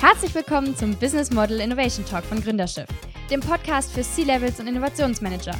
Herzlich 0.00 0.34
willkommen 0.34 0.74
zum 0.74 0.96
Business 0.96 1.30
Model 1.30 1.60
Innovation 1.60 2.06
Talk 2.06 2.24
von 2.24 2.40
Gründerschiff, 2.40 2.88
dem 3.30 3.40
Podcast 3.40 3.92
für 3.92 4.00
C-Levels 4.00 4.58
und 4.58 4.66
Innovationsmanager. 4.66 5.54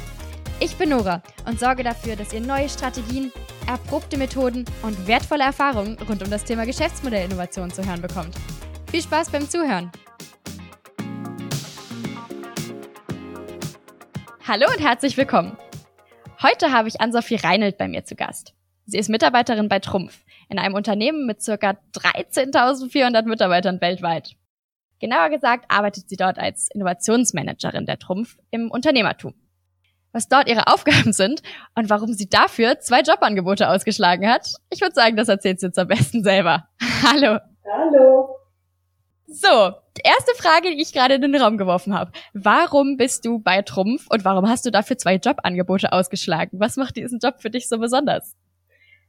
Ich 0.59 0.75
bin 0.77 0.89
Nora 0.89 1.21
und 1.45 1.59
sorge 1.59 1.83
dafür, 1.83 2.15
dass 2.15 2.33
ihr 2.33 2.41
neue 2.41 2.67
Strategien, 2.67 3.31
erprobte 3.67 4.17
Methoden 4.17 4.65
und 4.81 5.05
wertvolle 5.05 5.43
Erfahrungen 5.43 5.95
rund 6.09 6.23
um 6.23 6.31
das 6.31 6.43
Thema 6.43 6.65
Geschäftsmodellinnovation 6.65 7.69
zu 7.69 7.85
hören 7.85 8.01
bekommt. 8.01 8.33
Viel 8.89 9.03
Spaß 9.03 9.29
beim 9.29 9.47
Zuhören! 9.47 9.91
Hallo 14.47 14.65
und 14.75 14.83
herzlich 14.83 15.17
willkommen! 15.17 15.55
Heute 16.41 16.71
habe 16.71 16.87
ich 16.87 16.99
Ann-Sophie 16.99 17.35
Reinelt 17.35 17.77
bei 17.77 17.87
mir 17.87 18.05
zu 18.05 18.15
Gast. 18.15 18.55
Sie 18.87 18.97
ist 18.97 19.09
Mitarbeiterin 19.09 19.69
bei 19.69 19.77
Trumpf, 19.77 20.17
in 20.51 20.59
einem 20.59 20.75
Unternehmen 20.75 21.25
mit 21.25 21.43
ca. 21.43 21.77
13.400 21.93 23.23
Mitarbeitern 23.23 23.79
weltweit. 23.79 24.35
Genauer 24.99 25.29
gesagt 25.29 25.65
arbeitet 25.69 26.09
sie 26.09 26.17
dort 26.17 26.37
als 26.37 26.67
Innovationsmanagerin 26.73 27.85
der 27.85 27.97
Trumpf 27.97 28.37
im 28.51 28.69
Unternehmertum. 28.69 29.33
Was 30.11 30.27
dort 30.27 30.49
ihre 30.49 30.67
Aufgaben 30.67 31.13
sind 31.13 31.41
und 31.75 31.89
warum 31.89 32.13
sie 32.13 32.29
dafür 32.29 32.79
zwei 32.79 33.01
Jobangebote 33.01 33.69
ausgeschlagen 33.69 34.27
hat, 34.27 34.53
ich 34.69 34.81
würde 34.81 34.93
sagen, 34.93 35.15
das 35.15 35.29
erzählt 35.29 35.61
sie 35.61 35.67
jetzt 35.67 35.79
am 35.79 35.87
besten 35.87 36.21
selber. 36.21 36.67
Hallo. 37.03 37.39
Hallo. 37.65 38.35
So, 39.27 39.71
die 39.97 40.01
erste 40.03 40.35
Frage, 40.35 40.71
die 40.71 40.81
ich 40.81 40.91
gerade 40.91 41.15
in 41.15 41.21
den 41.21 41.41
Raum 41.41 41.57
geworfen 41.57 41.97
habe. 41.97 42.11
Warum 42.33 42.97
bist 42.97 43.23
du 43.23 43.39
bei 43.39 43.61
Trumpf 43.61 44.07
und 44.09 44.25
warum 44.25 44.49
hast 44.49 44.65
du 44.65 44.71
dafür 44.71 44.97
zwei 44.97 45.15
Jobangebote 45.15 45.93
ausgeschlagen? 45.93 46.59
Was 46.59 46.75
macht 46.75 46.97
diesen 46.97 47.19
Job 47.19 47.35
für 47.39 47.49
dich 47.49 47.69
so 47.69 47.79
besonders? 47.79 48.35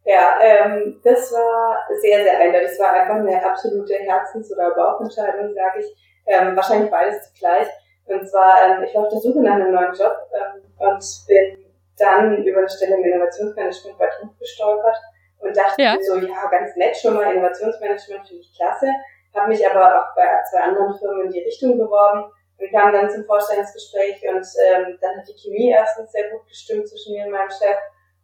Ja, 0.05 0.39
ähm, 0.41 1.01
das 1.05 1.33
war 1.33 1.79
sehr, 2.01 2.25
sehr 2.25 2.39
eindeutig. 2.39 2.71
Das 2.71 2.81
war 2.81 2.93
einfach 2.93 3.15
eine 3.17 3.45
absolute 3.45 3.95
Herzens- 3.95 4.53
oder 4.53 4.75
Bauchentscheidung, 4.75 5.55
sage 5.55 5.81
ich. 5.81 5.87
Ähm, 6.27 6.57
wahrscheinlich 6.57 6.91
beides 6.91 7.33
zugleich. 7.33 7.69
Und 8.07 8.29
zwar, 8.29 8.57
ähm, 8.65 8.83
ich 8.83 8.95
war 8.95 9.05
auf 9.05 9.11
der 9.11 9.21
Suche 9.21 9.41
nach 9.41 9.55
einem 9.55 9.73
neuen 9.73 9.95
Job 9.95 10.17
ähm, 10.35 10.63
und 10.79 11.05
bin 11.29 11.65
dann 11.99 12.43
über 12.45 12.59
eine 12.59 12.69
Stelle 12.69 12.97
im 12.97 13.05
Innovationsmanagement 13.05 13.99
bei 13.99 14.09
Trumpf 14.09 14.39
gestolpert 14.39 14.97
und 15.39 15.57
dachte 15.57 15.83
ja. 15.83 15.97
so, 16.01 16.17
ja, 16.17 16.47
ganz 16.51 16.75
nett 16.77 16.97
schon 16.97 17.15
mal, 17.15 17.33
Innovationsmanagement 17.33 18.27
finde 18.27 18.43
ich 18.43 18.55
klasse. 18.57 18.89
Habe 19.35 19.49
mich 19.49 19.69
aber 19.69 20.01
auch 20.01 20.15
bei 20.17 20.27
zwei 20.51 20.61
anderen 20.61 20.99
Firmen 20.99 21.27
in 21.27 21.31
die 21.31 21.43
Richtung 21.43 21.79
beworben 21.79 22.25
und 22.59 22.71
kam 22.71 22.93
dann 22.93 23.11
zum 23.11 23.25
Vorstellungsgespräch 23.25 24.23
und 24.29 24.47
ähm, 24.67 24.99
dann 25.01 25.19
hat 25.19 25.29
die 25.29 25.35
Chemie 25.35 25.71
erstens 25.71 26.13
sehr 26.13 26.31
gut 26.31 26.47
gestimmt 26.49 26.89
zwischen 26.89 27.15
mir 27.15 27.27
und 27.27 27.33
meinem 27.33 27.51
Chef 27.51 27.79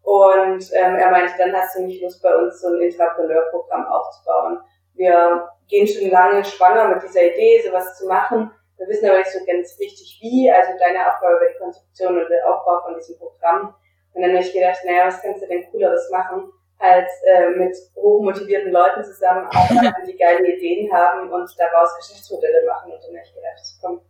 und 0.08 0.72
ähm, 0.72 0.94
er 0.96 1.10
meinte, 1.10 1.34
dann 1.36 1.52
hast 1.52 1.76
du 1.76 1.82
nicht 1.82 2.00
Lust, 2.00 2.22
bei 2.22 2.34
uns 2.34 2.62
so 2.62 2.68
ein 2.68 2.80
Intrapreneurprogramm 2.80 3.84
aufzubauen. 3.88 4.58
Wir 4.94 5.50
gehen 5.68 5.86
schon 5.86 6.08
lange 6.08 6.42
schwanger 6.42 6.88
mit 6.88 7.02
dieser 7.02 7.24
Idee, 7.24 7.60
sowas 7.60 7.98
zu 7.98 8.06
machen. 8.06 8.50
Wir 8.78 8.88
wissen 8.88 9.06
aber 9.06 9.18
nicht 9.18 9.30
so 9.30 9.44
ganz 9.44 9.78
richtig 9.78 10.18
wie. 10.22 10.50
Also 10.50 10.70
deine 10.78 11.06
Aufgabe 11.06 11.40
wird 11.40 11.56
die 11.56 11.58
Konzeption 11.58 12.22
und 12.22 12.30
der 12.30 12.40
Aufbau 12.48 12.80
von 12.86 12.94
diesem 12.96 13.18
Programm. 13.18 13.74
Und 14.14 14.22
dann 14.22 14.30
habe 14.30 14.40
ich 14.42 14.50
gedacht, 14.50 14.78
naja, 14.86 15.08
was 15.08 15.20
kannst 15.20 15.42
du 15.42 15.46
denn 15.46 15.70
Cooleres 15.70 16.08
machen, 16.10 16.52
als 16.78 17.10
äh, 17.26 17.50
mit 17.50 17.76
hochmotivierten 17.94 18.72
Leuten 18.72 19.04
zusammenarbeiten, 19.04 20.06
die 20.06 20.16
geile 20.16 20.56
Ideen 20.56 20.90
haben 20.90 21.30
und 21.30 21.50
daraus 21.58 21.94
Geschäftsmodelle 21.98 22.64
machen. 22.66 22.92
Und 22.92 23.02
dann 23.04 23.12
habe 23.14 23.26
ich 23.26 23.34
gedacht, 23.34 23.60
komm, 23.82 24.00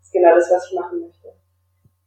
das 0.00 0.08
ist 0.08 0.12
genau 0.12 0.34
das, 0.34 0.50
was 0.50 0.66
ich 0.68 0.78
machen 0.78 1.00
möchte 1.00 1.15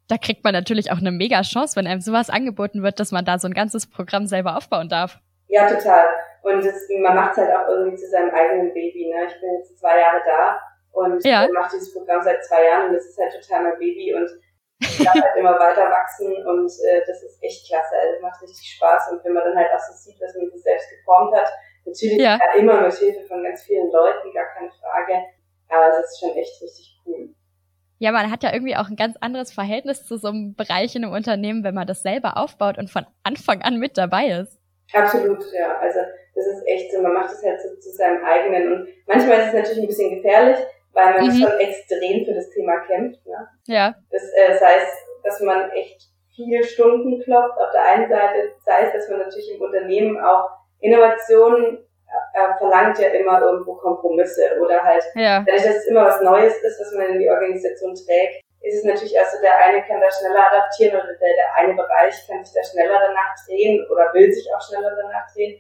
da 0.10 0.18
kriegt 0.18 0.44
man 0.44 0.54
natürlich 0.54 0.92
auch 0.92 0.98
eine 0.98 1.12
mega 1.12 1.42
Chance, 1.44 1.76
wenn 1.76 1.86
einem 1.86 2.02
sowas 2.02 2.30
angeboten 2.32 2.82
wird, 2.82 3.00
dass 3.00 3.12
man 3.12 3.26
da 3.26 3.38
so 3.38 3.48
ein 3.48 3.54
ganzes 3.54 3.88
Programm 3.88 4.26
selber 4.26 4.58
aufbauen 4.58 4.90
darf. 4.90 5.20
Ja, 5.48 5.70
total. 5.70 6.06
Und 6.42 6.66
das, 6.66 6.76
man 7.00 7.16
macht 7.16 7.34
es 7.34 7.38
halt 7.38 7.54
auch 7.54 7.68
irgendwie 7.70 7.96
zu 7.96 8.10
seinem 8.10 8.32
eigenen 8.32 8.74
Baby. 8.74 9.14
Ne? 9.14 9.28
Ich 9.28 9.40
bin 9.40 9.54
jetzt 9.60 9.78
zwei 9.78 10.00
Jahre 10.00 10.22
da 10.26 10.60
und 10.92 11.24
ja. 11.24 11.48
mache 11.54 11.76
dieses 11.76 11.94
Programm 11.94 12.22
seit 12.24 12.44
zwei 12.44 12.66
Jahren 12.66 12.90
und 12.90 12.94
das 12.96 13.06
ist 13.06 13.20
halt 13.20 13.34
total 13.40 13.64
mein 13.64 13.78
Baby 13.78 14.16
und 14.16 14.30
ich 14.82 15.04
darf 15.04 15.14
halt 15.14 15.36
immer 15.38 15.60
weiter 15.60 15.92
wachsen 15.92 16.34
und 16.48 16.72
äh, 16.90 17.02
das 17.06 17.22
ist 17.22 17.38
echt 17.44 17.68
klasse. 17.68 17.94
Also 18.02 18.22
macht 18.22 18.42
richtig 18.42 18.74
Spaß 18.78 19.12
und 19.12 19.24
wenn 19.24 19.34
man 19.34 19.44
dann 19.44 19.56
halt 19.56 19.70
auch 19.76 19.80
so 19.80 19.94
sieht, 19.94 20.20
was 20.20 20.34
man 20.36 20.50
sich 20.50 20.64
selbst 20.64 20.90
geformt 20.90 21.36
hat, 21.36 21.50
natürlich 21.86 22.18
ja. 22.18 22.40
immer 22.58 22.82
mit 22.82 22.94
Hilfe 22.94 23.28
von 23.28 23.44
ganz 23.44 23.62
vielen 23.62 23.92
Leuten, 23.92 24.34
gar 24.34 24.48
keine 24.56 24.72
Frage, 24.72 25.22
aber 25.70 26.00
es 26.00 26.12
ist 26.12 26.20
schon 26.20 26.36
echt 26.36 26.62
richtig 26.64 26.98
cool. 27.06 27.30
Ja, 28.00 28.12
man 28.14 28.32
hat 28.32 28.44
ja 28.44 28.54
irgendwie 28.54 28.76
auch 28.76 28.90
ein 28.90 28.96
ganz 28.96 29.18
anderes 29.20 29.52
Verhältnis 29.52 30.06
zu 30.06 30.18
so 30.18 30.30
einem 30.30 30.56
Bereich 30.56 30.96
in 30.96 31.04
einem 31.04 31.14
Unternehmen, 31.14 31.64
wenn 31.64 31.76
man 31.76 31.86
das 31.86 32.02
selber 32.02 32.38
aufbaut 32.38 32.78
und 32.78 32.90
von 32.90 33.06
Anfang 33.24 33.62
an 33.62 33.78
mit 33.78 33.98
dabei 33.98 34.28
ist. 34.28 34.58
Absolut, 34.94 35.44
ja. 35.54 35.78
Also 35.80 36.00
das 36.34 36.46
ist 36.48 36.64
echt 36.66 36.92
so, 36.92 37.02
man 37.02 37.14
macht 37.14 37.32
es 37.32 37.44
halt 37.44 37.62
so 37.62 37.76
zu 37.76 37.92
seinem 37.92 38.24
eigenen. 38.24 38.72
Und 38.72 38.90
manchmal 39.06 39.40
ist 39.40 39.48
es 39.48 39.54
natürlich 39.54 39.84
ein 39.84 39.88
bisschen 39.88 40.16
gefährlich, 40.16 40.58
weil 40.94 41.14
man 41.14 41.26
mhm. 41.26 41.42
schon 41.42 41.60
extrem 41.60 42.26
für 42.26 42.34
das 42.34 42.50
Thema 42.52 42.80
kämpft. 42.88 43.26
Ne? 43.26 43.48
Ja. 43.68 43.96
Das, 44.10 44.24
äh, 44.24 44.48
das 44.54 44.62
heißt, 44.62 44.94
dass 45.24 45.42
man 45.42 45.70
echt 45.72 46.02
viele 46.36 46.64
Stunden 46.64 47.22
klopft 47.22 47.58
auf 47.58 47.72
der 47.74 47.84
einen 47.84 48.10
Seite, 48.10 48.54
sei 48.64 48.86
es, 48.86 48.94
dass 48.94 49.10
man 49.10 49.20
natürlich 49.20 49.54
im 49.54 49.62
Unternehmen 49.62 50.20
auch 50.20 50.50
Innovationen 50.80 51.80
äh, 52.34 52.58
verlangt 52.58 53.00
ja 53.00 53.10
immer 53.10 53.42
irgendwo 53.42 53.76
Kompromisse 53.76 54.58
oder 54.60 54.84
halt, 54.84 55.04
ja. 55.16 55.44
dadurch, 55.46 55.64
dass 55.64 55.76
es 55.78 55.88
immer 55.88 56.06
was 56.06 56.22
Neues 56.22 56.58
ist, 56.58 56.80
was 56.80 56.94
man 56.94 57.14
in 57.14 57.20
die 57.20 57.30
Organisation 57.30 57.96
trägt, 57.96 58.44
ist 58.62 58.80
es 58.80 58.84
natürlich 58.84 59.18
auch 59.20 59.26
so, 59.26 59.42
der 59.42 59.58
eine 59.58 59.82
kann 59.84 60.02
da 60.02 60.12
schneller 60.12 60.52
adaptieren 60.52 60.96
oder 60.96 61.14
der, 61.14 61.34
der 61.34 61.56
eine 61.56 61.74
Bereich 61.74 62.16
kann 62.28 62.44
sich 62.44 62.54
da 62.54 62.64
schneller 62.64 63.00
danach 63.00 63.36
drehen 63.46 63.88
oder 63.90 64.14
will 64.14 64.32
sich 64.32 64.48
auch 64.54 64.62
schneller 64.62 64.96
danach 64.96 65.32
drehen. 65.34 65.60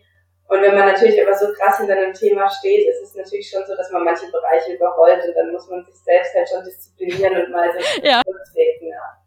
Und 0.49 0.63
wenn 0.63 0.75
man 0.75 0.87
natürlich 0.87 1.21
aber 1.21 1.35
so 1.35 1.53
krass 1.53 1.77
hinter 1.77 1.93
einem 1.93 2.13
Thema 2.13 2.49
steht, 2.49 2.89
ist 2.89 3.03
es 3.03 3.15
natürlich 3.15 3.49
schon 3.49 3.63
so, 3.65 3.75
dass 3.75 3.91
man 3.91 4.03
manche 4.03 4.29
Bereiche 4.31 4.73
überrollt 4.73 5.23
und 5.23 5.35
dann 5.35 5.51
muss 5.51 5.69
man 5.69 5.85
sich 5.85 5.95
selbst 6.03 6.33
halt 6.33 6.49
schon 6.49 6.63
disziplinieren 6.63 7.45
und 7.45 7.51
mal 7.51 7.71
so 7.71 7.79
ja. 8.01 8.21
zurücktreten. 8.25 8.87
Ja. 8.87 9.18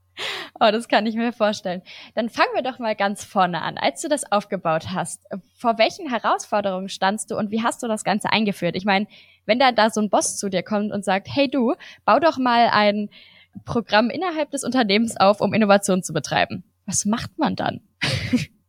Oh, 0.60 0.70
das 0.70 0.88
kann 0.88 1.06
ich 1.06 1.16
mir 1.16 1.32
vorstellen. 1.32 1.82
Dann 2.14 2.28
fangen 2.28 2.54
wir 2.54 2.62
doch 2.62 2.78
mal 2.78 2.94
ganz 2.94 3.24
vorne 3.24 3.62
an. 3.62 3.78
Als 3.78 4.00
du 4.00 4.08
das 4.08 4.30
aufgebaut 4.30 4.86
hast, 4.92 5.26
vor 5.56 5.78
welchen 5.78 6.08
Herausforderungen 6.08 6.88
standst 6.88 7.30
du 7.30 7.36
und 7.36 7.50
wie 7.50 7.62
hast 7.62 7.82
du 7.82 7.88
das 7.88 8.04
Ganze 8.04 8.30
eingeführt? 8.30 8.76
Ich 8.76 8.84
meine, 8.84 9.06
wenn 9.46 9.58
da 9.58 9.72
da 9.72 9.90
so 9.90 10.00
ein 10.00 10.10
Boss 10.10 10.38
zu 10.38 10.48
dir 10.48 10.62
kommt 10.62 10.92
und 10.92 11.04
sagt, 11.04 11.28
hey 11.30 11.50
du, 11.50 11.74
bau 12.04 12.18
doch 12.18 12.38
mal 12.38 12.68
ein 12.72 13.10
Programm 13.64 14.10
innerhalb 14.10 14.50
des 14.50 14.64
Unternehmens 14.64 15.16
auf, 15.18 15.40
um 15.40 15.52
Innovation 15.52 16.02
zu 16.02 16.12
betreiben. 16.12 16.64
Was 16.86 17.04
macht 17.04 17.38
man 17.38 17.56
dann? 17.56 17.80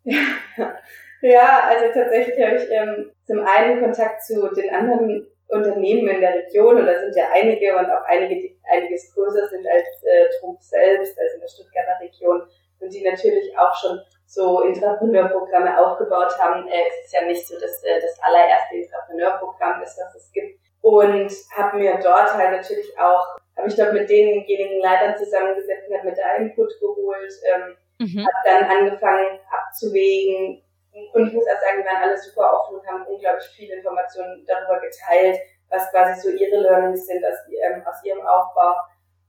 Ja, 1.23 1.69
also 1.69 1.85
tatsächlich 1.93 2.35
habe 2.45 2.57
ich 2.57 2.69
ähm, 2.69 3.09
zum 3.23 3.39
einen 3.47 3.81
Kontakt 3.81 4.25
zu 4.25 4.53
den 4.53 4.75
anderen 4.75 5.25
Unternehmen 5.53 6.07
in 6.07 6.21
der 6.21 6.35
Region 6.35 6.77
und 6.77 6.85
da 6.85 6.99
sind 6.99 7.15
ja 7.15 7.25
einige 7.33 7.75
und 7.77 7.89
auch 7.89 8.03
einige, 8.05 8.35
die 8.35 8.57
einiges 8.63 9.13
größer 9.13 9.47
sind 9.49 9.65
als 9.67 10.03
äh, 10.03 10.29
Trumpf 10.39 10.61
selbst, 10.61 11.17
also 11.19 11.35
in 11.35 11.41
der 11.41 11.47
Stuttgarter 11.47 11.99
Region 12.01 12.41
und 12.79 12.93
die 12.93 13.03
natürlich 13.03 13.57
auch 13.57 13.75
schon 13.75 13.99
so 14.25 14.61
Intrapreneurprogramme 14.61 15.79
aufgebaut 15.79 16.37
haben. 16.39 16.67
Äh, 16.67 16.81
es 16.89 17.05
ist 17.05 17.13
ja 17.13 17.25
nicht 17.25 17.47
so, 17.47 17.59
dass 17.59 17.83
äh, 17.83 18.01
das 18.01 18.19
allererste 18.21 18.75
Intrapreneurprogramm 18.75 19.81
ist, 19.81 19.99
was 19.99 20.15
es 20.15 20.31
gibt. 20.31 20.59
Und 20.81 21.31
habe 21.55 21.77
mir 21.77 21.97
dort 22.03 22.33
halt 22.33 22.51
natürlich 22.51 22.97
auch, 22.99 23.37
habe 23.55 23.67
ich 23.67 23.75
dort 23.75 23.93
mit 23.93 24.09
denjenigen 24.09 24.79
Leitern 24.81 25.15
zusammengesetzt 25.15 25.87
und 25.87 25.97
habe 25.97 26.09
mir 26.09 26.15
da 26.15 26.35
Input 26.35 26.77
geholt, 26.79 27.33
ähm, 27.53 27.77
mhm. 27.99 28.19
habe 28.19 28.43
dann 28.43 28.63
angefangen 28.65 29.39
abzuwägen, 29.49 30.61
und 31.13 31.27
ich 31.27 31.33
muss 31.33 31.45
auch 31.47 31.59
sagen, 31.59 31.81
die 31.81 31.87
waren 31.87 32.03
alle 32.03 32.17
super 32.17 32.53
offen 32.53 32.77
und 32.77 32.87
haben 32.87 33.05
unglaublich 33.07 33.47
viele 33.55 33.75
Informationen 33.75 34.45
darüber 34.45 34.79
geteilt, 34.79 35.39
was 35.69 35.89
quasi 35.91 36.21
so 36.21 36.29
ihre 36.29 36.61
Learnings 36.61 37.07
sind 37.07 37.25
aus, 37.25 37.37
ähm, 37.49 37.81
aus 37.85 38.03
ihrem 38.03 38.25
Aufbau. 38.25 38.75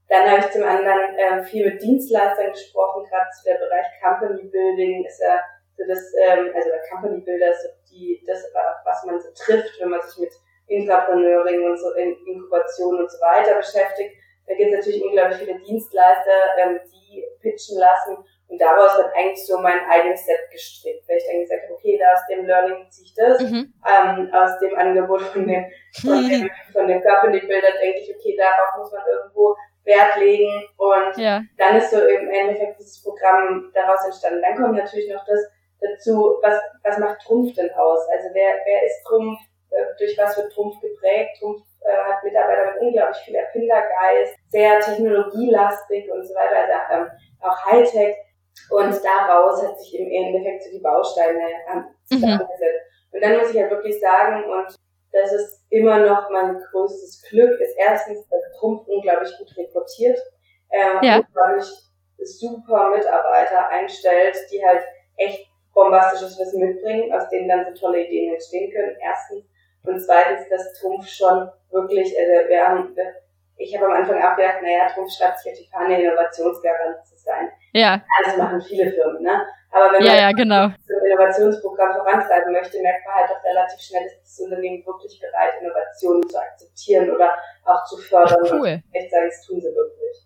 Dann 0.07 0.29
habe 0.29 0.41
ich 0.41 0.51
zum 0.51 0.63
anderen 0.63 1.17
ähm, 1.17 1.43
viel 1.43 1.65
mit 1.65 1.81
Dienstleistern 1.81 2.51
gesprochen, 2.51 3.05
gerade 3.09 3.29
zu 3.31 3.43
der 3.45 3.55
Bereich 3.55 3.87
Company 4.01 4.43
Building 4.49 5.05
ist 5.05 5.19
ja 5.19 5.41
so 5.75 5.83
das, 5.87 6.13
ähm, 6.23 6.51
also 6.55 6.69
der 6.69 6.81
Company 6.89 7.21
Builder 7.21 7.51
ist 7.51 7.63
so 7.63 7.69
die, 7.91 8.23
das, 8.27 8.43
was 8.85 9.03
man 9.05 9.19
so 9.19 9.29
trifft, 9.35 9.79
wenn 9.81 9.89
man 9.89 10.01
sich 10.01 10.19
mit 10.19 10.33
Intrapreneuring 10.67 11.65
und 11.65 11.77
so 11.77 11.91
in 11.93 12.15
Inkubation 12.25 12.99
und 12.99 13.11
so 13.11 13.17
weiter 13.19 13.55
beschäftigt. 13.55 14.15
Da 14.47 14.53
gibt 14.53 14.71
es 14.71 14.77
natürlich 14.77 15.03
unglaublich 15.03 15.39
viele 15.39 15.59
Dienstleister, 15.59 16.31
ähm, 16.59 16.79
die 16.91 17.25
pitchen 17.41 17.79
lassen 17.79 18.17
und 18.47 18.61
daraus 18.61 18.97
wird 18.97 19.13
eigentlich 19.15 19.45
so 19.45 19.57
mein 19.59 19.79
eigenes 19.89 20.25
Set 20.25 20.39
gestrickt, 20.51 21.07
weil 21.07 21.17
ich 21.17 21.25
dann 21.27 21.41
gesagt 21.41 21.63
habe, 21.63 21.73
okay, 21.73 21.97
da 21.99 22.13
aus 22.13 22.27
dem 22.29 22.45
Learning 22.45 22.89
ziehe 22.89 23.05
ich 23.05 23.15
das, 23.15 23.41
mhm. 23.41 23.73
ähm, 23.85 24.33
aus 24.33 24.59
dem 24.59 24.75
Angebot 24.77 25.21
von 25.21 25.47
dem, 25.47 25.65
von 26.01 26.29
dem, 26.29 26.49
von 26.71 26.87
dem 26.87 27.01
Company 27.01 27.39
Builder 27.39 27.73
denke 27.81 27.99
ich, 27.99 28.15
okay, 28.15 28.37
darauf 28.37 28.77
muss 28.77 28.91
man 28.91 29.01
irgendwo 29.07 29.55
Wert 29.83 30.17
legen 30.17 30.63
und 30.77 31.17
ja. 31.17 31.41
dann 31.57 31.77
ist 31.77 31.91
so 31.91 31.99
im 31.99 32.29
Endeffekt 32.29 32.79
dieses 32.79 33.03
Programm 33.03 33.71
daraus 33.73 34.03
entstanden. 34.05 34.41
Dann 34.41 34.55
kommt 34.55 34.77
natürlich 34.77 35.11
noch 35.11 35.23
das 35.25 35.39
dazu, 35.79 36.37
was, 36.41 36.59
was 36.83 36.97
macht 36.97 37.21
Trumpf 37.21 37.53
denn 37.53 37.71
aus? 37.71 37.99
Also 38.09 38.29
wer, 38.33 38.55
wer 38.65 38.83
ist 38.85 39.03
Trumpf? 39.05 39.39
Äh, 39.71 39.85
durch 39.97 40.17
was 40.17 40.37
wird 40.37 40.51
Trumpf 40.53 40.79
geprägt? 40.81 41.37
Trumpf 41.39 41.61
äh, 41.81 41.95
hat 41.95 42.23
Mitarbeiter 42.23 42.73
mit 42.73 42.81
unglaublich 42.81 43.17
viel 43.17 43.35
Erfindergeist, 43.35 44.35
sehr 44.49 44.79
technologielastig 44.79 46.09
und 46.11 46.25
so 46.25 46.33
weiter, 46.33 46.79
also 46.89 47.03
ähm, 47.03 47.11
auch 47.41 47.65
Hightech. 47.65 48.15
Und 48.69 48.95
daraus 49.03 49.63
hat 49.63 49.79
sich 49.79 49.99
im 49.99 50.09
Endeffekt 50.09 50.63
so 50.63 50.71
die 50.71 50.81
Bausteine 50.81 51.41
zusammengesetzt. 52.05 52.61
Mhm. 52.61 53.15
Und 53.15 53.23
dann 53.23 53.37
muss 53.37 53.51
ich 53.51 53.61
halt 53.61 53.71
wirklich 53.71 53.99
sagen, 53.99 54.43
und 54.49 54.75
das 55.11 55.31
ist 55.31 55.61
immer 55.69 55.99
noch 55.99 56.29
mein 56.29 56.59
größtes 56.71 57.23
Glück, 57.29 57.59
ist 57.59 57.75
erstens, 57.77 58.27
dass 58.27 58.59
Trumpf 58.59 58.87
unglaublich 58.87 59.31
gut 59.37 59.55
rekrutiert 59.57 60.19
ähm, 60.71 60.99
ja. 61.01 61.21
dadurch 61.33 61.67
super 62.17 62.89
Mitarbeiter 62.89 63.69
einstellt, 63.69 64.37
die 64.51 64.63
halt 64.65 64.83
echt 65.17 65.47
bombastisches 65.73 66.39
Wissen 66.39 66.59
mitbringen, 66.59 67.13
aus 67.13 67.29
denen 67.29 67.49
dann 67.49 67.65
so 67.65 67.79
tolle 67.79 68.05
Ideen 68.05 68.33
entstehen 68.33 68.71
können. 68.71 68.95
Erstens. 69.01 69.45
Und 69.83 69.99
zweitens, 69.99 70.49
dass 70.49 70.73
Trumpf 70.79 71.07
schon 71.07 71.49
wirklich, 71.69 72.15
also 72.17 72.49
wir 72.49 72.67
haben, 72.67 72.95
ich 73.57 73.75
habe 73.75 73.85
am 73.85 73.91
Anfang 73.91 74.21
auch 74.23 74.35
gedacht, 74.35 74.61
naja, 74.61 74.89
Trumpf 74.89 75.11
schreibt 75.11 75.39
sich 75.39 75.51
auf 75.51 75.59
die 75.59 75.69
Fahne, 75.69 76.01
Innovationsgarant 76.01 77.05
zu 77.05 77.15
sein. 77.17 77.51
Ja. 77.75 78.01
Das 78.23 78.37
machen 78.37 78.61
viele 78.61 78.89
Firmen, 78.89 79.21
ne? 79.21 79.45
Aber 79.69 79.91
wenn 79.91 80.05
man 80.05 80.15
ja, 80.15 80.21
ja, 80.21 80.31
genau. 80.31 80.67
ein 80.67 80.75
Innovationsprogramm 81.05 81.93
vorantreiben 81.93 82.53
möchte, 82.53 82.81
merkt 82.81 83.05
man 83.05 83.15
halt 83.15 83.29
auch 83.31 83.43
relativ 83.43 83.81
schnell, 83.81 84.05
ist 84.05 84.21
das 84.23 84.39
Unternehmen 84.39 84.85
wirklich 84.85 85.19
bereit, 85.19 85.55
Innovationen 85.59 86.29
zu 86.29 86.39
akzeptieren 86.39 87.11
oder 87.11 87.31
auch 87.65 87.83
zu 87.83 87.97
fördern. 87.97 88.39
Cool. 88.49 88.81
Ich 88.93 89.11
sage, 89.11 89.25
das 89.25 89.45
tun 89.45 89.59
sie 89.59 89.67
wirklich. 89.67 90.25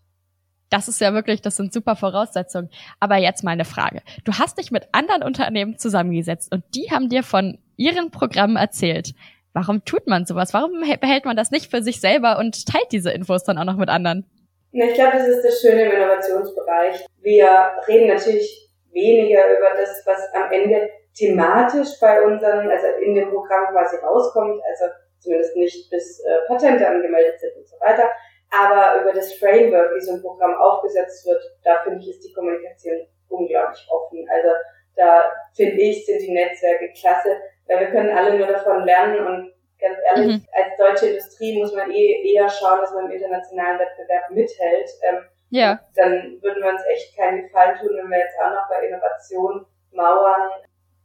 Das 0.70 0.88
ist 0.88 1.02
ja 1.02 1.12
wirklich, 1.16 1.42
das 1.42 1.56
sind 1.56 1.74
super 1.74 1.96
Voraussetzungen. 1.96 2.70
Aber 3.00 3.16
jetzt 3.16 3.44
mal 3.44 3.52
eine 3.52 3.66
Frage. 3.66 4.04
Du 4.24 4.34
hast 4.34 4.60
dich 4.60 4.70
mit 4.70 4.88
anderen 4.92 5.24
Unternehmen 5.24 5.80
zusammengesetzt 5.80 6.54
und 6.54 6.64
die 6.76 6.92
haben 6.92 7.10
dir 7.10 7.24
von 7.24 7.58
ihren 7.78 8.12
Programmen 8.12 8.58
erzählt. 8.58 9.16
Warum 9.54 9.84
tut 9.84 10.06
man 10.06 10.28
sowas? 10.28 10.54
Warum 10.54 10.80
behält 10.82 11.26
man 11.26 11.36
das 11.36 11.50
nicht 11.50 11.72
für 11.72 11.82
sich 11.82 12.00
selber 12.00 12.38
und 12.38 12.68
teilt 12.68 12.92
diese 12.92 13.10
Infos 13.10 13.44
dann 13.44 13.58
auch 13.58 13.66
noch 13.66 13.78
mit 13.78 13.90
anderen? 13.90 14.28
Ich 14.72 14.94
glaube, 14.94 15.18
das 15.18 15.28
ist 15.28 15.44
das 15.44 15.62
Schöne 15.62 15.86
im 15.86 15.92
Innovationsbereich. 15.92 17.06
Wir 17.22 17.72
reden 17.88 18.08
natürlich 18.08 18.70
weniger 18.92 19.58
über 19.58 19.72
das, 19.76 20.04
was 20.06 20.32
am 20.34 20.52
Ende 20.52 20.90
thematisch 21.16 22.00
bei 22.00 22.22
unseren, 22.22 22.70
also 22.70 22.88
in 23.02 23.16
dem 23.16 23.30
Programm 23.30 23.72
quasi 23.72 23.98
rauskommt, 23.98 24.62
also 24.64 24.94
zumindest 25.20 25.56
nicht 25.56 25.90
bis 25.90 26.20
äh, 26.22 26.48
Patente 26.48 26.88
angemeldet 26.88 27.40
sind 27.40 27.56
und 27.58 27.68
so 27.68 27.78
weiter, 27.80 28.10
aber 28.52 29.02
über 29.02 29.14
das 29.14 29.34
Framework, 29.34 29.96
wie 29.96 30.02
so 30.02 30.14
ein 30.14 30.22
Programm 30.22 30.56
aufgesetzt 30.56 31.26
wird, 31.28 31.42
da 31.64 31.82
finde 31.84 32.00
ich, 32.00 32.10
ist 32.10 32.24
die 32.24 32.34
Kommunikation 32.34 33.06
unglaublich 33.28 33.88
offen. 33.90 34.26
Also 34.30 34.50
da 34.96 35.32
finde 35.56 35.82
ich, 35.82 36.06
sind 36.06 36.22
die 36.22 36.34
Netzwerke 36.34 36.92
klasse, 36.94 37.38
weil 37.68 37.80
wir 37.82 37.88
können 37.88 38.16
alle 38.16 38.38
nur 38.38 38.48
davon 38.48 38.86
lernen 38.86 39.26
und 39.26 39.54
ganz 39.80 39.98
ehrlich, 40.12 40.38
mhm. 40.38 40.48
als 40.52 40.78
deutsche 40.78 41.08
Industrie 41.08 41.60
muss 41.60 41.74
man 41.74 41.92
eh 41.92 42.34
eher 42.34 42.50
schauen, 42.50 42.80
dass 42.82 42.94
man 42.94 43.06
im 43.06 43.12
internationalen 43.12 43.80
Wettbewerb 43.80 44.30
mithält. 44.32 44.90
Ähm, 45.04 45.24
ja. 45.50 45.80
Dann 45.96 46.38
würden 46.42 46.64
wir 46.64 46.70
uns 46.70 46.82
echt 46.92 47.18
keinen 47.18 47.44
Gefallen 47.44 47.78
tun, 47.80 47.90
wenn 47.96 48.10
wir 48.10 48.20
jetzt 48.20 48.36
auch 48.40 48.54
noch 48.54 48.70
bei 48.70 48.86
Innovation 48.86 49.66
mauern, 49.92 50.52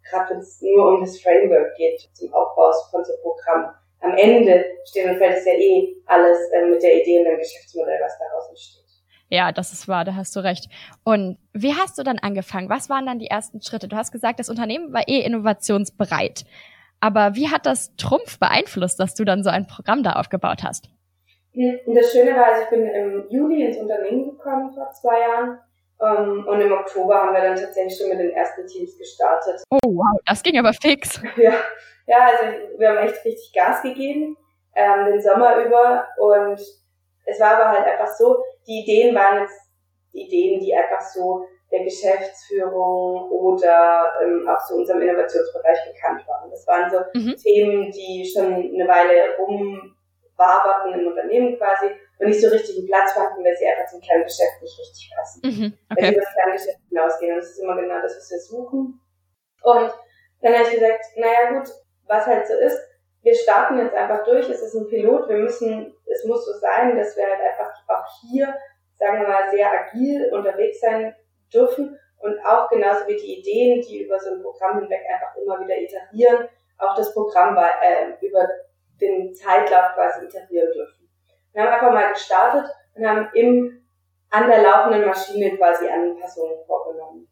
gerade 0.08 0.30
wenn 0.30 0.38
es 0.38 0.60
nur 0.60 0.94
um 0.94 1.00
das 1.00 1.20
Framework 1.20 1.74
geht 1.76 2.00
zum 2.12 2.32
Aufbau 2.34 2.72
von 2.90 3.04
so 3.04 3.12
Programmen 3.22 3.74
am 4.00 4.16
Ende 4.16 4.64
steht 4.84 5.06
und 5.08 5.16
fällt 5.16 5.38
es 5.38 5.46
ja 5.46 5.54
eh 5.54 5.96
alles 6.06 6.38
äh, 6.52 6.66
mit 6.66 6.82
der 6.82 7.00
Idee 7.00 7.20
und 7.20 7.24
dem 7.24 7.38
Geschäftsmodell, 7.38 7.98
was 8.02 8.18
daraus 8.18 8.48
entsteht. 8.50 8.84
Ja, 9.30 9.50
das 9.50 9.72
ist 9.72 9.88
wahr, 9.88 10.04
da 10.04 10.14
hast 10.14 10.36
du 10.36 10.40
recht. 10.40 10.68
Und 11.02 11.38
wie 11.52 11.72
hast 11.74 11.98
du 11.98 12.02
dann 12.02 12.18
angefangen? 12.18 12.68
Was 12.68 12.90
waren 12.90 13.06
dann 13.06 13.18
die 13.18 13.28
ersten 13.28 13.62
Schritte? 13.62 13.88
Du 13.88 13.96
hast 13.96 14.12
gesagt, 14.12 14.38
das 14.38 14.50
Unternehmen 14.50 14.92
war 14.92 15.08
eh 15.08 15.20
innovationsbereit. 15.20 16.44
Aber 17.04 17.34
wie 17.34 17.50
hat 17.50 17.66
das 17.66 17.94
Trumpf 17.96 18.38
beeinflusst, 18.38 18.98
dass 18.98 19.14
du 19.14 19.26
dann 19.26 19.42
so 19.42 19.50
ein 19.50 19.66
Programm 19.66 20.02
da 20.02 20.14
aufgebaut 20.14 20.62
hast? 20.64 20.88
Das 21.52 22.12
Schöne 22.12 22.34
war, 22.34 22.46
also 22.46 22.62
ich 22.62 22.70
bin 22.70 22.86
im 22.86 23.26
Juli 23.28 23.62
ins 23.62 23.76
Unternehmen 23.76 24.30
gekommen 24.30 24.72
vor 24.72 24.90
zwei 24.92 25.20
Jahren. 25.20 25.58
Um, 25.98 26.08
ähm, 26.08 26.48
und 26.48 26.60
im 26.62 26.72
Oktober 26.72 27.14
haben 27.14 27.34
wir 27.34 27.42
dann 27.42 27.56
tatsächlich 27.56 27.98
schon 27.98 28.08
mit 28.08 28.18
den 28.18 28.30
ersten 28.30 28.66
Teams 28.66 28.96
gestartet. 28.96 29.62
Oh 29.70 29.78
wow, 29.84 30.18
das 30.24 30.42
ging 30.42 30.58
aber 30.58 30.72
fix. 30.72 31.20
Ja, 31.36 31.52
ja, 32.06 32.26
also 32.26 32.78
wir 32.78 32.88
haben 32.88 33.06
echt 33.06 33.22
richtig 33.22 33.52
Gas 33.54 33.82
gegeben, 33.82 34.38
ähm, 34.74 35.04
den 35.04 35.20
Sommer 35.20 35.62
über. 35.62 36.06
Und 36.16 36.58
es 37.26 37.38
war 37.38 37.56
aber 37.56 37.68
halt 37.68 37.86
einfach 37.86 38.12
so, 38.16 38.42
die 38.66 38.80
Ideen 38.80 39.14
waren 39.14 39.42
jetzt 39.42 39.60
Ideen, 40.12 40.58
die 40.58 40.74
einfach 40.74 41.02
so 41.02 41.44
der 41.74 41.84
Geschäftsführung 41.84 43.30
oder 43.30 44.12
ähm, 44.22 44.48
auch 44.48 44.60
so 44.60 44.76
unserem 44.76 45.02
Innovationsbereich 45.02 45.78
bekannt 45.92 46.26
waren. 46.28 46.48
Das 46.50 46.64
waren 46.68 46.88
so 46.88 46.98
mhm. 47.18 47.34
Themen, 47.36 47.90
die 47.90 48.24
schon 48.24 48.54
eine 48.54 48.86
Weile 48.86 49.36
rumwaberten 49.36 51.00
im 51.00 51.08
Unternehmen 51.08 51.56
quasi 51.56 51.86
und 52.20 52.28
nicht 52.28 52.40
so 52.40 52.48
richtig 52.48 52.78
einen 52.78 52.86
Platz 52.86 53.12
fanden, 53.12 53.44
weil 53.44 53.56
sie 53.56 53.66
einfach 53.66 53.90
zum 53.90 54.00
Kerngeschäft 54.00 54.62
nicht 54.62 54.78
richtig 54.78 55.12
passen. 55.16 55.40
Mhm. 55.42 55.78
Okay. 55.90 56.02
Weil 56.02 56.04
sie 56.04 56.14
über 56.14 56.24
das 56.24 56.34
Kerngeschäft 56.34 56.78
hinausgehen. 56.88 57.32
Und 57.32 57.38
das 57.42 57.50
ist 57.50 57.58
immer 57.58 57.76
genau 57.76 58.00
das, 58.00 58.16
was 58.16 58.30
wir 58.30 58.38
suchen. 58.38 59.00
Und 59.62 59.94
dann 60.42 60.54
habe 60.54 60.62
ich 60.62 60.74
gesagt, 60.74 61.04
naja 61.16 61.58
gut, 61.58 61.68
was 62.06 62.26
halt 62.26 62.46
so 62.46 62.54
ist, 62.54 62.78
wir 63.22 63.34
starten 63.34 63.78
jetzt 63.78 63.94
einfach 63.94 64.22
durch, 64.24 64.48
es 64.48 64.60
ist 64.60 64.74
ein 64.74 64.86
Pilot, 64.86 65.28
wir 65.28 65.38
müssen, 65.38 65.92
es 66.06 66.24
muss 66.26 66.44
so 66.44 66.52
sein, 66.60 66.96
dass 66.96 67.16
wir 67.16 67.24
halt 67.24 67.40
einfach 67.40 67.72
auch 67.88 68.04
hier, 68.20 68.54
sagen 68.96 69.22
wir 69.22 69.28
mal, 69.28 69.50
sehr 69.50 69.66
agil 69.72 70.30
unterwegs 70.30 70.78
sein 70.80 71.14
dürfen 71.52 71.98
und 72.18 72.38
auch 72.46 72.68
genauso 72.68 73.06
wie 73.06 73.16
die 73.16 73.38
Ideen, 73.40 73.82
die 73.82 74.04
über 74.04 74.18
so 74.18 74.30
ein 74.30 74.42
Programm 74.42 74.80
hinweg 74.80 75.00
einfach 75.12 75.36
immer 75.36 75.60
wieder 75.60 75.76
iterieren, 75.76 76.48
auch 76.78 76.94
das 76.94 77.12
Programm 77.12 77.54
bei, 77.54 77.68
äh, 77.82 78.26
über 78.26 78.48
den 79.00 79.34
Zeitlauf 79.34 79.94
quasi 79.94 80.24
iterieren 80.24 80.72
dürfen. 80.72 81.08
Wir 81.52 81.62
haben 81.62 81.72
einfach 81.72 81.92
mal 81.92 82.12
gestartet 82.12 82.70
und 82.94 83.06
haben 83.06 83.28
im, 83.34 83.86
an 84.30 84.48
der 84.48 84.62
laufenden 84.62 85.04
Maschine 85.04 85.56
quasi 85.56 85.86
Anpassungen 85.86 86.64
vorgenommen. 86.66 87.28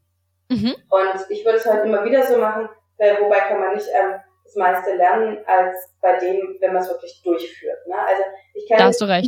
Mhm. 0.49 0.75
Und 0.91 1.31
ich 1.31 1.45
würde 1.45 1.59
es 1.59 1.67
heute 1.67 1.87
immer 1.87 2.05
wieder 2.05 2.23
so 2.23 2.37
machen, 2.39 2.69
weil, 2.99 3.21
wobei 3.21 3.41
kann 3.41 3.61
man 3.61 3.75
nicht 3.75 3.89
ähm, 3.89 4.21
das 4.45 4.55
meiste 4.57 4.95
lernen, 4.95 5.39
als 5.47 5.93
bei 6.01 6.19
dem, 6.19 6.57
wenn 6.61 6.73
man 6.73 6.83
es 6.83 6.89
wirklich 6.89 7.23
durchführt. 7.23 7.87
Ne? 7.87 7.95
Also 7.99 8.23
ich 8.55 8.69
kann 8.69 8.79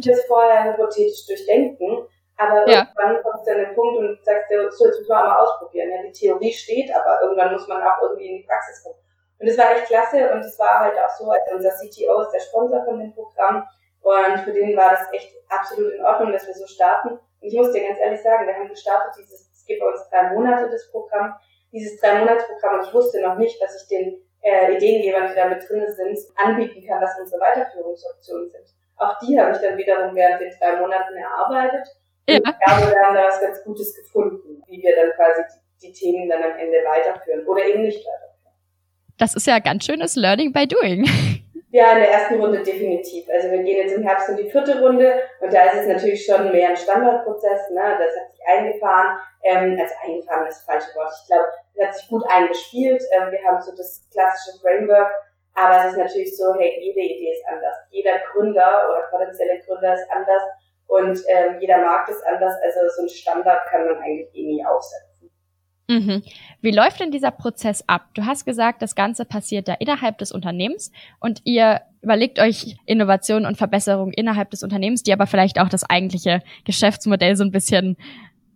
das 0.07 0.27
vorher 0.27 0.73
hypothetisch 0.73 1.27
durchdenken, 1.27 2.07
aber 2.37 2.69
ja. 2.69 2.89
irgendwann 2.97 3.23
kommst 3.23 3.47
du 3.47 3.53
an 3.53 3.59
den 3.59 3.75
Punkt 3.75 3.99
und 3.99 4.25
sagst 4.25 4.51
dir, 4.51 4.71
so, 4.71 4.87
jetzt 4.87 4.99
müssen 4.99 5.09
wir 5.09 5.25
mal 5.25 5.39
ausprobieren. 5.39 5.91
Ja, 5.91 6.03
die 6.03 6.13
Theorie 6.13 6.53
steht, 6.53 6.95
aber 6.95 7.23
irgendwann 7.23 7.53
muss 7.53 7.69
man 7.69 7.83
auch 7.83 8.03
irgendwie 8.03 8.29
in 8.29 8.37
die 8.39 8.47
Praxis 8.47 8.83
kommen. 8.83 8.99
Und 9.39 9.49
das 9.49 9.59
war 9.59 9.73
echt 9.73 9.87
klasse 9.87 10.33
und 10.33 10.41
es 10.41 10.59
war 10.59 10.81
halt 10.81 10.99
auch 10.99 11.11
so, 11.11 11.31
als 11.31 11.43
unser 11.53 11.71
CTO 11.71 12.23
ist 12.23 12.33
der 12.33 12.41
Sponsor 12.41 12.85
von 12.85 12.99
dem 12.99 13.13
Programm 13.15 13.67
und 14.01 14.39
für 14.41 14.53
den 14.53 14.77
war 14.77 14.91
das 14.91 15.13
echt 15.13 15.35
absolut 15.49 15.93
in 15.93 16.05
Ordnung, 16.05 16.33
dass 16.33 16.47
wir 16.47 16.55
so 16.55 16.67
starten. 16.67 17.11
Und 17.11 17.21
ich 17.41 17.55
muss 17.55 17.73
dir 17.73 17.87
ganz 17.87 17.99
ehrlich 17.99 18.23
sagen, 18.23 18.47
wir 18.47 18.55
haben 18.55 18.69
gestartet, 18.69 19.13
dieses, 19.19 19.51
es 19.53 19.65
gibt 19.65 19.81
bei 19.81 19.87
uns 19.87 20.09
drei 20.11 20.31
Monate 20.31 20.71
das 20.71 20.91
Programm, 20.91 21.35
dieses 21.73 22.01
drei 22.01 22.19
Monatsprogramm 22.19 22.79
und 22.79 22.87
ich 22.87 22.95
wusste 22.95 23.21
noch 23.21 23.37
nicht, 23.37 23.61
dass 23.61 23.83
ich 23.83 23.89
den 23.89 24.23
äh, 24.43 24.77
Ideengebern, 24.77 25.29
die 25.29 25.35
da 25.35 25.49
mit 25.49 25.69
drin 25.69 25.91
sind, 25.93 26.19
anbieten 26.37 26.87
kann, 26.87 27.01
was 27.01 27.19
unsere 27.19 27.41
Weiterführungsoptionen 27.41 28.51
sind. 28.51 28.67
Auch 28.97 29.19
die 29.19 29.41
habe 29.41 29.53
ich 29.53 29.59
dann 29.59 29.77
wiederum 29.77 30.15
während 30.15 30.41
den 30.41 30.53
drei 30.59 30.77
Monaten 30.77 31.17
erarbeitet. 31.17 31.89
Ja. 32.29 32.37
Und 32.37 32.49
ich 32.49 32.65
glaube, 32.65 32.93
wir 32.93 33.03
haben 33.03 33.15
da 33.15 33.27
was 33.29 33.41
ganz 33.41 33.63
Gutes 33.65 33.95
gefunden, 33.95 34.63
wie 34.67 34.83
wir 34.83 34.97
dann 34.97 35.11
quasi 35.13 35.43
die, 35.81 35.89
die 35.89 35.93
Themen 35.93 36.29
dann 36.29 36.43
am 36.43 36.59
Ende 36.59 36.79
weiterführen 36.79 37.47
oder 37.47 37.65
eben 37.65 37.83
nicht 37.83 37.99
weiterführen. 37.99 38.35
Das 39.19 39.35
ist 39.35 39.47
ja 39.47 39.59
ganz 39.59 39.85
schönes 39.85 40.17
Learning 40.17 40.53
by 40.53 40.67
Doing. 40.67 41.09
Ja, 41.75 41.91
in 41.91 41.99
der 41.99 42.11
ersten 42.13 42.41
Runde 42.41 42.63
definitiv. 42.63 43.29
Also 43.29 43.51
wir 43.51 43.59
gehen 43.65 43.79
jetzt 43.79 43.97
im 43.97 44.05
Herbst 44.05 44.29
in 44.29 44.37
die 44.37 44.49
vierte 44.49 44.81
Runde 44.81 45.23
und 45.41 45.53
da 45.53 45.65
ist 45.65 45.81
es 45.81 45.89
natürlich 45.89 46.25
schon 46.25 46.53
mehr 46.53 46.69
ein 46.69 46.77
Standardprozess. 46.77 47.69
Ne? 47.71 47.83
Das 47.99 48.15
hat 48.15 48.31
sich 48.31 48.47
eingefahren. 48.47 49.19
Ähm, 49.43 49.77
also 49.77 49.93
eingefahren 50.05 50.47
ist 50.47 50.59
das 50.59 50.67
falsche 50.67 50.95
Wort. 50.95 51.13
Ich 51.21 51.27
glaube, 51.27 51.47
es 51.75 51.85
hat 51.85 51.97
sich 51.97 52.09
gut 52.09 52.23
eingespielt. 52.31 53.03
Ähm, 53.11 53.33
wir 53.33 53.43
haben 53.43 53.61
so 53.61 53.75
das 53.75 54.09
klassische 54.13 54.61
Framework, 54.61 55.11
aber 55.55 55.79
es 55.81 55.91
ist 55.91 55.99
natürlich 55.99 56.37
so, 56.37 56.55
hey, 56.55 56.79
jede 56.81 57.01
Idee 57.01 57.33
ist 57.33 57.45
anders. 57.49 57.75
Jeder 57.91 58.21
Gründer 58.31 58.89
oder 58.91 59.09
potenzielle 59.11 59.59
Gründer 59.67 59.95
ist 59.95 60.09
anders 60.13 60.43
und 60.87 61.19
ähm, 61.29 61.57
jeder 61.61 61.79
Markt 61.79 62.11
ist 62.11 62.23
anders. 62.27 62.55
Also 62.63 62.81
so 62.97 63.03
ein 63.03 63.09
Standard 63.09 63.67
kann 63.71 63.87
man 63.87 63.97
eigentlich 63.97 64.35
eh 64.35 64.47
nie 64.47 64.65
aufsetzen. 64.65 65.15
Mhm. 65.89 66.23
Wie 66.63 66.71
läuft 66.71 67.01
denn 67.01 67.11
dieser 67.11 67.31
Prozess 67.31 67.85
ab? 67.87 68.09
Du 68.15 68.25
hast 68.25 68.47
gesagt, 68.47 68.81
das 68.81 68.95
Ganze 68.95 69.25
passiert 69.25 69.69
da 69.69 69.75
innerhalb 69.75 70.17
des 70.19 70.33
Unternehmens 70.33 70.91
und 71.21 71.43
ihr 71.45 71.83
überlegt 72.01 72.39
euch 72.39 72.77
Innovationen 72.87 73.47
und 73.47 73.59
Verbesserungen 73.59 74.13
innerhalb 74.15 74.51
des 74.51 74.63
Unternehmens, 74.63 75.03
die 75.03 75.13
aber 75.13 75.27
vielleicht 75.27 75.61
auch 75.61 75.69
das 75.69 75.85
eigentliche 75.89 76.43
Geschäftsmodell 76.65 77.37
so 77.37 77.45
ein 77.45 77.51
bisschen 77.51 77.97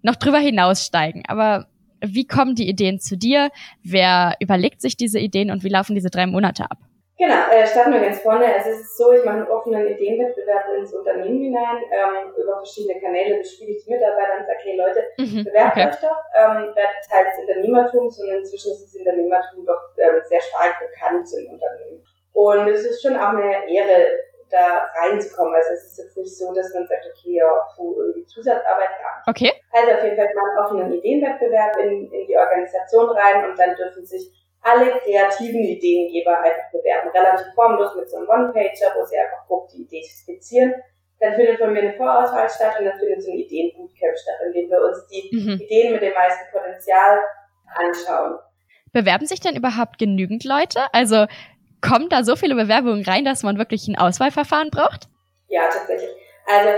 noch 0.03 0.17
drüber 0.17 0.39
hinaussteigen. 0.39 1.25
Aber 1.29 1.67
wie 2.01 2.27
kommen 2.27 2.55
die 2.55 2.69
Ideen 2.69 2.99
zu 2.99 3.17
dir? 3.17 3.51
Wer 3.83 4.37
überlegt 4.41 4.81
sich 4.81 4.97
diese 4.97 5.19
Ideen 5.19 5.51
und 5.51 5.65
wie 5.65 5.69
laufen 5.69 5.95
diese 5.95 6.11
drei 6.11 6.27
Monate 6.27 6.71
ab? 6.71 6.79
Genau, 7.19 7.51
äh, 7.51 7.67
starten 7.67 7.93
wir 7.93 8.01
ganz 8.01 8.21
vorne. 8.21 8.47
Also 8.47 8.71
es 8.71 8.81
ist 8.81 8.97
so, 8.97 9.11
ich 9.13 9.25
mache 9.25 9.39
einen 9.39 9.49
offenen 9.49 9.89
Ideenwettbewerb 9.89 10.69
ins 10.79 10.95
Unternehmen 10.95 11.43
hinein, 11.43 11.83
ähm, 11.91 12.33
über 12.41 12.59
verschiedene 12.59 13.01
Kanäle 13.01 13.39
bespiele 13.39 13.73
ich 13.73 13.85
die 13.85 13.91
Mitarbeiter 13.91 14.39
und 14.39 14.47
sage, 14.47 14.59
hey 14.63 14.77
Leute, 14.77 15.03
mhm, 15.19 15.45
bewerbt 15.45 15.77
okay. 15.77 15.89
euch 15.89 16.01
doch, 16.01 16.23
ähm, 16.33 16.71
werdet 16.77 17.03
Teil 17.11 17.25
des 17.25 17.39
Unternehmertums 17.41 18.21
und 18.21 18.29
inzwischen 18.29 18.71
ist 18.71 18.85
das 18.85 18.95
Unternehmertum 18.95 19.67
doch 19.67 19.83
ähm, 19.99 20.23
sehr 20.29 20.41
stark 20.41 20.79
bekannt 20.79 21.27
im 21.37 21.55
Unternehmen. 21.55 22.07
Und 22.35 22.69
es 22.69 22.85
ist 22.85 23.03
schon 23.03 23.17
auch 23.17 23.35
eine 23.35 23.69
Ehre, 23.69 24.07
da 24.51 24.89
reinzukommen. 24.95 25.55
Also 25.55 25.73
es 25.75 25.85
ist 25.85 25.99
jetzt 25.99 26.17
nicht 26.17 26.37
so, 26.37 26.53
dass 26.55 26.73
man 26.75 26.87
sagt, 26.87 27.05
okay, 27.05 27.37
ja, 27.37 27.51
puh, 27.77 28.01
irgendwie 28.01 28.25
Zusatzarbeit 28.27 28.91
gar 29.01 29.19
nicht. 29.19 29.29
Okay. 29.29 29.53
Also 29.73 29.93
auf 29.93 30.03
jeden 30.03 30.17
Fall 30.17 30.35
mal 30.35 30.51
einen 30.51 30.59
offenen 30.59 30.93
Ideenwettbewerb 30.93 31.77
in, 31.79 32.11
in 32.13 32.27
die 32.27 32.37
Organisation 32.37 33.11
rein 33.11 33.51
und 33.51 33.59
dann 33.59 33.75
dürfen 33.77 34.05
sich 34.05 34.33
alle 34.63 34.99
kreativen 34.99 35.63
Ideengeber 35.63 36.39
einfach 36.41 36.71
bewerben. 36.73 37.11
Relativ 37.11 37.47
formlos 37.55 37.95
mit 37.97 38.11
so 38.11 38.17
einem 38.17 38.29
One-Pager, 38.29 38.95
wo 38.97 39.05
sie 39.05 39.17
einfach 39.17 39.47
grob 39.47 39.69
die 39.69 39.83
Idee 39.83 40.03
skizzieren. 40.03 40.75
Dann 41.21 41.35
findet 41.35 41.59
von 41.59 41.73
mir 41.73 41.81
eine 41.81 41.95
Vorauswahl 41.95 42.49
statt 42.49 42.77
und 42.79 42.85
dann 42.87 42.99
findet 42.99 43.23
so 43.23 43.31
ein 43.31 43.39
Ideen-Bootcamp 43.39 44.17
statt, 44.17 44.37
in 44.47 44.53
dem 44.53 44.71
wir 44.71 44.81
uns 44.83 45.07
die 45.09 45.37
mhm. 45.37 45.61
Ideen 45.61 45.93
mit 45.93 46.03
dem 46.03 46.15
meisten 46.15 46.53
Potenzial 46.53 47.19
anschauen. 47.75 48.39
Bewerben 48.93 49.27
sich 49.27 49.41
denn 49.41 49.57
überhaupt 49.57 49.99
genügend 49.99 50.45
Leute? 50.45 50.81
Also 50.93 51.27
kommen 51.81 52.09
da 52.09 52.25
so 52.25 52.37
viele 52.37 52.55
Bewerbungen 52.55 53.05
rein, 53.05 53.25
dass 53.25 53.43
man 53.43 53.59
wirklich 53.59 53.89
ein 53.89 53.99
Auswahlverfahren 53.99 54.71
braucht? 54.71 55.09
Ja, 55.49 55.69
tatsächlich. 55.69 56.11
Also 56.47 56.71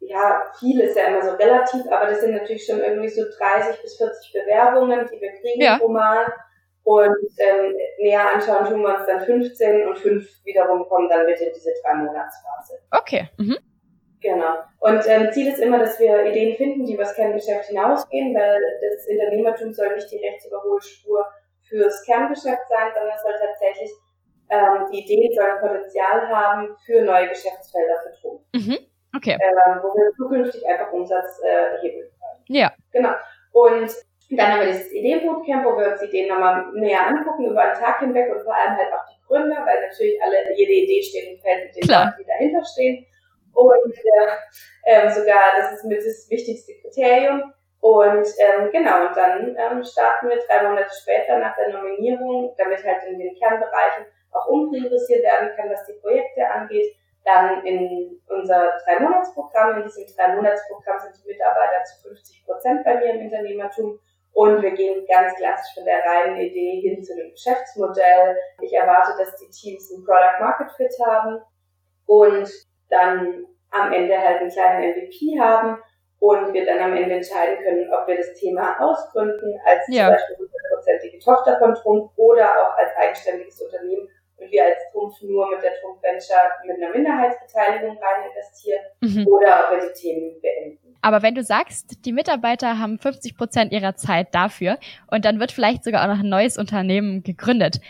ja, 0.00 0.42
viel 0.58 0.80
ist 0.80 0.96
ja 0.96 1.06
immer 1.06 1.22
so 1.22 1.30
relativ, 1.30 1.82
aber 1.90 2.06
das 2.06 2.20
sind 2.20 2.34
natürlich 2.34 2.64
schon 2.64 2.80
irgendwie 2.80 3.08
so 3.08 3.22
30 3.38 3.80
bis 3.82 3.96
40 3.96 4.32
Bewerbungen, 4.32 5.08
die 5.12 5.20
wir 5.20 5.32
kriegen 5.40 5.60
ja. 5.60 5.78
pro 5.78 5.88
Mal. 5.88 6.26
Und 6.84 7.16
ähm, 7.38 7.74
näher 7.98 8.34
anschauen 8.34 8.66
tun 8.66 8.82
wir 8.82 8.94
uns 8.94 9.06
dann 9.06 9.20
15 9.24 9.88
und 9.88 9.98
5 9.98 10.44
wiederum 10.44 10.86
kommen 10.88 11.08
dann 11.08 11.26
bitte 11.26 11.44
in 11.44 11.54
diese 11.54 11.72
drei 11.82 11.94
Monatsphase. 11.94 12.78
Okay. 12.90 13.28
Mhm. 13.38 13.56
Genau. 14.20 14.54
Und 14.80 15.02
ähm, 15.06 15.32
Ziel 15.32 15.48
ist 15.48 15.60
immer, 15.60 15.78
dass 15.78 15.98
wir 15.98 16.24
Ideen 16.26 16.56
finden, 16.56 16.86
die 16.86 16.94
über 16.94 17.04
das 17.04 17.14
Kerngeschäft 17.14 17.68
hinausgehen, 17.68 18.34
weil 18.34 18.60
das 18.80 19.06
Unternehmertum 19.06 19.72
soll 19.72 19.94
nicht 19.94 20.10
die 20.10 20.18
Rechtsüberholspur 20.18 21.26
fürs 21.68 22.02
Kerngeschäft 22.04 22.68
sein, 22.68 22.92
sondern 22.94 23.14
es 23.14 23.22
soll 23.22 23.34
tatsächlich 23.38 23.90
ähm, 24.50 24.86
die 24.92 25.00
Ideen 25.00 25.32
sollen 25.34 25.60
Potenzial 25.60 26.28
haben 26.28 26.76
für 26.84 27.02
neue 27.02 27.28
Geschäftsfelder 27.28 27.94
für 28.02 28.20
Trumpf. 28.20 28.42
Mhm. 28.54 28.78
Okay. 29.16 29.38
Ähm, 29.40 29.80
wo 29.82 29.88
wir 29.94 30.12
zukünftig 30.16 30.66
einfach 30.66 30.92
Umsatz 30.92 31.40
äh, 31.42 31.80
hebeln 31.80 32.10
können. 32.10 32.56
Ja. 32.56 32.72
Genau. 32.92 33.12
Und 33.52 33.90
dann 34.30 34.52
haben 34.52 34.60
wir 34.60 34.66
dieses 34.68 34.92
Ideenbootcamp, 34.92 35.64
wo 35.64 35.76
wir 35.76 35.92
uns 35.92 36.00
die 36.00 36.06
Ideen 36.06 36.28
nochmal 36.28 36.72
näher 36.74 37.06
angucken, 37.06 37.50
über 37.50 37.60
einen 37.60 37.74
Tag 37.74 38.00
hinweg 38.00 38.32
und 38.32 38.42
vor 38.42 38.54
allem 38.54 38.76
halt 38.76 38.92
auch 38.92 39.04
die 39.06 39.20
Gründer, 39.26 39.56
weil 39.64 39.80
natürlich 39.82 40.20
alle, 40.22 40.56
jede 40.56 40.72
Idee 40.72 41.02
steht 41.02 41.30
und 41.30 41.40
fällt 41.42 41.64
mit 41.66 41.76
den 41.76 41.88
Leuten, 41.88 42.14
die 42.18 42.26
dahinter 42.26 42.64
stehen. 42.64 43.06
Und 43.52 43.94
äh, 43.94 44.28
ähm, 44.86 45.10
sogar, 45.10 45.56
das 45.56 45.72
ist 45.72 45.84
mit 45.84 45.98
das 45.98 46.28
wichtigste 46.30 46.72
Kriterium. 46.80 47.52
Und 47.80 48.26
ähm, 48.40 48.70
genau, 48.72 49.08
und 49.08 49.16
dann 49.16 49.54
ähm, 49.58 49.84
starten 49.84 50.28
wir 50.28 50.38
drei 50.48 50.62
Monate 50.66 50.90
später 50.90 51.38
nach 51.38 51.54
der 51.54 51.68
Nominierung, 51.68 52.54
damit 52.56 52.82
halt 52.82 53.04
in 53.04 53.18
den 53.18 53.34
Kernbereichen 53.36 54.06
auch 54.32 54.46
umpriorisiert 54.46 55.22
werden 55.22 55.50
kann, 55.54 55.70
was 55.70 55.84
die 55.86 56.00
Projekte 56.00 56.48
angeht. 56.48 56.96
Dann 57.24 57.64
in 57.64 58.20
unser 58.28 58.72
Drei-Monats-Programm. 58.84 59.78
In 59.78 59.84
diesem 59.84 60.04
Drei-Monats-Programm 60.16 60.98
sind 60.98 61.14
die 61.22 61.32
Mitarbeiter 61.32 61.84
zu 61.84 62.08
50 62.08 62.44
Prozent 62.44 62.84
bei 62.84 62.96
mir 62.96 63.14
im 63.14 63.26
Unternehmertum. 63.26 63.98
Und 64.34 64.62
wir 64.62 64.72
gehen 64.72 65.06
ganz 65.06 65.34
klassisch 65.36 65.74
von 65.74 65.84
der 65.84 66.02
reinen 66.04 66.36
Idee 66.40 66.80
hin 66.80 67.02
zu 67.02 67.12
einem 67.12 67.30
Geschäftsmodell. 67.30 68.36
Ich 68.60 68.72
erwarte, 68.72 69.12
dass 69.16 69.36
die 69.36 69.48
Teams 69.48 69.90
ein 69.90 70.04
Product 70.04 70.40
Market 70.40 70.72
Fit 70.72 70.92
haben 71.06 71.40
und 72.06 72.48
dann 72.90 73.46
am 73.70 73.92
Ende 73.92 74.18
halt 74.18 74.40
einen 74.40 74.50
kleinen 74.50 74.90
MVP 74.90 75.38
haben 75.38 75.78
und 76.18 76.52
wir 76.52 76.66
dann 76.66 76.80
am 76.80 76.96
Ende 76.96 77.16
entscheiden 77.16 77.62
können, 77.62 77.92
ob 77.92 78.08
wir 78.08 78.16
das 78.16 78.34
Thema 78.34 78.76
ausgründen 78.80 79.60
als 79.64 79.84
ja. 79.88 80.06
zum 80.06 80.14
Beispiel 80.14 80.36
hundertprozentige 80.36 81.18
Tochter 81.18 81.58
von 81.58 81.74
Trump 81.74 82.10
oder 82.16 82.50
auch 82.50 82.76
als 82.76 82.90
eigenständiges 82.96 83.60
Unternehmen 83.60 84.08
und 84.36 84.50
wir 84.50 84.64
als 84.64 84.78
Trumpf 84.90 85.20
nur 85.22 85.50
mit 85.50 85.62
der 85.62 85.74
Trumpf 85.80 86.02
Venture 86.02 86.50
mit 86.64 86.76
einer 86.76 86.90
Minderheitsbeteiligung 86.90 87.98
rein 87.98 88.30
investieren 88.30 88.84
mhm. 89.00 89.26
oder 89.28 89.64
ob 89.64 89.80
wir 89.80 89.88
die 89.88 90.00
Themen 90.00 90.40
beenden. 90.40 90.83
Aber 91.04 91.22
wenn 91.22 91.34
du 91.34 91.42
sagst, 91.42 92.06
die 92.06 92.14
Mitarbeiter 92.14 92.78
haben 92.78 92.98
50 92.98 93.36
Prozent 93.36 93.72
ihrer 93.72 93.94
Zeit 93.94 94.28
dafür 94.34 94.78
und 95.10 95.26
dann 95.26 95.38
wird 95.38 95.52
vielleicht 95.52 95.84
sogar 95.84 96.02
auch 96.02 96.08
noch 96.08 96.20
ein 96.20 96.30
neues 96.30 96.56
Unternehmen 96.56 97.22
gegründet, 97.22 97.82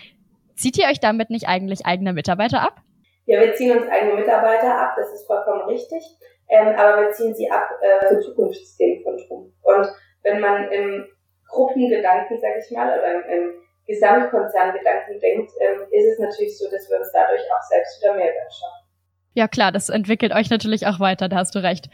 zieht 0.56 0.76
ihr 0.78 0.88
euch 0.88 0.98
damit 0.98 1.30
nicht 1.30 1.46
eigentlich 1.46 1.86
eigene 1.86 2.12
Mitarbeiter 2.12 2.62
ab? 2.62 2.80
Ja, 3.26 3.40
wir 3.40 3.54
ziehen 3.54 3.78
uns 3.78 3.88
eigene 3.88 4.14
Mitarbeiter 4.14 4.80
ab, 4.80 4.94
das 4.96 5.12
ist 5.12 5.28
vollkommen 5.28 5.62
richtig. 5.68 6.02
Ähm, 6.48 6.74
aber 6.76 7.02
wir 7.02 7.12
ziehen 7.12 7.32
sie 7.36 7.48
ab 7.48 7.70
äh, 7.82 8.08
für 8.08 8.20
Trumpf. 8.20 8.56
Und 9.62 9.86
wenn 10.24 10.40
man 10.40 10.72
im 10.72 11.06
Gruppengedanken, 11.48 12.36
sag 12.40 12.58
ich 12.58 12.76
mal, 12.76 12.98
oder 12.98 13.14
im, 13.14 13.30
im 13.30 13.54
Gesamtkonzerngedanken 13.86 15.20
denkt, 15.20 15.52
ähm, 15.60 15.82
ist 15.92 16.14
es 16.14 16.18
natürlich 16.18 16.58
so, 16.58 16.68
dass 16.68 16.90
wir 16.90 16.98
uns 16.98 17.12
dadurch 17.12 17.42
auch 17.42 17.62
selbst 17.62 18.02
wieder 18.02 18.14
Mehrwert 18.14 18.52
schaffen. 18.52 18.84
Ja 19.34 19.46
klar, 19.46 19.70
das 19.70 19.88
entwickelt 19.88 20.34
euch 20.34 20.50
natürlich 20.50 20.88
auch 20.88 20.98
weiter, 20.98 21.28
da 21.28 21.36
hast 21.36 21.54
du 21.54 21.62
recht. 21.62 21.88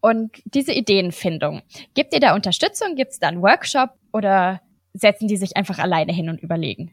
Und 0.00 0.40
diese 0.44 0.72
Ideenfindung, 0.72 1.62
gibt 1.94 2.14
ihr 2.14 2.20
da 2.20 2.34
Unterstützung? 2.34 2.94
Gibt 2.94 3.12
es 3.12 3.18
da 3.18 3.28
einen 3.28 3.42
Workshop 3.42 3.90
oder 4.12 4.60
setzen 4.94 5.28
die 5.28 5.36
sich 5.36 5.56
einfach 5.56 5.78
alleine 5.78 6.12
hin 6.12 6.28
und 6.28 6.40
überlegen? 6.40 6.92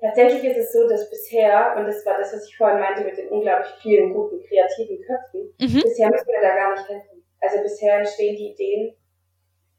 Tatsächlich 0.00 0.44
ist 0.44 0.56
es 0.56 0.72
so, 0.72 0.88
dass 0.88 1.10
bisher, 1.10 1.74
und 1.76 1.86
das 1.86 2.04
war 2.06 2.16
das, 2.16 2.32
was 2.32 2.48
ich 2.48 2.56
vorhin 2.56 2.80
meinte 2.80 3.04
mit 3.04 3.18
den 3.18 3.28
unglaublich 3.28 3.70
vielen 3.82 4.14
guten, 4.14 4.40
kreativen 4.40 4.98
Köpfen, 5.04 5.52
mhm. 5.60 5.82
bisher 5.82 6.08
müssen 6.08 6.28
wir 6.28 6.40
da 6.40 6.54
gar 6.54 6.74
nicht 6.74 6.88
helfen. 6.88 7.22
Also 7.40 7.62
bisher 7.62 7.98
entstehen 7.98 8.36
die 8.36 8.52
Ideen 8.52 8.94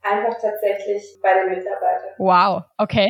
einfach 0.01 0.39
tatsächlich 0.39 1.20
bei 1.22 1.34
den 1.34 1.50
Mitarbeitern. 1.50 2.13
Wow, 2.18 2.63
okay. 2.77 3.10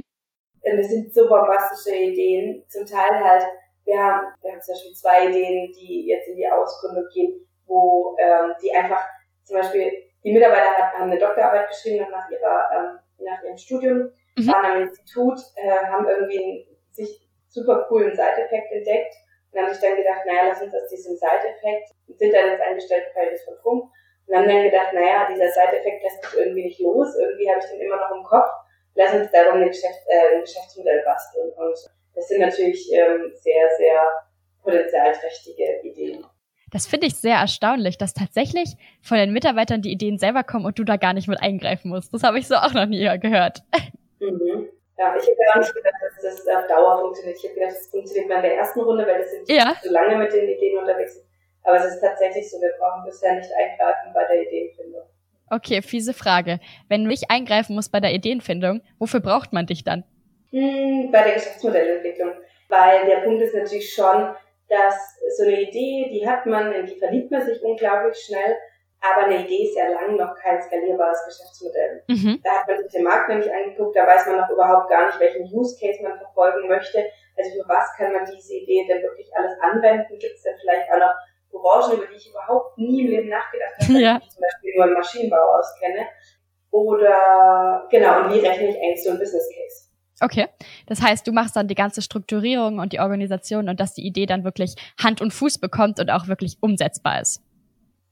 Und 0.62 0.80
es 0.80 0.90
sind 0.90 1.14
so 1.14 1.28
bombastische 1.28 1.96
Ideen. 1.96 2.64
Zum 2.70 2.86
Teil 2.86 3.20
halt, 3.24 3.44
wir 3.86 3.98
haben, 3.98 4.28
wir 4.42 4.52
haben 4.52 4.62
zum 4.62 4.76
Beispiel 4.76 4.94
zwei 4.94 5.30
Ideen, 5.30 5.74
die 5.74 6.08
jetzt 6.08 6.28
in 6.28 6.36
die 6.36 6.48
Ausgründung 6.48 7.06
gehen, 7.14 7.48
wo 7.66 8.16
ähm, 8.20 8.54
die 8.62 8.72
einfach, 8.72 9.04
zum 9.52 9.60
Beispiel, 9.60 9.92
die 10.24 10.32
Mitarbeiter 10.32 10.94
haben 10.94 11.12
eine 11.12 11.20
Doktorarbeit 11.20 11.68
geschrieben 11.68 12.08
nach 12.10 12.30
ihrer, 12.30 12.70
ähm, 12.74 13.00
nach 13.20 13.44
ihrem 13.44 13.58
Studium, 13.58 14.12
mhm. 14.38 14.48
waren 14.48 14.66
am 14.66 14.82
Institut, 14.84 15.40
äh, 15.56 15.70
haben 15.70 16.08
irgendwie 16.08 16.44
einen 16.44 16.78
sich 16.92 17.28
super 17.50 17.86
coolen 17.90 18.16
Side-Effekt 18.16 18.72
entdeckt 18.72 19.14
und 19.52 19.62
haben 19.62 19.74
sich 19.74 19.82
dann 19.82 19.98
gedacht, 19.98 20.22
naja, 20.26 20.48
lass 20.48 20.62
uns 20.62 20.74
aus 20.74 20.88
diesem 20.88 21.16
Side-Effekt, 21.16 21.92
sind 22.16 22.34
dann 22.34 22.54
ins 22.54 22.62
Angestelltenverhältnis 22.62 23.44
von 23.44 23.58
Trump 23.58 23.92
und 24.28 24.36
haben 24.36 24.48
dann 24.48 24.64
gedacht, 24.64 24.94
naja, 24.94 25.28
dieser 25.30 25.50
Side-Effekt 25.50 26.04
lässt 26.04 26.24
sich 26.24 26.40
irgendwie 26.40 26.64
nicht 26.66 26.80
los, 26.80 27.16
irgendwie 27.20 27.50
habe 27.50 27.60
ich 27.60 27.66
den 27.66 27.82
immer 27.82 27.98
noch 27.98 28.16
im 28.16 28.24
Kopf 28.24 28.50
lass 28.96 29.14
uns 29.14 29.32
darum 29.32 29.62
ein, 29.62 29.68
Geschäft, 29.68 30.02
äh, 30.08 30.36
ein 30.36 30.42
Geschäftsmodell 30.42 31.04
basteln. 31.04 31.52
Und 31.52 31.78
das 32.16 32.28
sind 32.28 32.42
natürlich 32.42 32.92
ähm, 32.94 33.32
sehr, 33.36 33.70
sehr 33.78 34.08
potenzialträchtige 34.64 35.82
Ideen. 35.84 36.26
Das 36.72 36.88
finde 36.88 37.08
ich 37.08 37.16
sehr 37.16 37.36
erstaunlich, 37.36 37.98
dass 37.98 38.14
tatsächlich 38.14 38.76
von 39.02 39.18
den 39.18 39.34
Mitarbeitern 39.34 39.82
die 39.82 39.92
Ideen 39.92 40.18
selber 40.18 40.44
kommen 40.44 40.66
und 40.66 40.80
du 40.80 40.86
da 40.86 40.96
gar 40.96 41.14
nicht 41.14 41.28
mit 41.28 41.42
eingreifen 41.42 41.90
musst. 41.90 42.14
Das 42.14 42.24
habe 42.24 42.40
ich 42.40 42.48
so 42.48 42.56
auch 42.56 42.74
noch 42.74 42.86
nie 42.86 43.08
gehört. 43.20 43.62
Mhm. 44.20 44.70
Ja, 44.98 45.16
ich 45.16 45.24
habe 45.24 45.36
ja 45.46 45.52
auch 45.54 45.58
nicht 45.58 45.74
gedacht, 45.74 45.96
dass 46.00 46.22
das 46.22 46.48
auf 46.48 46.68
Dauer 46.68 47.02
funktioniert. 47.02 47.38
Ich 47.38 47.44
habe 47.44 47.56
gedacht, 47.56 47.76
das 47.76 47.88
funktioniert 47.88 48.30
mal 48.30 48.36
in 48.36 48.44
der 48.44 48.56
ersten 48.56 48.82
Runde, 48.82 49.06
weil 49.06 49.18
das 49.18 49.32
sind 49.32 49.50
ja. 49.50 49.76
so 49.82 49.92
lange 49.92 50.16
mit 50.16 50.32
den 50.32 50.48
Ideen 50.48 50.78
unterwegs 50.78 51.16
sind. 51.16 51.26
Aber 51.64 51.78
es 51.78 51.86
ist 51.86 52.02
tatsächlich 52.02 52.50
so, 52.50 52.62
wir 52.62 52.72
brauchen 52.80 53.04
bisher 53.06 53.36
nicht 53.36 53.50
eingreifen 53.52 54.14
bei 54.14 54.26
der 54.26 54.48
Ideenfindung. 54.48 55.04
Okay, 55.50 55.82
fiese 55.82 56.14
Frage. 56.14 56.60
Wenn 56.88 57.04
du 57.04 57.10
nicht 57.10 57.30
eingreifen 57.30 57.76
musst 57.76 57.92
bei 57.92 58.00
der 58.00 58.14
Ideenfindung, 58.14 58.82
wofür 59.00 59.20
braucht 59.20 59.54
man 59.54 59.66
dich 59.66 59.84
dann? 59.84 60.04
Hm, 60.52 61.10
bei 61.12 61.24
der 61.24 61.34
Geschäftsmodellentwicklung. 61.34 62.32
Weil 62.70 63.06
der 63.06 63.18
Punkt 63.18 63.42
ist 63.42 63.54
natürlich 63.54 63.94
schon, 63.94 64.36
dass 64.72 65.20
so 65.38 65.44
eine 65.44 65.62
Idee, 65.62 66.10
die 66.12 66.28
hat 66.28 66.46
man, 66.46 66.72
in 66.72 66.86
die 66.86 66.96
verliebt 66.96 67.30
man 67.30 67.46
sich 67.46 67.62
unglaublich 67.62 68.18
schnell, 68.18 68.56
aber 69.02 69.26
eine 69.26 69.44
Idee 69.44 69.68
ist 69.68 69.76
ja 69.76 69.90
lang 69.90 70.16
noch 70.16 70.34
kein 70.36 70.62
skalierbares 70.62 71.26
Geschäftsmodell. 71.26 72.04
Mhm. 72.08 72.40
Da 72.44 72.52
hat 72.52 72.68
man 72.68 72.78
sich 72.78 72.92
den 72.92 73.04
Markt 73.04 73.30
noch 73.30 73.36
nicht 73.36 73.52
angeguckt, 73.52 73.96
da 73.96 74.08
weiß 74.08 74.28
man 74.28 74.38
noch 74.38 74.50
überhaupt 74.50 74.90
gar 74.90 75.08
nicht, 75.08 75.20
welchen 75.20 75.44
Use 75.44 75.78
Case 75.80 76.02
man 76.02 76.18
verfolgen 76.18 76.70
möchte. 76.70 77.04
Also 77.38 77.52
für 77.52 77.68
was 77.68 77.92
kann 77.98 78.14
man 78.14 78.26
diese 78.26 78.56
Idee 78.56 78.86
denn 78.88 79.02
wirklich 79.02 79.30
alles 79.36 79.60
anwenden? 79.60 80.18
Gibt 80.20 80.36
es 80.36 80.44
denn 80.44 80.56
vielleicht 80.62 80.90
auch 80.92 81.00
noch 81.00 81.14
Branchen, 81.52 81.98
über 81.98 82.08
die 82.08 82.16
ich 82.16 82.30
überhaupt 82.30 82.78
nie 82.78 83.02
im 83.02 83.08
Leben 83.08 83.30
nachgedacht 83.30 83.76
habe, 83.82 84.00
ja. 84.00 84.20
ich 84.22 84.30
zum 84.30 84.42
Beispiel 84.42 84.74
nur 84.76 84.86
im 84.86 84.94
Maschinenbau 84.94 85.60
auskenne. 85.60 86.08
Oder 86.72 87.88
genau, 87.90 88.24
und 88.24 88.34
wie 88.34 88.40
rechne 88.40 88.70
ich 88.70 88.78
eigentlich 88.78 89.04
so 89.04 89.12
ein 89.12 89.20
Business 89.20 89.50
Case? 89.50 89.91
Okay, 90.22 90.48
das 90.86 91.02
heißt, 91.02 91.26
du 91.26 91.32
machst 91.32 91.56
dann 91.56 91.68
die 91.68 91.76
ganze 91.76 92.02
Strukturierung 92.02 92.78
und 92.78 92.94
die 92.94 93.00
Organisation 93.00 93.68
und 93.70 93.80
dass 93.80 93.96
die 93.96 94.06
Idee 94.06 94.28
dann 94.28 94.44
wirklich 94.44 94.76
Hand 95.02 95.20
und 95.20 95.34
Fuß 95.34 95.58
bekommt 95.58 96.00
und 96.00 96.12
auch 96.12 96.28
wirklich 96.28 96.58
umsetzbar 96.62 97.22
ist. 97.22 97.42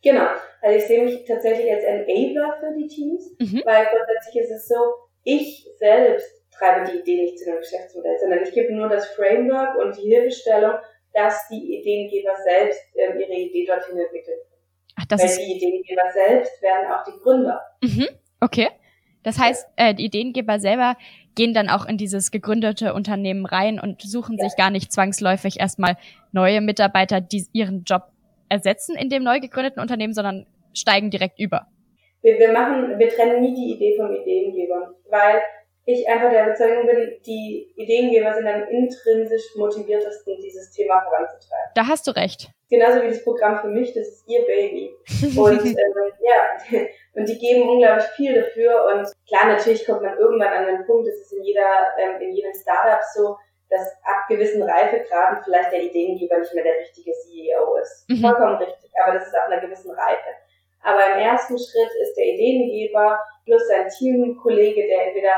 Genau, 0.01 0.27
also 0.61 0.77
ich 0.77 0.85
sehe 0.85 1.03
mich 1.03 1.23
tatsächlich 1.25 1.71
als 1.71 1.83
Enabler 1.83 2.57
für 2.59 2.73
die 2.75 2.87
Teams, 2.87 3.29
mhm. 3.37 3.61
weil 3.65 3.85
grundsätzlich 3.85 4.43
ist 4.43 4.51
es 4.51 4.67
so, 4.67 4.75
ich 5.23 5.67
selbst 5.77 6.27
treibe 6.51 6.89
die 6.89 6.99
Idee 6.99 7.23
nicht 7.23 7.37
zu 7.37 7.49
einem 7.49 7.59
Geschäftsmodell, 7.59 8.17
sondern 8.19 8.43
ich 8.43 8.53
gebe 8.53 8.73
nur 8.73 8.89
das 8.89 9.07
Framework 9.09 9.77
und 9.77 9.95
die 9.97 10.09
Hilfestellung, 10.09 10.73
dass 11.13 11.47
die 11.49 11.79
Ideengeber 11.79 12.35
selbst 12.43 12.81
äh, 12.95 13.19
ihre 13.19 13.33
Idee 13.33 13.65
dorthin 13.65 13.97
entwickeln. 13.97 14.39
Ach, 14.95 15.05
das 15.05 15.21
Weil 15.21 15.29
ist 15.29 15.39
die 15.39 15.57
Ideengeber 15.57 16.11
selbst 16.11 16.61
werden 16.61 16.91
auch 16.91 17.03
die 17.03 17.19
Gründer. 17.21 17.61
Mhm. 17.81 18.07
Okay. 18.41 18.69
Das 19.23 19.37
heißt, 19.37 19.67
äh, 19.75 19.93
die 19.93 20.05
Ideengeber 20.05 20.59
selber 20.59 20.95
gehen 21.35 21.53
dann 21.53 21.69
auch 21.69 21.85
in 21.85 21.97
dieses 21.97 22.31
gegründete 22.31 22.93
Unternehmen 22.93 23.45
rein 23.45 23.79
und 23.79 24.01
suchen 24.01 24.37
sich 24.37 24.55
gar 24.57 24.69
nicht 24.69 24.91
zwangsläufig 24.91 25.59
erstmal 25.59 25.97
neue 26.31 26.61
Mitarbeiter, 26.61 27.21
die 27.21 27.45
ihren 27.53 27.83
Job 27.83 28.03
ersetzen 28.49 28.95
in 28.95 29.09
dem 29.09 29.23
neu 29.23 29.39
gegründeten 29.39 29.81
Unternehmen, 29.81 30.13
sondern 30.13 30.45
steigen 30.73 31.11
direkt 31.11 31.39
über. 31.39 31.67
Wir, 32.21 32.37
wir 32.37 32.51
machen, 32.51 32.99
wir 32.99 33.09
trennen 33.09 33.41
nie 33.41 33.53
die 33.53 33.75
Idee 33.75 33.95
vom 33.97 34.13
Ideengeber, 34.13 34.93
weil 35.09 35.41
ich 35.93 36.07
einfach 36.07 36.29
der 36.29 36.45
Überzeugung 36.45 36.85
bin, 36.85 37.19
die 37.25 37.71
Ideengeber 37.75 38.33
sind 38.33 38.47
am 38.47 38.67
intrinsisch 38.67 39.55
motiviertesten, 39.55 40.37
dieses 40.41 40.71
Thema 40.71 41.01
voranzutreiben. 41.01 41.71
Da 41.75 41.87
hast 41.87 42.07
du 42.07 42.11
recht. 42.11 42.49
Genauso 42.69 43.01
wie 43.01 43.07
das 43.07 43.23
Programm 43.23 43.59
für 43.59 43.67
mich, 43.67 43.93
das 43.93 44.07
ist 44.07 44.23
ihr 44.27 44.45
Baby. 44.45 44.91
Und 45.37 45.65
ähm, 45.65 45.75
ja, 46.21 46.79
und 47.13 47.27
die 47.27 47.39
geben 47.39 47.67
unglaublich 47.69 48.05
viel 48.15 48.35
dafür. 48.35 48.85
Und 48.85 49.07
klar, 49.27 49.47
natürlich 49.47 49.85
kommt 49.85 50.03
man 50.03 50.17
irgendwann 50.17 50.53
an 50.53 50.65
den 50.65 50.85
Punkt, 50.85 51.07
das 51.07 51.15
ist 51.15 51.33
in 51.33 51.43
jeder, 51.43 51.67
ähm, 51.97 52.21
in 52.21 52.33
jedem 52.33 52.53
Startup 52.53 53.01
so, 53.15 53.37
dass 53.69 53.87
ab 54.03 54.27
gewissen 54.27 54.63
Reifegraden 54.63 55.43
vielleicht 55.43 55.71
der 55.71 55.83
Ideengeber 55.83 56.39
nicht 56.39 56.53
mehr 56.53 56.63
der 56.63 56.79
richtige 56.79 57.11
CEO 57.11 57.75
ist. 57.75 58.05
Mhm. 58.09 58.21
Vollkommen 58.21 58.55
richtig, 58.57 58.91
aber 59.03 59.13
das 59.13 59.27
ist 59.27 59.35
ab 59.35 59.47
einer 59.47 59.61
gewissen 59.61 59.91
Reife. 59.91 60.29
Aber 60.81 61.13
im 61.13 61.19
ersten 61.19 61.57
Schritt 61.57 61.91
ist 62.01 62.15
der 62.15 62.25
Ideengeber 62.25 63.19
plus 63.45 63.67
sein 63.67 63.89
Teamkollege, 63.89 64.87
der 64.87 65.07
entweder 65.07 65.33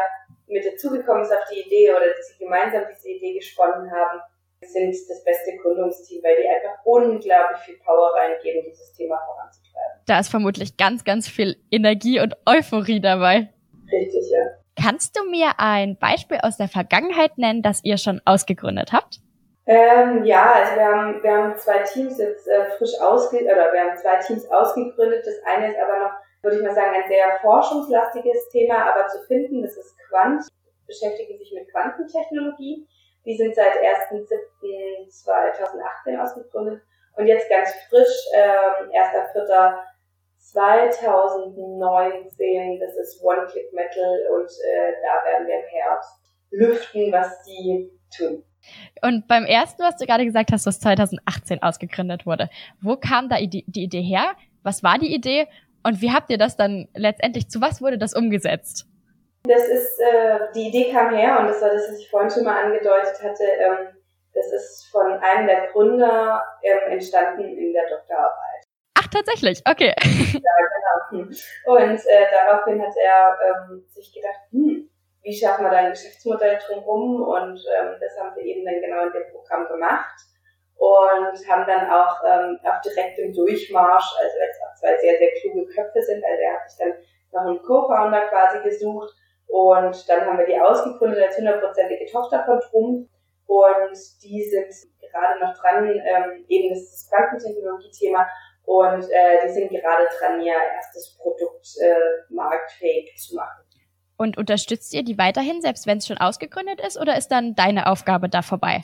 mit 0.52 0.66
dazugekommen 0.66 1.24
ist 1.24 1.32
auf 1.32 1.46
die 1.52 1.62
Idee 1.62 1.92
oder 1.92 2.08
dass 2.08 2.28
sie 2.28 2.44
gemeinsam 2.44 2.84
diese 2.94 3.10
Idee 3.10 3.34
gesponnen 3.40 3.90
haben, 3.92 4.20
sind 4.62 4.96
das 5.10 5.24
beste 5.24 5.58
Gründungsteam, 5.58 6.22
weil 6.24 6.36
die 6.42 6.48
einfach 6.48 6.86
unglaublich 6.86 7.60
viel 7.66 7.78
Power 7.84 8.14
reingeben, 8.16 8.64
dieses 8.70 8.94
Thema 8.94 9.18
voranzutreiben. 9.26 10.02
Da 10.06 10.20
ist 10.20 10.30
vermutlich 10.30 10.78
ganz, 10.78 11.04
ganz 11.04 11.28
viel 11.28 11.58
Energie 11.72 12.20
und 12.20 12.36
Euphorie 12.46 13.02
dabei. 13.02 13.50
Richtig, 13.92 14.30
ja. 14.30 14.62
Kannst 14.82 15.18
du 15.18 15.30
mir 15.30 15.54
ein 15.58 15.98
Beispiel 15.98 16.40
aus 16.44 16.58
der 16.58 16.68
Vergangenheit 16.68 17.38
nennen, 17.38 17.62
das 17.62 17.84
ihr 17.84 17.98
schon 17.98 18.22
ausgegründet 18.26 18.94
habt? 18.94 19.20
Ähm, 19.66 20.24
ja, 20.24 20.54
also 20.54 20.76
wir 20.76 20.86
haben, 20.86 21.24
wir 21.24 21.32
haben 21.32 21.58
zwei 21.58 21.80
Teams 21.80 22.18
jetzt 22.18 22.48
äh, 22.48 22.66
frisch 22.78 23.00
ausge 23.00 23.44
oder 23.44 23.72
wir 23.72 23.82
haben 23.82 23.98
zwei 23.98 24.18
Teams 24.18 24.50
ausgegründet. 24.50 25.26
Das 25.26 25.36
eine 25.46 25.72
ist 25.72 25.80
aber 25.80 26.00
noch, 26.00 26.12
würde 26.42 26.58
ich 26.58 26.64
mal 26.64 26.74
sagen, 26.74 26.96
ein 26.96 27.08
sehr 27.08 27.40
forschungslastiges 27.42 28.50
Thema, 28.50 28.92
aber 28.92 29.08
zu 29.08 29.20
finden, 29.28 29.62
das 29.62 29.78
ist 29.78 29.96
Quant, 30.12 30.44
beschäftigen 30.86 31.36
sich 31.38 31.54
mit 31.54 31.72
Quantentechnologie. 31.72 32.86
Die 33.26 33.38
sind 33.38 33.56
seit 33.56 33.74
1.7.2018 33.74 36.22
ausgegründet 36.22 36.82
und 37.16 37.28
jetzt 37.28 37.50
ganz 37.50 37.74
frisch, 37.90 38.28
äh, 38.34 38.58
1.4.2019, 40.54 42.80
das 42.80 42.96
ist 42.98 43.24
One 43.24 43.48
Click 43.48 43.72
Metal 43.74 44.20
und 44.36 44.50
äh, 44.50 44.94
da 45.04 45.24
werden 45.30 45.48
wir 45.48 45.56
im 45.56 45.66
Herbst 45.70 46.20
lüften, 46.52 47.12
was 47.12 47.42
die 47.44 47.92
tun. 48.16 48.44
Und 49.02 49.28
beim 49.28 49.46
ersten, 49.46 49.84
was 49.84 49.98
du 49.98 50.06
gerade 50.06 50.24
gesagt 50.26 50.52
hast, 50.52 50.66
was 50.66 50.80
2018 50.80 51.62
ausgegründet 51.64 52.26
wurde, 52.26 52.50
wo 52.82 52.96
kam 52.96 53.30
da 53.30 53.38
die 53.38 53.66
Idee 53.66 54.02
her? 54.02 54.36
Was 54.64 54.84
war 54.84 55.00
die 55.00 55.14
Idee? 55.14 55.48
Und 55.84 56.02
wie 56.02 56.12
habt 56.12 56.30
ihr 56.30 56.38
das 56.38 56.58
dann 56.58 56.88
letztendlich, 56.94 57.50
zu 57.50 57.62
was 57.62 57.82
wurde 57.82 57.98
das 57.98 58.14
umgesetzt? 58.14 58.86
Das 59.44 59.68
ist, 59.68 60.00
äh, 60.00 60.40
die 60.54 60.68
Idee 60.68 60.92
kam 60.92 61.16
her 61.16 61.40
und 61.40 61.48
das 61.48 61.62
war 61.62 61.70
das, 61.70 61.90
was 61.90 62.00
ich 62.00 62.10
vorhin 62.10 62.30
schon 62.30 62.44
mal 62.44 62.64
angedeutet 62.64 63.22
hatte. 63.24 63.44
Ähm, 63.44 63.88
das 64.34 64.52
ist 64.52 64.90
von 64.92 65.12
einem 65.12 65.48
der 65.48 65.68
Gründer 65.68 66.44
ähm, 66.64 66.92
entstanden 66.92 67.58
in 67.58 67.74
der 67.74 67.90
Doktorarbeit. 67.90 68.64
Ach, 68.94 69.08
tatsächlich, 69.08 69.62
okay. 69.68 69.94
ja, 70.34 71.12
genau. 71.12 71.28
Und 71.66 72.00
äh, 72.06 72.26
daraufhin 72.32 72.82
hat 72.82 72.96
er 72.96 73.38
ähm, 73.50 73.86
sich 73.90 74.14
gedacht, 74.14 74.40
hm, 74.52 74.90
wie 75.24 75.36
schaffen 75.36 75.66
wir 75.66 75.72
da 75.72 75.78
ein 75.78 75.92
Geschäftsmodell 75.92 76.60
drumherum? 76.66 77.22
Und 77.24 77.60
ähm, 77.78 77.96
das 78.00 78.18
haben 78.18 78.36
wir 78.36 78.44
eben 78.44 78.64
dann 78.64 78.80
genau 78.82 79.08
in 79.08 79.14
dem 79.14 79.32
Programm 79.32 79.68
gemacht 79.68 80.16
und 80.82 81.50
haben 81.50 81.66
dann 81.68 81.92
auch, 81.92 82.24
ähm, 82.26 82.60
auch 82.64 82.82
direkt 82.82 83.20
im 83.20 83.34
Durchmarsch, 83.34 84.16
also 84.20 84.38
jetzt 84.38 84.60
auch 84.64 84.76
zwei 84.80 84.98
sehr, 84.98 85.18
sehr 85.18 85.32
kluge 85.40 85.68
Köpfe 85.68 86.02
sind, 86.02 86.24
also 86.24 86.42
er 86.42 86.54
hat 86.54 86.70
sich 86.70 86.80
dann 86.80 86.94
noch 87.34 87.42
einen 87.42 87.62
Co-Founder 87.62 88.28
quasi 88.28 88.60
gesucht 88.64 89.14
und 89.48 90.10
dann 90.10 90.26
haben 90.26 90.38
wir 90.38 90.46
die 90.46 90.60
ausgegründet 90.60 91.24
als 91.24 91.38
hundertprozentige 91.38 92.06
Tochter 92.12 92.44
von 92.46 92.60
Trumpf. 92.60 93.10
Und 93.48 93.98
die 94.24 94.44
sind 94.44 94.72
gerade 95.02 95.40
noch 95.40 95.54
dran, 95.58 95.86
ähm, 95.90 96.46
eben 96.48 96.70
das 96.70 96.84
ist 96.84 96.94
das 96.94 97.10
Quantentechnologie-Thema. 97.10 98.26
Und 98.64 99.04
äh, 99.04 99.46
die 99.46 99.52
sind 99.52 99.70
gerade 99.70 100.04
dran, 100.18 100.40
ihr 100.42 100.54
erstes 100.54 101.18
Produkt 101.18 101.68
äh, 101.82 102.34
marktfähig 102.34 103.14
zu 103.18 103.36
machen. 103.36 103.66
Und 104.18 104.38
unterstützt 104.38 104.94
ihr 104.94 105.04
die 105.04 105.18
weiterhin, 105.18 105.62
selbst 105.62 105.88
wenn 105.88 105.98
es 105.98 106.08
schon 106.08 106.20
ausgegründet 106.20 106.80
ist, 106.80 106.98
oder 107.00 107.18
ist 107.18 107.30
dann 107.30 107.56
deine 107.56 107.88
Aufgabe 107.88 108.30
da 108.30 108.42
vorbei? 108.42 108.84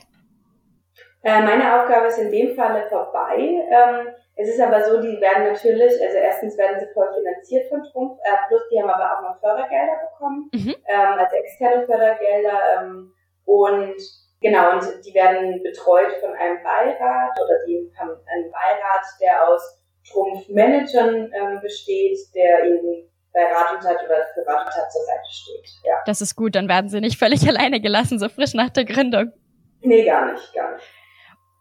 Äh, 1.28 1.42
meine 1.42 1.76
Aufgabe 1.76 2.06
ist 2.06 2.18
in 2.18 2.32
dem 2.32 2.56
Falle 2.56 2.88
vorbei. 2.88 3.36
Ähm, 3.36 4.08
es 4.34 4.48
ist 4.48 4.60
aber 4.60 4.82
so, 4.82 5.02
die 5.02 5.20
werden 5.20 5.52
natürlich, 5.52 5.92
also 6.00 6.16
erstens 6.16 6.56
werden 6.56 6.80
sie 6.80 6.86
voll 6.94 7.08
finanziert 7.12 7.68
von 7.68 7.82
Trumpf, 7.82 8.18
äh, 8.24 8.48
plus 8.48 8.62
die 8.70 8.80
haben 8.80 8.88
aber 8.88 9.18
auch 9.18 9.22
noch 9.22 9.40
Fördergelder 9.40 10.08
bekommen, 10.10 10.48
mhm. 10.54 10.74
ähm, 10.86 11.18
also 11.18 11.36
externe 11.36 11.84
Fördergelder 11.84 12.80
ähm, 12.80 13.12
und 13.44 13.96
genau, 14.40 14.72
und 14.72 15.04
die 15.04 15.12
werden 15.12 15.62
betreut 15.62 16.12
von 16.20 16.32
einem 16.32 16.62
Beirat 16.62 17.38
oder 17.38 17.66
die 17.66 17.92
haben 17.98 18.16
einen 18.32 18.50
Beirat, 18.50 19.04
der 19.20 19.48
aus 19.48 19.82
Trumpf-Managern 20.10 21.30
ähm, 21.34 21.60
besteht, 21.60 22.16
der 22.34 22.64
ihnen 22.64 23.10
bei 23.34 23.44
Rat 23.44 23.74
und 23.74 23.82
Tat 23.82 24.02
oder 24.02 24.24
für 24.32 24.46
Rat 24.46 24.64
und 24.64 24.72
Tat 24.72 24.90
zur 24.90 25.02
Seite 25.02 25.30
steht. 25.30 25.68
Ja. 25.84 26.00
Das 26.06 26.22
ist 26.22 26.36
gut, 26.36 26.54
dann 26.54 26.68
werden 26.68 26.88
sie 26.88 27.00
nicht 27.00 27.18
völlig 27.18 27.46
alleine 27.48 27.80
gelassen, 27.80 28.18
so 28.18 28.30
frisch 28.30 28.54
nach 28.54 28.70
der 28.70 28.86
Gründung. 28.86 29.32
Nee, 29.80 30.04
gar 30.04 30.32
nicht, 30.32 30.54
gar 30.54 30.72
nicht. 30.72 30.84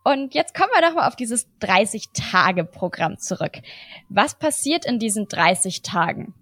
Und 0.08 0.34
jetzt 0.34 0.56
kommen 0.56 0.72
wir 0.74 0.88
doch 0.88 0.96
mal 0.96 1.06
auf 1.06 1.18
dieses 1.18 1.50
30-Tage-Programm 1.60 3.18
zurück. 3.18 3.60
Was 4.08 4.40
passiert 4.40 4.86
in 4.86 5.00
diesen 5.00 5.28
30 5.28 5.82
Tagen? 5.82 6.34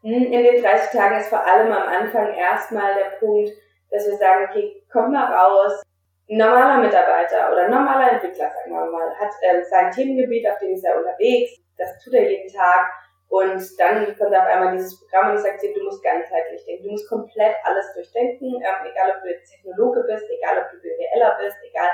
Hm, 0.00 0.32
in 0.32 0.42
den 0.42 0.62
30 0.62 0.98
Tagen 0.98 1.20
ist 1.20 1.28
vor 1.28 1.44
allem 1.44 1.70
am 1.70 1.86
Anfang 1.86 2.32
erstmal 2.32 2.94
der 2.94 3.18
Punkt, 3.18 3.50
dass 3.90 4.06
wir 4.06 4.16
sagen, 4.16 4.48
okay, 4.48 4.82
komm 4.90 5.12
mal 5.12 5.30
raus. 5.30 5.82
Ein 6.30 6.38
normaler 6.38 6.80
Mitarbeiter 6.80 7.52
oder 7.52 7.66
ein 7.66 7.70
normaler 7.70 8.12
Entwickler, 8.12 8.50
sagen 8.56 8.72
wir 8.72 8.90
mal, 8.90 9.14
hat 9.20 9.32
äh, 9.42 9.62
sein 9.68 9.90
Themengebiet, 9.90 10.48
auf 10.48 10.58
dem 10.58 10.72
ist 10.72 10.84
er 10.84 10.96
unterwegs. 10.96 11.60
Das 11.76 12.02
tut 12.02 12.14
er 12.14 12.30
jeden 12.30 12.50
Tag. 12.50 12.88
Und 13.28 13.60
dann 13.78 14.16
kommt 14.16 14.34
auf 14.34 14.46
einmal 14.46 14.72
dieses 14.72 14.98
Programm 14.98 15.32
und 15.32 15.36
ich 15.36 15.42
sage 15.42 15.58
dir, 15.60 15.74
du 15.74 15.84
musst 15.84 16.02
ganzheitlich 16.02 16.64
denken. 16.64 16.84
Du 16.84 16.90
musst 16.92 17.08
komplett 17.10 17.56
alles 17.64 17.92
durchdenken, 17.92 18.48
ähm, 18.48 18.90
egal 18.90 19.12
ob 19.12 19.22
du 19.22 19.28
Technologe 19.44 20.04
bist, 20.08 20.24
egal 20.30 20.64
ob 20.64 20.70
du 20.72 20.80
BWLer 20.80 21.36
bist, 21.44 21.58
egal 21.68 21.90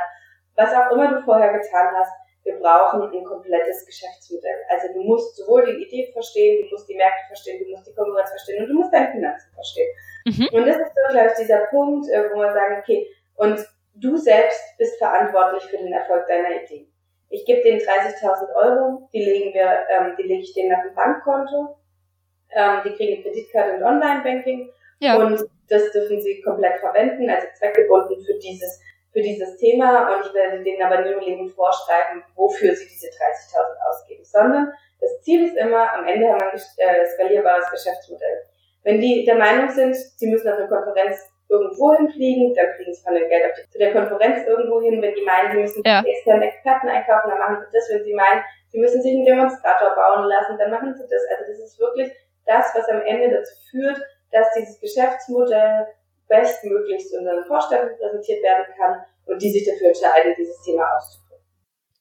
was 0.57 0.73
auch 0.73 0.93
immer 0.93 1.15
du 1.15 1.23
vorher 1.23 1.53
getan 1.53 1.95
hast, 1.95 2.13
wir 2.45 2.59
brauchen 2.59 3.11
ein 3.11 3.25
komplettes 3.25 3.87
Geschäftsmodell. 3.87 4.61
Also 4.69 4.93
du 4.93 5.03
musst 5.03 5.37
sowohl 5.37 5.65
die 5.65 5.83
Idee 5.83 6.11
verstehen, 6.13 6.65
du 6.65 6.75
musst 6.75 6.89
die 6.89 6.95
Märkte 6.95 7.27
verstehen, 7.29 7.65
du 7.65 7.71
musst 7.71 7.87
die 7.87 7.95
Konkurrenz 7.95 8.31
verstehen 8.31 8.63
und 8.63 8.69
du 8.69 8.75
musst 8.75 8.93
deine 8.93 9.11
Finanzen 9.13 9.53
verstehen. 9.55 9.89
Mhm. 10.27 10.49
Und 10.53 10.67
das 10.67 10.77
ist 10.77 10.93
so, 10.95 11.13
glaube 11.13 11.29
ich, 11.29 11.35
dieser 11.39 11.67
Punkt, 11.67 12.09
äh, 12.11 12.31
wo 12.31 12.37
man 12.37 12.53
sagen, 12.53 12.77
okay, 12.81 13.09
und 13.37 13.67
du 13.95 14.17
selbst 14.17 14.61
bist 14.79 14.99
verantwortlich 14.99 15.63
für 15.65 15.79
den 15.79 15.93
Erfolg 15.93 16.27
deiner 16.29 16.63
Idee. 16.63 16.87
Ich 17.31 17.45
gebe 17.47 17.63
denen 17.63 17.81
30.000 17.81 18.55
Euro, 18.55 19.09
die 19.13 19.25
legen 19.25 19.55
wir, 19.55 19.87
ähm, 19.91 20.15
die 20.19 20.25
lege 20.25 20.43
ich 20.43 20.55
denen 20.55 20.75
auf 20.75 20.85
ein 20.85 20.95
Bankkonto, 20.95 21.77
ähm, 22.55 22.81
die 22.85 22.93
kriegen 22.95 23.15
eine 23.15 23.23
Kreditkarte 23.23 23.77
und 23.77 23.83
Online-Banking 23.83 24.71
ja. 25.01 25.17
und 25.17 25.41
das 25.69 25.91
dürfen 25.93 26.21
sie 26.21 26.43
komplett 26.43 26.79
verwenden, 26.79 27.29
also 27.31 27.47
zweckgebunden 27.55 28.23
für 28.23 28.39
dieses 28.39 28.81
für 29.15 29.23
dieses 29.23 29.57
Thema 29.59 30.13
und 30.13 30.27
ich 30.27 30.35
werde 30.35 30.63
denen 30.63 30.83
aber 30.83 31.01
Leben 31.03 31.49
vorschreiben, 31.49 32.25
wofür 32.35 32.75
sie 32.75 32.87
diese 32.87 33.07
30.000 33.07 33.15
ausgeben, 33.89 34.25
sondern 34.25 34.73
das 35.01 35.23
Ziel 35.23 35.47
ist 35.47 35.57
immer, 35.57 35.93
am 35.95 36.07
Ende 36.07 36.29
haben 36.29 36.41
wir 36.41 36.53
ein 36.53 36.59
äh, 36.59 37.07
skalierbares 37.07 37.71
Geschäftsmodell. 37.71 38.43
Wenn 38.83 39.01
die 39.01 39.25
der 39.25 39.37
Meinung 39.37 39.71
sind, 39.71 39.95
sie 39.95 40.27
müssen 40.29 40.49
auf 40.51 40.59
eine 40.59 40.69
Konferenz 40.69 41.19
irgendwo 41.49 41.95
hinfliegen, 41.95 42.55
dann 42.55 42.75
kriegen 42.77 42.93
sie 42.93 43.03
von 43.03 43.15
dem 43.15 43.29
Geld 43.29 43.45
auf 43.47 43.53
die, 43.57 43.71
zu 43.71 43.79
der 43.79 43.93
Konferenz 43.93 44.47
irgendwo 44.47 44.81
hin. 44.81 45.01
Wenn 45.01 45.15
die 45.15 45.23
meinen, 45.23 45.53
sie 45.53 45.59
müssen 45.59 45.83
ja. 45.85 46.03
externe 46.03 46.49
Experten 46.49 46.89
einkaufen, 46.89 47.31
dann 47.31 47.39
machen 47.39 47.59
sie 47.61 47.71
das. 47.73 47.89
Wenn 47.91 48.05
sie 48.05 48.15
meinen, 48.15 48.43
sie 48.69 48.79
müssen 48.79 49.01
sich 49.01 49.15
einen 49.15 49.25
Demonstrator 49.25 49.95
bauen 49.95 50.25
lassen, 50.25 50.59
dann 50.59 50.71
machen 50.71 50.95
sie 50.95 51.03
das. 51.03 51.23
Also 51.31 51.53
das 51.53 51.61
ist 51.61 51.79
wirklich 51.79 52.13
das, 52.47 52.75
was 52.75 52.89
am 52.89 53.03
Ende 53.03 53.31
dazu 53.31 53.55
führt, 53.71 54.01
dass 54.33 54.53
dieses 54.57 54.81
Geschäftsmodell 54.81 55.87
bestmöglichst 56.29 57.15
unseren 57.17 57.45
Vorständen 57.45 57.97
präsentiert 57.99 58.43
werden 58.43 58.67
kann 58.77 59.05
und 59.27 59.43
die 59.43 59.51
sich 59.51 59.67
dafür 59.67 59.89
entscheiden, 59.89 60.35
dieses 60.37 60.63
Thema 60.65 60.85
auszuführen. 60.97 61.25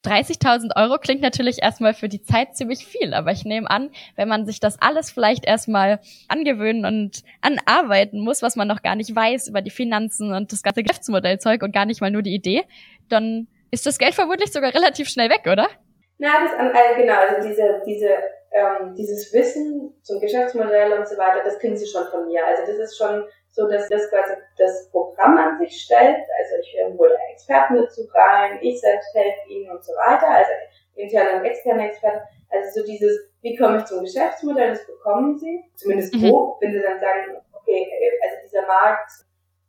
30.000 0.05 0.75
Euro 0.75 0.97
klingt 0.97 1.21
natürlich 1.21 1.61
erstmal 1.61 1.93
für 1.93 2.09
die 2.09 2.21
Zeit 2.21 2.57
ziemlich 2.57 2.85
viel, 2.85 3.13
aber 3.13 3.31
ich 3.31 3.45
nehme 3.45 3.69
an, 3.69 3.89
wenn 4.17 4.27
man 4.27 4.45
sich 4.45 4.59
das 4.59 4.77
alles 4.81 5.11
vielleicht 5.11 5.45
erstmal 5.45 6.01
angewöhnen 6.27 6.85
und 6.85 7.23
anarbeiten 7.41 8.19
muss, 8.19 8.41
was 8.41 8.57
man 8.57 8.67
noch 8.67 8.81
gar 8.81 8.95
nicht 8.95 9.15
weiß 9.15 9.47
über 9.47 9.61
die 9.61 9.71
Finanzen 9.71 10.33
und 10.33 10.51
das 10.51 10.61
ganze 10.61 10.83
Geschäftsmodellzeug 10.83 11.63
und 11.63 11.73
gar 11.73 11.85
nicht 11.85 12.01
mal 12.01 12.11
nur 12.11 12.21
die 12.21 12.35
Idee, 12.35 12.63
dann 13.09 13.47
ist 13.71 13.85
das 13.85 13.97
Geld 13.97 14.13
vermutlich 14.13 14.51
sogar 14.51 14.73
relativ 14.73 15.07
schnell 15.07 15.29
weg, 15.29 15.47
oder? 15.49 15.69
Na, 16.17 16.29
das, 16.43 16.51
also 16.53 17.01
genau, 17.01 17.15
also 17.15 17.47
diese, 17.47 17.81
diese, 17.85 18.09
ähm, 18.51 18.93
dieses 18.95 19.33
Wissen 19.33 19.93
zum 20.03 20.19
Geschäftsmodell 20.19 20.93
und 20.93 21.07
so 21.07 21.17
weiter, 21.17 21.43
das 21.43 21.57
kriegen 21.59 21.77
sie 21.77 21.87
schon 21.87 22.05
von 22.07 22.27
mir. 22.27 22.45
Also 22.45 22.63
das 22.71 22.77
ist 22.77 22.97
schon 22.97 23.23
so 23.53 23.69
dass 23.69 23.87
das 23.87 24.09
quasi 24.09 24.33
das 24.57 24.89
Programm 24.89 25.37
an 25.37 25.59
sich 25.59 25.81
stellt. 25.81 26.17
Also 26.39 26.55
ich 26.61 26.75
hole 26.97 27.17
Experten 27.31 27.75
dazu 27.75 28.01
rein, 28.13 28.59
ich 28.61 28.81
selbst 28.81 29.13
helfe 29.13 29.47
ihnen 29.47 29.71
und 29.71 29.83
so 29.83 29.93
weiter, 29.93 30.27
also 30.27 30.51
interne 30.95 31.39
und 31.39 31.45
externe 31.45 31.87
Experten. 31.87 32.21
Also 32.49 32.81
so 32.81 32.85
dieses, 32.85 33.31
wie 33.41 33.55
komme 33.55 33.77
ich 33.77 33.85
zum 33.85 34.03
Geschäftsmodell, 34.03 34.69
das 34.69 34.85
bekommen 34.85 35.37
sie, 35.37 35.63
zumindest 35.75 36.13
mhm. 36.15 36.29
grob, 36.29 36.61
wenn 36.61 36.73
sie 36.73 36.81
dann 36.81 36.99
sagen, 36.99 37.37
okay, 37.53 37.87
also 38.23 38.35
dieser 38.43 38.67
Markt, 38.67 39.11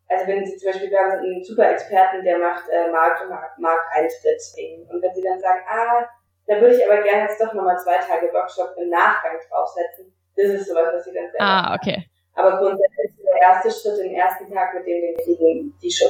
also 0.09 0.27
wenn 0.27 0.45
Sie 0.45 0.57
zum 0.57 0.71
Beispiel, 0.71 0.91
wir 0.91 0.99
haben 0.99 1.13
einen 1.13 1.43
super 1.43 1.71
Experten, 1.71 2.23
der 2.25 2.39
macht 2.39 2.69
äh, 2.69 2.91
Markt 2.91 3.23
und 3.23 3.31
Markt, 3.31 3.59
Markteintritt. 3.59 4.41
Und 4.91 5.03
wenn 5.03 5.15
Sie 5.15 5.23
dann 5.23 5.41
sagen, 5.41 5.61
ah, 5.67 6.07
da 6.47 6.61
würde 6.61 6.77
ich 6.77 6.85
aber 6.85 7.03
gerne 7.03 7.23
jetzt 7.23 7.41
doch 7.41 7.55
nochmal 7.55 7.79
zwei 7.79 7.97
Tage 7.97 8.33
Workshop 8.33 8.75
im 8.77 8.91
Nachgang 8.91 9.39
draufsetzen, 9.49 10.13
das 10.37 10.47
ist 10.47 10.69
sowas, 10.69 10.89
was 10.93 11.05
Sie 11.05 11.15
dann 11.15 11.31
selber 11.31 11.41
Ah, 11.41 11.75
okay. 11.75 11.97
Machen. 11.97 12.11
Aber 12.35 12.59
grundsätzlich 12.59 13.14
der 13.35 13.43
erste 13.43 13.71
Schritt, 13.71 13.99
den 13.99 14.15
ersten 14.15 14.53
Tag 14.53 14.75
mit 14.75 14.87
dem 14.87 15.03
wir 15.03 15.15
kriegen, 15.17 15.77
die 15.83 15.91
so. 15.91 16.07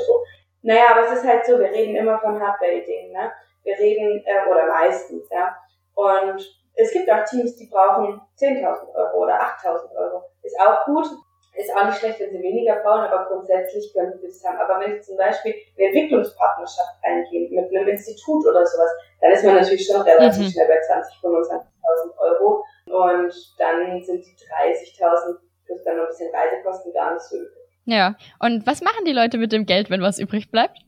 Naja, 0.63 0.85
aber 0.91 1.07
es 1.07 1.19
ist 1.19 1.25
halt 1.25 1.45
so, 1.45 1.59
wir 1.59 1.71
reden 1.71 1.97
immer 1.97 2.19
von 2.19 2.41
Hardware-Ideen, 2.41 3.13
ne? 3.13 3.33
Wir 3.65 3.79
reden, 3.79 4.23
äh, 4.25 4.51
oder 4.51 4.67
meistens, 4.67 5.29
ja. 5.31 5.57
Und 5.95 6.41
es 6.75 6.93
gibt 6.93 7.11
auch 7.11 7.25
Teams, 7.25 7.57
die 7.57 7.67
brauchen 7.67 8.21
10.000 8.39 8.95
Euro 8.95 9.23
oder 9.23 9.41
8.000 9.41 9.95
Euro. 9.97 10.23
Ist 10.43 10.59
auch 10.61 10.85
gut, 10.87 11.07
ist 11.55 11.75
auch 11.75 11.85
nicht 11.87 11.99
schlecht, 11.99 12.21
wenn 12.21 12.31
sie 12.31 12.43
weniger 12.43 12.77
brauchen, 12.77 13.05
aber 13.05 13.27
grundsätzlich 13.27 13.93
können 13.93 14.13
sie 14.13 14.27
das 14.27 14.45
haben. 14.45 14.59
Aber 14.59 14.81
wenn 14.81 14.97
ich 14.97 15.03
zum 15.03 15.17
Beispiel 15.17 15.55
eine 15.77 15.87
Entwicklungspartnerschaft 15.87 16.97
eingehen 17.03 17.55
mit 17.55 17.71
einem 17.71 17.89
Institut 17.89 18.45
oder 18.47 18.67
sowas, 18.67 18.91
dann 19.21 19.33
ist 19.33 19.45
man 19.45 19.55
natürlich 19.55 19.87
schon 19.87 20.01
relativ 20.03 20.47
mhm. 20.47 20.51
schnell 20.51 20.69
bei 20.69 20.81
20.000, 20.81 21.23
25.000 21.23 22.19
Euro. 22.19 22.65
Und 22.87 23.35
dann 23.59 24.03
sind 24.03 24.25
die 24.27 24.37
30.000 24.37 25.37
plus 25.67 25.83
dann 25.85 25.97
noch 25.97 26.05
ein 26.05 26.09
bisschen 26.09 26.35
Reisekosten 26.35 26.93
gar 26.93 27.15
nicht 27.15 27.23
so 27.23 27.37
übrig. 27.37 27.65
Ja, 27.87 28.17
und 28.41 28.67
was 28.67 28.81
machen 28.81 29.05
die 29.05 29.13
Leute 29.13 29.39
mit 29.39 29.53
dem 29.53 29.67
Geld, 29.67 29.91
wenn 29.91 30.03
was 30.03 30.19
übrig 30.19 30.51
bleibt? 30.51 30.79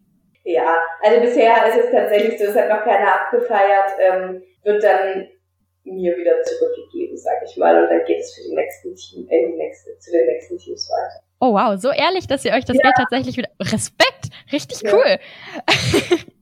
Ja, 0.45 0.79
also 1.03 1.21
bisher 1.21 1.67
ist 1.69 1.85
es 1.85 1.91
tatsächlich 1.91 2.39
so, 2.39 2.45
es 2.47 2.57
hat 2.57 2.69
noch 2.69 2.85
keiner 2.85 3.21
abgefeiert, 3.21 3.91
ähm, 3.99 4.43
wird 4.63 4.83
dann 4.83 5.29
mir 5.85 6.17
wieder 6.17 6.43
zurückgegeben, 6.43 7.17
sag 7.17 7.43
ich 7.45 7.57
mal, 7.57 7.83
und 7.83 7.91
dann 7.91 8.05
geht 8.05 8.21
es 8.21 8.35
für 8.35 8.43
die 8.43 8.55
nächsten 8.55 8.95
Team, 8.95 9.27
äh, 9.29 9.47
die 9.51 9.57
nächste, 9.57 9.99
zu 9.99 10.11
den 10.11 10.27
nächsten 10.27 10.59
Teams 10.59 10.89
weiter. 10.91 11.23
Oh 11.41 11.53
wow, 11.53 11.79
so 11.79 11.91
ehrlich, 11.91 12.27
dass 12.27 12.45
ihr 12.45 12.53
euch 12.53 12.65
das 12.65 12.77
ja. 12.77 12.83
Geld 12.83 12.95
tatsächlich 12.97 13.37
wieder. 13.37 13.51
Respekt! 13.61 14.31
Richtig 14.53 14.83
ja. 14.83 14.95
cool! 14.95 15.19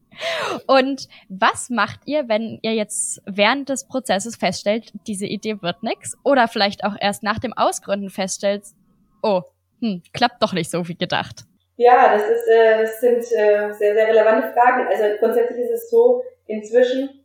Und 0.66 1.08
was 1.28 1.70
macht 1.70 2.00
ihr, 2.06 2.28
wenn 2.28 2.58
ihr 2.62 2.74
jetzt 2.74 3.20
während 3.26 3.68
des 3.68 3.86
Prozesses 3.86 4.36
feststellt, 4.36 4.92
diese 5.06 5.26
Idee 5.26 5.62
wird 5.62 5.82
nix? 5.82 6.16
Oder 6.24 6.48
vielleicht 6.48 6.84
auch 6.84 6.94
erst 7.00 7.22
nach 7.22 7.38
dem 7.38 7.52
Ausgründen 7.52 8.10
feststellt, 8.10 8.64
oh, 9.22 9.42
hm, 9.80 10.02
klappt 10.12 10.42
doch 10.42 10.52
nicht 10.52 10.70
so 10.70 10.86
wie 10.88 10.96
gedacht? 10.96 11.44
Ja, 11.76 12.14
das 12.16 12.28
ist, 12.28 12.48
äh, 12.48 12.80
das 12.82 13.00
sind 13.00 13.18
äh, 13.18 13.72
sehr, 13.72 13.94
sehr 13.94 14.06
relevante 14.06 14.52
Fragen. 14.52 14.86
Also 14.86 15.04
grundsätzlich 15.18 15.58
ist 15.58 15.72
es 15.72 15.90
so, 15.90 16.22
inzwischen, 16.46 17.24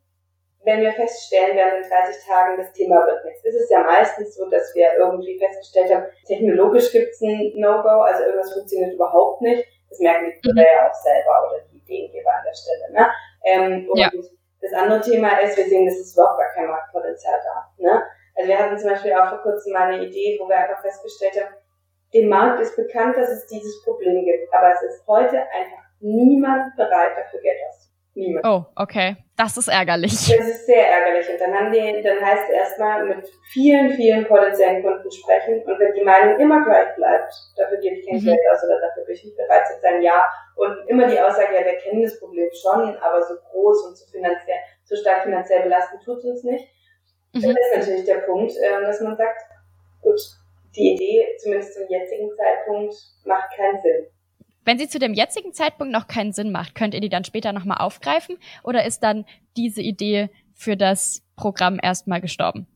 wenn 0.63 0.81
wir 0.81 0.91
feststellen, 0.93 1.55
während 1.55 1.85
in 1.85 1.89
30 1.89 2.25
Tagen 2.25 2.57
das 2.57 2.73
Thema 2.73 3.05
wird 3.05 3.25
nichts, 3.25 3.45
ist 3.45 3.55
es 3.55 3.69
ja 3.69 3.83
meistens 3.83 4.35
so, 4.35 4.49
dass 4.49 4.73
wir 4.73 4.87
irgendwie 4.97 5.37
festgestellt 5.37 5.93
haben, 5.93 6.05
technologisch 6.25 6.91
gibt 6.91 7.13
es 7.13 7.21
ein 7.21 7.53
No-Go, 7.55 8.01
also 8.01 8.23
irgendwas 8.23 8.53
funktioniert 8.53 8.93
überhaupt 8.93 9.41
nicht. 9.41 9.65
Das 9.89 9.99
merken 9.99 10.25
die 10.25 10.41
Bürger 10.41 10.61
mhm. 10.61 10.67
ja 10.75 10.89
auch 10.89 10.93
selber 10.93 11.49
oder 11.49 11.61
die 11.71 11.78
Ideengeber 11.89 12.31
an 12.31 12.45
der 12.45 12.53
Stelle. 12.53 12.91
Ne? 12.93 13.09
Ähm, 13.45 13.89
und 13.89 13.97
ja. 13.97 14.09
das 14.61 14.73
andere 14.73 15.01
Thema 15.01 15.39
ist, 15.39 15.57
wir 15.57 15.65
sehen, 15.65 15.87
es 15.87 15.99
ist 15.99 16.13
überhaupt 16.13 16.39
gar 16.39 16.53
kein 16.53 16.67
Marktpotenzial 16.67 17.39
da. 17.43 17.69
Ne? 17.77 18.03
Also 18.35 18.47
wir 18.47 18.59
hatten 18.59 18.77
zum 18.77 18.89
Beispiel 18.89 19.13
auch 19.13 19.29
vor 19.29 19.41
kurzem 19.41 19.73
mal 19.73 19.91
eine 19.91 20.05
Idee, 20.05 20.37
wo 20.39 20.47
wir 20.47 20.57
einfach 20.57 20.81
festgestellt 20.81 21.33
haben, 21.35 21.55
dem 22.13 22.29
Markt 22.29 22.61
ist 22.61 22.75
bekannt, 22.75 23.17
dass 23.17 23.29
es 23.29 23.47
dieses 23.47 23.83
Problem 23.83 24.25
gibt, 24.25 24.53
aber 24.53 24.73
es 24.73 24.81
ist 24.81 25.07
heute 25.07 25.37
einfach 25.37 25.83
niemand 25.99 26.75
bereit, 26.75 27.17
dafür 27.17 27.39
Geld 27.41 27.57
auszugeben. 27.67 27.78
Niemand. 28.15 28.45
Oh, 28.45 28.65
okay. 28.75 29.17
Das 29.37 29.55
ist 29.55 29.69
ärgerlich. 29.69 30.11
Das 30.11 30.47
ist 30.47 30.65
sehr 30.65 30.87
ärgerlich. 30.89 31.29
Und 31.29 31.39
dann 31.39 31.53
haben 31.53 31.71
die, 31.71 32.01
dann 32.01 32.19
heißt 32.19 32.43
es 32.49 32.55
erstmal 32.55 33.05
mit 33.05 33.25
vielen, 33.51 33.91
vielen 33.91 34.25
potenziellen 34.25 34.83
Kunden 34.83 35.09
sprechen. 35.11 35.63
Und 35.63 35.79
wenn 35.79 35.93
die 35.93 36.03
Meinung 36.03 36.37
immer 36.39 36.63
gleich 36.65 36.93
bleibt, 36.95 37.33
dafür 37.55 37.77
gebe 37.77 37.95
ich 37.95 38.05
kein 38.05 38.19
mhm. 38.19 38.25
Geld 38.25 38.39
aus 38.51 38.63
oder 38.63 38.81
dafür 38.81 39.05
bin 39.05 39.15
ich 39.15 39.23
nicht 39.23 39.37
bereit 39.37 39.67
zu 39.67 39.79
sein, 39.81 40.01
ja. 40.01 40.27
Und 40.55 40.75
immer 40.87 41.07
die 41.07 41.19
Aussage, 41.19 41.55
ja, 41.55 41.63
wir 41.63 41.77
kennen 41.77 42.01
das 42.01 42.19
Problem 42.19 42.49
schon, 42.51 42.97
aber 42.97 43.23
so 43.23 43.35
groß 43.51 43.87
und 43.87 43.97
so 43.97 44.05
finanziell, 44.11 44.59
so 44.83 44.95
stark 44.97 45.23
finanziell 45.23 45.63
belastend 45.63 46.03
tut 46.03 46.17
es 46.17 46.25
uns 46.25 46.43
nicht. 46.43 46.67
Mhm. 47.33 47.41
Das 47.41 47.51
ist 47.51 47.77
natürlich 47.77 48.05
der 48.05 48.19
Punkt, 48.25 48.51
ähm, 48.61 48.83
dass 48.83 48.99
man 48.99 49.15
sagt, 49.15 49.41
gut, 50.01 50.19
die 50.75 50.93
Idee, 50.95 51.37
zumindest 51.37 51.75
zum 51.75 51.87
jetzigen 51.87 52.29
Zeitpunkt, 52.35 52.93
macht 53.23 53.55
keinen 53.55 53.79
Sinn. 53.81 54.07
Wenn 54.65 54.77
sie 54.77 54.87
zu 54.87 54.99
dem 54.99 55.13
jetzigen 55.13 55.53
Zeitpunkt 55.53 55.93
noch 55.93 56.07
keinen 56.07 56.31
Sinn 56.31 56.51
macht, 56.51 56.75
könnt 56.75 56.93
ihr 56.93 57.01
die 57.01 57.09
dann 57.09 57.23
später 57.23 57.53
nochmal 57.53 57.77
aufgreifen 57.79 58.37
oder 58.63 58.85
ist 58.85 59.01
dann 59.01 59.25
diese 59.55 59.81
Idee 59.81 60.29
für 60.53 60.75
das 60.75 61.23
Programm 61.35 61.79
erstmal 61.81 62.21
gestorben? 62.21 62.67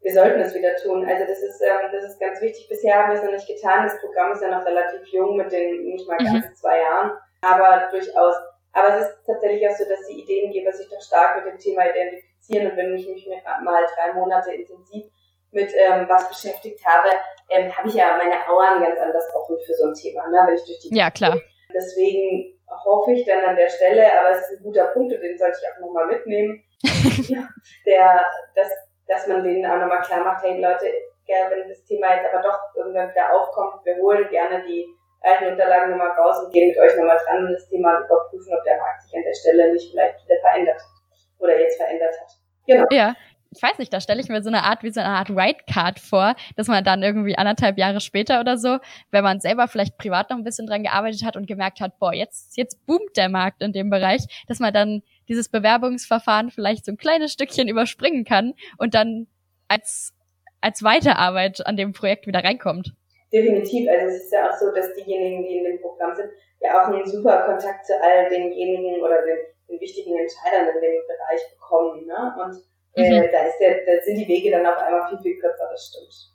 Wir 0.00 0.12
sollten 0.12 0.40
es 0.40 0.54
wieder 0.54 0.76
tun. 0.76 1.04
Also 1.04 1.24
das 1.26 1.40
ist, 1.40 1.60
ähm, 1.62 1.90
das 1.90 2.04
ist 2.04 2.20
ganz 2.20 2.40
wichtig. 2.40 2.68
Bisher 2.68 2.94
haben 2.94 3.10
wir 3.10 3.16
es 3.16 3.24
noch 3.24 3.32
nicht 3.32 3.48
getan. 3.48 3.84
Das 3.84 3.98
Programm 4.00 4.32
ist 4.32 4.42
ja 4.42 4.50
noch 4.50 4.64
relativ 4.64 5.06
jung 5.08 5.36
mit 5.36 5.50
den 5.50 5.82
nicht 5.84 6.06
mal 6.06 6.18
ganz 6.18 6.46
mhm. 6.46 6.54
zwei 6.54 6.78
Jahren, 6.78 7.12
aber 7.40 7.88
durchaus. 7.90 8.36
Aber 8.72 8.88
es 8.94 9.06
ist 9.06 9.16
tatsächlich 9.26 9.66
auch 9.66 9.74
so, 9.74 9.84
dass 9.88 10.06
die 10.06 10.20
Ideengeber 10.20 10.72
sich 10.72 10.88
doch 10.90 11.00
stark 11.00 11.36
mit 11.36 11.54
dem 11.54 11.58
Thema 11.58 11.88
identifizieren 11.88 12.70
und 12.70 12.76
wenn 12.76 12.94
ich 12.94 13.08
mich 13.08 13.26
mal 13.26 13.86
drei 13.96 14.12
Monate 14.12 14.52
intensiv 14.52 15.06
mit 15.54 15.72
ähm, 15.74 16.06
was 16.08 16.28
beschäftigt 16.28 16.84
habe, 16.84 17.08
ähm, 17.50 17.74
habe 17.74 17.88
ich 17.88 17.94
ja 17.94 18.16
meine 18.16 18.46
Auern 18.48 18.82
ganz 18.82 18.98
anders 19.00 19.24
offen 19.34 19.56
für 19.64 19.74
so 19.74 19.86
ein 19.86 19.94
Thema, 19.94 20.28
ne, 20.28 20.42
wenn 20.46 20.54
ich 20.54 20.64
durch 20.64 20.80
die 20.80 20.96
Ja, 20.96 21.10
klar. 21.10 21.38
Deswegen 21.72 22.58
hoffe 22.84 23.12
ich 23.12 23.24
dann 23.24 23.44
an 23.44 23.56
der 23.56 23.68
Stelle, 23.68 24.06
aber 24.18 24.30
es 24.30 24.40
ist 24.40 24.58
ein 24.58 24.62
guter 24.62 24.86
Punkt 24.86 25.14
und 25.14 25.20
den 25.20 25.38
sollte 25.38 25.58
ich 25.60 25.68
auch 25.68 25.80
nochmal 25.80 26.06
mitnehmen, 26.06 26.62
der, 27.86 28.24
dass, 28.54 28.70
dass 29.06 29.26
man 29.26 29.42
denen 29.42 29.64
auch 29.66 29.78
nochmal 29.78 30.02
klar 30.02 30.24
macht, 30.24 30.44
hey 30.44 30.60
Leute, 30.60 30.86
ja, 31.26 31.50
wenn 31.50 31.68
das 31.68 31.84
Thema 31.84 32.14
jetzt 32.14 32.32
aber 32.32 32.42
doch 32.42 32.58
irgendwann 32.76 33.10
wieder 33.10 33.32
aufkommt, 33.32 33.84
wir 33.84 33.96
holen 33.96 34.28
gerne 34.28 34.62
die 34.66 34.86
alten 35.22 35.52
Unterlagen 35.52 35.90
nochmal 35.90 36.10
raus 36.10 36.44
und 36.44 36.52
gehen 36.52 36.68
mit 36.68 36.78
euch 36.78 36.96
nochmal 36.96 37.18
dran 37.24 37.46
und 37.46 37.52
das 37.54 37.68
Thema 37.68 38.00
überprüfen, 38.00 38.54
ob 38.54 38.64
der 38.64 38.78
Markt 38.78 39.02
sich 39.02 39.16
an 39.16 39.22
der 39.22 39.34
Stelle 39.34 39.72
nicht 39.72 39.90
vielleicht 39.90 40.24
wieder 40.24 40.40
verändert 40.40 40.76
hat 40.76 41.38
oder 41.38 41.58
jetzt 41.58 41.76
verändert 41.76 42.14
hat. 42.20 42.30
Genau. 42.66 42.84
Ja, 42.90 43.14
ich 43.54 43.62
weiß 43.62 43.78
nicht, 43.78 43.92
da 43.92 44.00
stelle 44.00 44.20
ich 44.20 44.28
mir 44.28 44.42
so 44.42 44.48
eine 44.48 44.62
Art 44.62 44.82
wie 44.82 44.90
so 44.90 45.00
eine 45.00 45.10
Art 45.10 45.34
White 45.34 45.64
vor, 46.00 46.34
dass 46.56 46.68
man 46.68 46.84
dann 46.84 47.02
irgendwie 47.02 47.36
anderthalb 47.36 47.78
Jahre 47.78 48.00
später 48.00 48.40
oder 48.40 48.58
so, 48.58 48.78
wenn 49.10 49.24
man 49.24 49.40
selber 49.40 49.68
vielleicht 49.68 49.98
privat 49.98 50.30
noch 50.30 50.36
ein 50.36 50.44
bisschen 50.44 50.66
dran 50.66 50.82
gearbeitet 50.82 51.24
hat 51.24 51.36
und 51.36 51.46
gemerkt 51.46 51.80
hat, 51.80 51.98
boah, 51.98 52.12
jetzt, 52.12 52.56
jetzt 52.56 52.84
boomt 52.86 53.16
der 53.16 53.28
Markt 53.28 53.62
in 53.62 53.72
dem 53.72 53.90
Bereich, 53.90 54.22
dass 54.48 54.58
man 54.58 54.72
dann 54.72 55.02
dieses 55.28 55.48
Bewerbungsverfahren 55.48 56.50
vielleicht 56.50 56.84
so 56.84 56.92
ein 56.92 56.96
kleines 56.96 57.32
Stückchen 57.32 57.68
überspringen 57.68 58.24
kann 58.24 58.54
und 58.78 58.94
dann 58.94 59.26
als, 59.68 60.12
als 60.60 60.82
Weiterarbeit 60.82 61.66
an 61.66 61.76
dem 61.76 61.92
Projekt 61.92 62.26
wieder 62.26 62.44
reinkommt. 62.44 62.94
Definitiv. 63.32 63.88
Also 63.90 64.06
es 64.06 64.24
ist 64.24 64.32
ja 64.32 64.48
auch 64.48 64.56
so, 64.56 64.72
dass 64.72 64.94
diejenigen, 64.94 65.42
die 65.44 65.58
in 65.58 65.64
dem 65.64 65.80
Programm 65.80 66.14
sind, 66.14 66.30
ja 66.60 66.80
auch 66.80 66.88
einen 66.88 67.06
super 67.06 67.44
Kontakt 67.46 67.86
zu 67.86 67.92
all 68.00 68.28
denjenigen 68.28 69.02
oder 69.02 69.22
den, 69.22 69.38
den 69.68 69.80
wichtigen 69.80 70.16
Entscheidern 70.16 70.68
in 70.74 70.80
dem 70.80 71.02
Bereich 71.06 71.42
bekommen. 71.52 72.06
Ne? 72.06 72.34
Und 72.42 72.62
äh, 72.96 73.10
mhm. 73.10 73.28
da, 73.32 73.46
ist 73.46 73.58
der, 73.60 73.84
da 73.84 74.02
sind 74.04 74.16
die 74.18 74.28
Wege 74.28 74.50
dann 74.50 74.66
auf 74.66 74.78
einmal 74.78 75.08
viel, 75.08 75.18
viel 75.18 75.40
kürzer, 75.40 75.68
das 75.70 75.86
stimmt. 75.86 76.34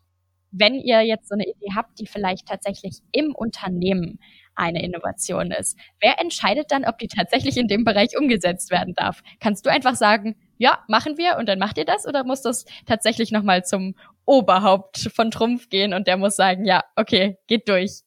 Wenn 0.51 0.75
ihr 0.75 1.01
jetzt 1.01 1.29
so 1.29 1.35
eine 1.35 1.45
Idee 1.45 1.69
habt, 1.75 1.99
die 1.99 2.07
vielleicht 2.07 2.47
tatsächlich 2.47 2.99
im 3.11 3.35
Unternehmen 3.35 4.19
eine 4.55 4.83
Innovation 4.83 5.51
ist, 5.51 5.77
wer 6.01 6.19
entscheidet 6.19 6.71
dann, 6.71 6.85
ob 6.85 6.97
die 6.97 7.07
tatsächlich 7.07 7.55
in 7.57 7.67
dem 7.67 7.83
Bereich 7.83 8.17
umgesetzt 8.17 8.71
werden 8.71 8.93
darf? 8.95 9.21
Kannst 9.39 9.65
du 9.65 9.69
einfach 9.69 9.95
sagen, 9.95 10.35
ja, 10.57 10.83
machen 10.87 11.17
wir 11.17 11.37
und 11.37 11.47
dann 11.47 11.59
macht 11.59 11.77
ihr 11.77 11.85
das 11.85 12.07
oder 12.07 12.23
muss 12.23 12.41
das 12.41 12.65
tatsächlich 12.85 13.31
nochmal 13.31 13.63
zum 13.63 13.95
Oberhaupt 14.25 15.11
von 15.15 15.31
Trumpf 15.31 15.69
gehen 15.69 15.93
und 15.93 16.07
der 16.07 16.17
muss 16.17 16.35
sagen, 16.35 16.65
ja, 16.65 16.83
okay, 16.95 17.37
geht 17.47 17.69
durch? 17.69 18.01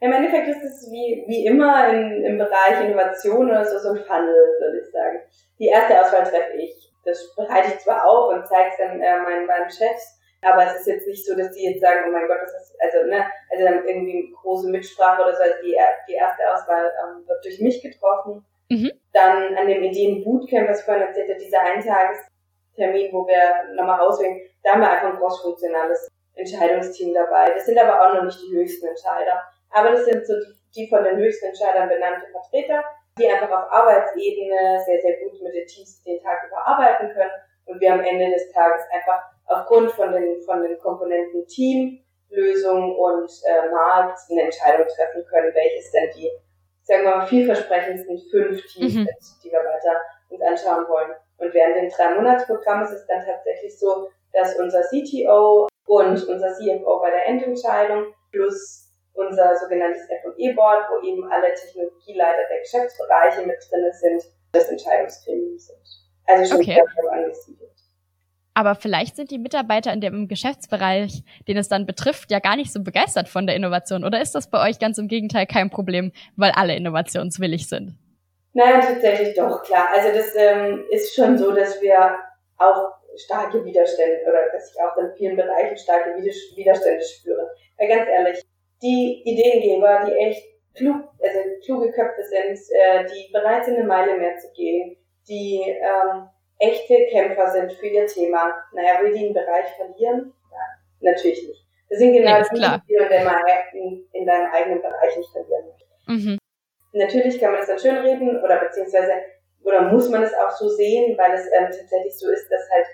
Im 0.00 0.12
Endeffekt 0.12 0.48
ist 0.48 0.64
es 0.64 0.90
wie, 0.90 1.24
wie 1.28 1.46
immer 1.46 1.88
in, 1.88 2.24
im 2.24 2.38
Bereich 2.38 2.84
Innovation 2.84 3.48
oder 3.48 3.64
so, 3.64 3.78
so 3.78 3.90
ein 3.90 4.04
Funnel, 4.04 4.34
würde 4.60 4.80
ich 4.80 4.90
sagen. 4.90 5.18
Die 5.58 5.66
erste 5.66 6.00
Auswahl 6.00 6.24
treffe 6.24 6.56
ich 6.58 6.91
das 7.04 7.34
bereite 7.34 7.74
ich 7.74 7.78
zwar 7.80 8.08
auf 8.08 8.32
und 8.32 8.46
zeige 8.46 8.70
es 8.70 8.76
dann 8.78 9.00
äh, 9.00 9.20
meinen 9.20 9.46
beiden 9.46 9.70
Chefs, 9.70 10.18
aber 10.42 10.66
es 10.66 10.80
ist 10.80 10.86
jetzt 10.86 11.06
nicht 11.06 11.24
so, 11.24 11.36
dass 11.36 11.52
die 11.52 11.64
jetzt 11.64 11.80
sagen, 11.80 12.04
oh 12.06 12.10
mein 12.10 12.26
Gott, 12.26 12.38
das 12.42 12.52
ist, 12.52 12.74
also, 12.80 13.08
ne, 13.08 13.24
also 13.50 13.64
dann 13.64 13.86
irgendwie 13.86 14.34
große 14.42 14.68
Mitsprache 14.68 15.22
oder 15.22 15.34
so, 15.34 15.42
also 15.42 15.54
die, 15.62 15.76
die 16.08 16.14
erste 16.14 16.42
Auswahl 16.52 16.92
ähm, 17.02 17.26
wird 17.26 17.44
durch 17.44 17.60
mich 17.60 17.80
getroffen. 17.80 18.44
Mhm. 18.68 18.90
Dann 19.12 19.56
an 19.56 19.68
dem 19.68 19.82
Ideen-Bootcamp, 19.84 20.68
was 20.68 20.80
ich 20.80 20.84
vorhin 20.84 21.06
erzählt 21.06 21.30
habe, 21.30 21.38
dieser 21.38 21.60
Eintagestermin, 21.60 23.12
wo 23.12 23.26
wir 23.26 23.74
nochmal 23.74 24.00
auswählen, 24.00 24.40
da 24.62 24.72
haben 24.72 24.80
wir 24.80 24.90
einfach 24.90 25.10
ein 25.10 25.18
crossfunktionales 25.18 26.08
Entscheidungsteam 26.34 27.14
dabei. 27.14 27.52
Das 27.54 27.66
sind 27.66 27.78
aber 27.78 28.00
auch 28.00 28.14
noch 28.14 28.24
nicht 28.24 28.40
die 28.42 28.56
höchsten 28.56 28.86
Entscheider. 28.86 29.42
Aber 29.70 29.90
das 29.90 30.04
sind 30.06 30.26
so 30.26 30.34
die, 30.34 30.54
die 30.74 30.88
von 30.88 31.04
den 31.04 31.16
höchsten 31.16 31.46
Entscheidern 31.46 31.88
benannte 31.88 32.26
Vertreter 32.32 32.82
die 33.18 33.28
einfach 33.28 33.50
auf 33.50 33.72
Arbeitsebene 33.72 34.82
sehr, 34.84 35.00
sehr 35.00 35.18
gut 35.20 35.40
mit 35.42 35.54
den 35.54 35.66
Teams 35.66 36.02
den 36.02 36.22
Tag 36.22 36.46
über 36.48 36.66
arbeiten 36.66 37.12
können 37.12 37.30
und 37.66 37.80
wir 37.80 37.92
am 37.92 38.00
Ende 38.00 38.30
des 38.30 38.50
Tages 38.52 38.82
einfach 38.92 39.22
aufgrund 39.46 39.92
von 39.92 40.12
den, 40.12 40.40
von 40.42 40.62
den 40.62 40.78
Komponenten 40.78 41.46
Team, 41.46 42.02
Lösung 42.30 42.96
und 42.96 43.30
äh, 43.44 43.70
Markt 43.70 44.18
eine 44.30 44.42
Entscheidung 44.42 44.86
treffen 44.86 45.24
können, 45.26 45.54
welches 45.54 45.90
denn 45.92 46.10
die, 46.16 46.30
sagen 46.82 47.04
wir 47.04 47.16
mal, 47.16 47.26
vielversprechendsten 47.26 48.18
fünf 48.30 48.64
Teams 48.66 48.94
mhm. 48.94 49.04
sind, 49.04 49.44
die 49.44 49.50
wir 49.50 49.60
weiter 49.60 50.00
uns 50.30 50.40
anschauen 50.40 50.88
wollen. 50.88 51.10
Und 51.36 51.52
während 51.52 51.76
dem 51.76 51.90
Drei-Monats-Programm 51.90 52.84
ist 52.84 52.92
es 52.92 53.06
dann 53.06 53.24
tatsächlich 53.24 53.78
so, 53.78 54.08
dass 54.32 54.58
unser 54.58 54.82
CTO 54.82 55.68
und 55.86 56.26
unser 56.26 56.54
CFO 56.54 57.00
bei 57.00 57.10
der 57.10 57.26
Endentscheidung 57.26 58.14
plus 58.30 58.81
unser 59.14 59.56
sogenanntes 59.56 60.02
F&E-Board, 60.08 60.86
wo 60.90 61.06
eben 61.06 61.30
alle 61.30 61.54
Technologieleiter 61.54 62.48
der 62.50 62.60
Geschäftsbereiche 62.60 63.46
mit 63.46 63.58
drin 63.70 63.92
sind, 63.92 64.22
das 64.52 64.68
Entscheidungsgremium 64.68 65.58
sind. 65.58 65.78
Also 66.26 66.54
schon 66.54 66.62
okay. 66.62 66.82
angesiedelt. 67.10 67.72
Aber 68.54 68.74
vielleicht 68.74 69.16
sind 69.16 69.30
die 69.30 69.38
Mitarbeiter 69.38 69.92
in 69.92 70.00
dem 70.00 70.28
Geschäftsbereich, 70.28 71.22
den 71.48 71.56
es 71.56 71.68
dann 71.68 71.86
betrifft, 71.86 72.30
ja 72.30 72.38
gar 72.38 72.56
nicht 72.56 72.72
so 72.72 72.82
begeistert 72.82 73.28
von 73.28 73.46
der 73.46 73.56
Innovation. 73.56 74.04
Oder 74.04 74.20
ist 74.20 74.34
das 74.34 74.50
bei 74.50 74.68
euch 74.68 74.78
ganz 74.78 74.98
im 74.98 75.08
Gegenteil 75.08 75.46
kein 75.46 75.70
Problem, 75.70 76.12
weil 76.36 76.52
alle 76.52 76.76
innovationswillig 76.76 77.68
sind? 77.68 77.96
Nein, 78.52 78.82
tatsächlich 78.82 79.34
doch, 79.34 79.62
klar. 79.62 79.88
Also 79.94 80.08
das 80.14 80.34
ähm, 80.36 80.84
ist 80.90 81.14
schon 81.14 81.38
so, 81.38 81.52
dass 81.52 81.80
wir 81.80 82.18
auch 82.58 82.92
starke 83.16 83.64
Widerstände 83.64 84.20
oder 84.28 84.50
dass 84.52 84.70
ich 84.70 84.80
auch 84.80 84.96
in 84.98 85.12
vielen 85.16 85.36
Bereichen 85.36 85.76
starke 85.78 86.14
Widerstände 86.22 87.02
spüre. 87.02 87.50
Weil 87.78 87.88
ganz 87.88 88.08
ehrlich, 88.08 88.42
die 88.82 89.22
Ideengeber, 89.24 90.04
die 90.06 90.12
echt 90.12 90.44
klug, 90.74 91.08
also 91.22 91.38
kluge 91.64 91.92
Köpfe 91.92 92.22
sind, 92.22 92.58
äh, 92.70 93.04
die 93.04 93.32
bereit 93.32 93.64
sind, 93.64 93.76
eine 93.76 93.86
Meile 93.86 94.18
mehr 94.18 94.36
zu 94.38 94.50
gehen, 94.52 94.96
die 95.28 95.62
ähm, 95.62 96.28
echte 96.58 97.06
Kämpfer 97.10 97.48
sind 97.48 97.72
für 97.72 97.86
ihr 97.86 98.06
Thema. 98.06 98.54
Naja, 98.72 99.02
will 99.02 99.12
die 99.12 99.26
einen 99.26 99.34
Bereich 99.34 99.68
verlieren? 99.76 100.32
Ja, 100.50 101.10
natürlich 101.12 101.46
nicht. 101.46 101.66
Das 101.88 101.98
sind 101.98 102.12
genau 102.12 102.38
nee, 102.38 102.44
die, 102.54 102.80
die 102.88 102.94
du 102.96 103.78
in, 103.78 104.08
in 104.12 104.26
deinem 104.26 104.50
eigenen 104.50 104.80
Bereich 104.80 105.16
nicht 105.16 105.30
verlieren. 105.30 105.64
Mhm. 106.06 106.38
Natürlich 106.94 107.38
kann 107.40 107.52
man 107.52 107.60
das 107.60 107.68
dann 107.68 107.78
schön 107.78 107.98
reden 107.98 108.42
oder 108.42 108.58
beziehungsweise 108.60 109.12
oder 109.64 109.82
muss 109.92 110.08
man 110.08 110.22
es 110.22 110.34
auch 110.34 110.50
so 110.50 110.68
sehen, 110.68 111.16
weil 111.16 111.32
es 111.34 111.46
ähm, 111.46 111.66
tatsächlich 111.66 112.18
so 112.18 112.30
ist, 112.30 112.50
dass 112.50 112.68
halt, 112.70 112.86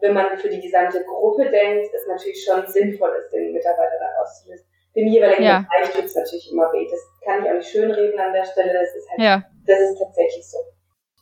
wenn 0.00 0.14
man 0.14 0.36
für 0.38 0.48
die 0.48 0.60
gesamte 0.60 1.04
Gruppe 1.04 1.50
denkt, 1.50 1.94
es 1.94 2.06
natürlich 2.06 2.44
schon 2.44 2.66
sinnvoll 2.66 3.14
ist, 3.22 3.32
den 3.32 3.52
Mitarbeiter 3.52 3.98
da 4.00 4.20
rauszulösen. 4.20 4.66
Dem 4.98 5.06
jeweiligen 5.06 5.44
ja. 5.44 5.64
Bereich 5.70 5.92
tut 5.92 6.06
es 6.06 6.16
natürlich 6.16 6.50
immer 6.50 6.72
weh. 6.72 6.88
Das 6.90 7.00
kann 7.24 7.44
ich 7.44 7.48
auch 7.48 7.54
nicht 7.54 7.70
schönreden 7.70 8.18
an 8.18 8.32
der 8.32 8.44
Stelle. 8.44 8.72
Das 8.72 8.96
ist 8.96 9.08
halt, 9.08 9.20
ja. 9.20 9.44
das 9.64 9.78
ist 9.78 9.98
tatsächlich 10.00 10.44
so. 10.44 10.58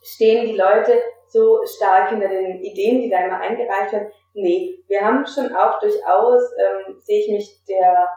Stehen 0.03 0.47
die 0.47 0.57
Leute 0.57 1.03
so 1.29 1.61
stark 1.67 2.09
hinter 2.09 2.29
den 2.29 2.62
Ideen, 2.62 3.03
die 3.03 3.11
da 3.11 3.27
immer 3.27 3.39
eingereicht 3.39 3.93
werden? 3.93 4.11
Nee, 4.33 4.83
wir 4.89 5.03
haben 5.03 5.27
schon 5.27 5.55
auch 5.55 5.79
durchaus, 5.79 6.43
ähm, 6.57 6.97
sehe 7.03 7.21
ich 7.21 7.31
mich 7.31 7.65
der 7.69 8.09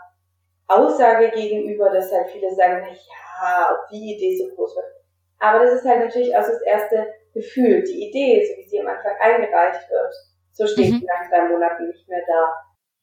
Aussage 0.67 1.29
gegenüber, 1.31 1.89
dass 1.89 2.09
halt 2.09 2.29
viele 2.29 2.55
sagen, 2.55 2.81
na 2.81 2.87
ja, 2.87 3.73
ob 3.73 3.89
die 3.89 4.15
Idee 4.15 4.37
so 4.37 4.55
groß 4.55 4.77
wird. 4.77 4.85
Aber 5.39 5.65
das 5.65 5.73
ist 5.73 5.85
halt 5.85 5.99
natürlich 5.99 6.33
auch 6.37 6.47
das 6.47 6.61
erste 6.61 7.13
Gefühl. 7.33 7.83
Die 7.83 8.07
Idee, 8.07 8.45
so 8.45 8.57
wie 8.61 8.69
sie 8.69 8.79
am 8.79 8.87
Anfang 8.87 9.13
eingereicht 9.19 9.89
wird, 9.89 10.13
so 10.53 10.65
steht 10.65 10.91
mhm. 10.93 10.99
sie 10.99 11.05
nach 11.05 11.29
drei 11.29 11.49
Monaten 11.49 11.87
nicht 11.87 12.07
mehr 12.07 12.21
da. 12.25 12.53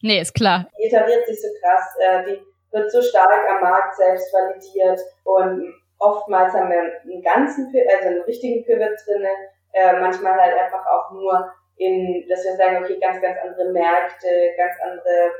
Nee, 0.02 0.20
ist 0.20 0.34
klar. 0.34 0.66
Die 0.78 0.86
iteriert 0.86 1.26
sich 1.26 1.40
so 1.40 1.48
krass, 1.60 1.84
äh, 2.00 2.24
die 2.24 2.42
wird 2.72 2.90
so 2.90 3.00
stark 3.02 3.48
am 3.50 3.60
Markt 3.60 3.96
selbst 3.96 4.32
validiert 4.32 5.00
und 5.24 5.74
oftmals 5.98 6.52
haben 6.52 6.70
wir 6.70 7.00
einen 7.02 7.22
ganzen, 7.22 7.66
also 7.66 8.08
einen 8.08 8.22
richtigen 8.22 8.64
Pivot 8.64 8.98
drinne, 9.06 9.30
äh, 9.72 9.98
manchmal 9.98 10.38
halt 10.38 10.58
einfach 10.58 10.84
auch 10.86 11.10
nur 11.12 11.50
in, 11.76 12.26
dass 12.28 12.44
wir 12.44 12.56
sagen, 12.56 12.82
okay, 12.82 12.98
ganz, 13.00 13.20
ganz 13.20 13.38
andere 13.42 13.72
Märkte, 13.72 14.26
ganz 14.56 14.74
andere 14.82 15.30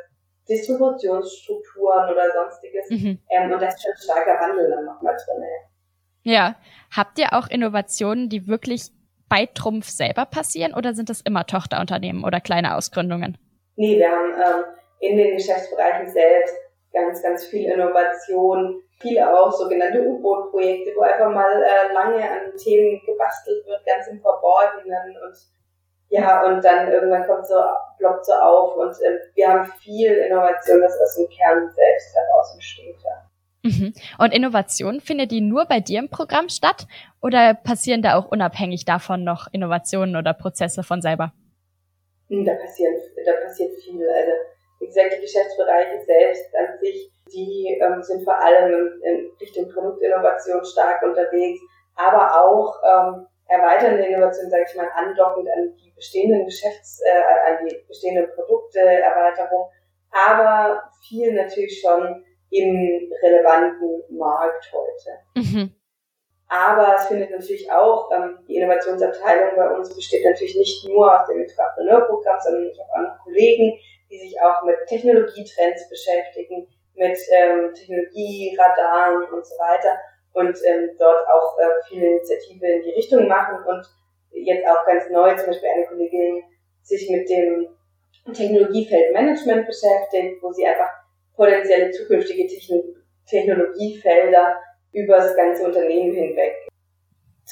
Distributionsstrukturen 0.49 2.11
oder 2.11 2.31
sonstiges. 2.33 2.91
Mhm. 2.91 3.19
Ähm, 3.31 3.53
und 3.53 3.61
da 3.61 3.69
ist 3.69 3.83
schon 3.83 3.93
ein 3.93 3.99
starker 3.99 4.41
Wandel 4.41 4.71
dann 4.71 4.85
nochmal 4.85 5.17
drin. 5.17 5.45
Ja. 6.23 6.57
Habt 6.95 7.19
ihr 7.19 7.33
auch 7.33 7.49
Innovationen, 7.49 8.29
die 8.29 8.47
wirklich 8.47 8.91
bei 9.29 9.47
Trumpf 9.47 9.89
selber 9.89 10.25
passieren 10.25 10.75
oder 10.75 10.95
sind 10.95 11.09
das 11.09 11.21
immer 11.21 11.47
Tochterunternehmen 11.47 12.25
oder 12.25 12.41
kleine 12.41 12.77
Ausgründungen? 12.77 13.39
Nee, 13.77 13.99
wir 13.99 14.11
haben 14.11 14.33
ähm, 14.35 14.65
in 15.01 15.17
den 15.17 15.37
Geschäftsbereichen 15.37 16.09
selbst 16.09 16.55
ganz, 16.93 17.23
ganz 17.23 17.45
viel 17.47 17.71
Innovation, 17.71 18.83
viele 19.01 19.31
auch 19.31 19.53
sogenannte 19.53 20.01
U-Boot-Projekte, 20.01 20.93
wo 20.97 21.03
einfach 21.03 21.31
mal 21.31 21.63
äh, 21.63 21.93
lange 21.93 22.23
an 22.23 22.57
Themen 22.57 23.01
gebastelt 23.05 23.67
wird, 23.67 23.85
ganz 23.85 24.09
im 24.09 24.21
Verborgenen 24.21 25.17
und 25.25 25.37
ja, 26.09 26.47
und 26.47 26.65
dann 26.65 26.91
irgendwann 26.93 27.27
kommt 27.27 27.47
so, 27.47 27.55
ploppt 27.99 28.27
so 28.27 28.33
auf 28.33 28.77
und 28.77 28.93
äh, 29.03 29.19
wir 29.35 29.49
haben 29.49 29.67
viel 29.81 30.13
Innovation, 30.13 30.81
das 30.81 30.99
aus 31.01 31.17
dem 31.17 31.29
Kern 31.29 31.71
selbst 31.75 32.15
heraus 32.15 32.55
entsteht. 32.55 32.97
Ja. 33.05 33.27
Mhm. 33.67 33.93
Und 34.19 34.33
Innovation, 34.33 35.01
findet 35.01 35.33
die 35.33 35.41
nur 35.41 35.67
bei 35.67 35.81
dir 35.81 35.99
im 35.99 36.09
Programm 36.09 36.49
statt 36.49 36.87
oder 37.21 37.55
passieren 37.55 38.03
da 38.03 38.17
auch 38.17 38.27
unabhängig 38.27 38.85
davon 38.85 39.25
noch 39.25 39.49
Innovationen 39.53 40.15
oder 40.15 40.33
Prozesse 40.33 40.85
von 40.85 41.03
selber? 41.03 41.33
Hm, 42.29 42.45
da 42.45 42.55
passieren, 42.55 42.95
da 43.27 43.33
passiert 43.45 43.73
viel. 43.83 44.09
Also, 44.09 44.33
wie 44.79 44.87
gesagt, 44.87 45.15
die 45.17 45.21
Geschäftsbereiche 45.21 46.05
selbst 46.05 46.55
an 46.55 46.79
sich, 46.81 47.11
die 47.33 47.79
ähm, 47.81 48.03
sind 48.03 48.25
vor 48.25 48.39
allem 48.39 49.01
in 49.03 49.31
Richtung 49.41 49.69
Produktinnovation 49.71 50.65
stark 50.65 51.03
unterwegs, 51.03 51.61
aber 51.95 52.45
auch 52.45 52.77
ähm, 52.85 53.27
erweiternde 53.49 54.05
Innovationen, 54.07 54.51
sage 54.51 54.65
ich 54.69 54.77
mal, 54.77 54.91
andockend 54.95 55.49
an 55.49 55.75
die 55.77 55.91
bestehenden 55.93 56.45
Geschäfts, 56.45 57.01
äh, 57.05 57.51
an 57.51 57.67
die 57.67 57.77
bestehenden 57.89 58.31
Produkte, 58.35 58.81
Erweiterung, 58.81 59.71
aber 60.11 60.83
viel 61.09 61.33
natürlich 61.33 61.81
schon 61.81 62.25
im 62.51 63.13
relevanten 63.23 64.03
Markt 64.17 64.73
heute. 64.73 65.19
Mhm. 65.35 65.75
Aber 66.49 66.95
es 66.97 67.07
findet 67.07 67.31
natürlich 67.31 67.71
auch, 67.73 68.11
ähm, 68.13 68.39
die 68.47 68.57
Innovationsabteilung 68.57 69.57
bei 69.57 69.71
uns 69.71 69.95
besteht 69.95 70.25
natürlich 70.25 70.57
nicht 70.57 70.89
nur 70.89 71.13
aus 71.13 71.27
dem 71.27 71.41
Entrepreneur-Programm, 71.41 72.39
sondern 72.41 72.71
ich 72.71 72.79
habe 72.79 72.91
auch 72.93 73.13
noch 73.13 73.25
Kollegen, 73.25 73.77
die 74.11 74.19
sich 74.19 74.41
auch 74.41 74.63
mit 74.63 74.77
Technologietrends 74.87 75.89
beschäftigen, 75.89 76.69
mit 76.95 77.19
ähm, 77.37 77.75
Technologieradaren 77.75 79.25
und 79.33 79.45
so 79.45 79.55
weiter 79.59 79.99
und 80.35 80.57
ähm, 80.65 80.91
dort 80.99 81.27
auch 81.29 81.59
äh, 81.59 81.83
viele 81.89 82.07
Initiativen 82.07 82.69
in 82.69 82.83
die 82.83 82.93
Richtung 82.93 83.27
machen 83.27 83.65
und 83.67 83.85
jetzt 84.33 84.69
auch 84.69 84.85
ganz 84.87 85.11
neu, 85.11 85.35
zum 85.35 85.47
Beispiel 85.47 85.69
eine 85.69 85.87
Kollegin 85.87 86.45
sich 86.83 87.11
mit 87.11 87.29
dem 87.29 87.69
Technologiefeldmanagement 88.33 89.67
beschäftigt, 89.67 90.43
wo 90.43 90.53
sie 90.53 90.67
einfach 90.67 90.91
potenzielle 91.35 91.91
zukünftige 91.91 92.47
Technologiefelder 93.27 94.57
über 94.97 95.17
das 95.19 95.37
ganze 95.37 95.65
Unternehmen 95.65 96.15
hinweg 96.15 96.55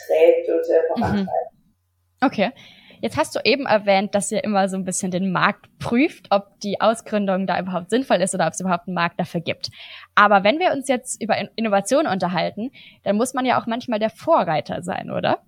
trägt 0.06 0.48
und 0.48 0.60
äh, 0.60 0.86
vorantreibt. 0.88 1.52
Mhm. 1.52 2.26
Okay. 2.26 2.50
Jetzt 3.00 3.18
hast 3.18 3.34
du 3.36 3.40
eben 3.44 3.66
erwähnt, 3.66 4.14
dass 4.14 4.32
ihr 4.32 4.42
immer 4.42 4.66
so 4.66 4.78
ein 4.78 4.86
bisschen 4.86 5.10
den 5.10 5.30
Markt 5.30 5.66
prüft, 5.78 6.28
ob 6.30 6.58
die 6.60 6.80
Ausgründung 6.80 7.46
da 7.46 7.60
überhaupt 7.60 7.90
sinnvoll 7.90 8.22
ist 8.22 8.34
oder 8.34 8.46
ob 8.46 8.54
es 8.54 8.60
überhaupt 8.60 8.88
einen 8.88 8.94
Markt 8.94 9.20
dafür 9.20 9.42
gibt. 9.42 9.68
Aber 10.14 10.42
wenn 10.42 10.58
wir 10.58 10.72
uns 10.72 10.88
jetzt 10.88 11.20
über 11.20 11.36
Innovation 11.54 12.06
unterhalten, 12.06 12.70
dann 13.02 13.16
muss 13.16 13.34
man 13.34 13.44
ja 13.44 13.60
auch 13.60 13.66
manchmal 13.66 13.98
der 13.98 14.08
Vorreiter 14.08 14.82
sein, 14.82 15.10
oder? 15.10 15.40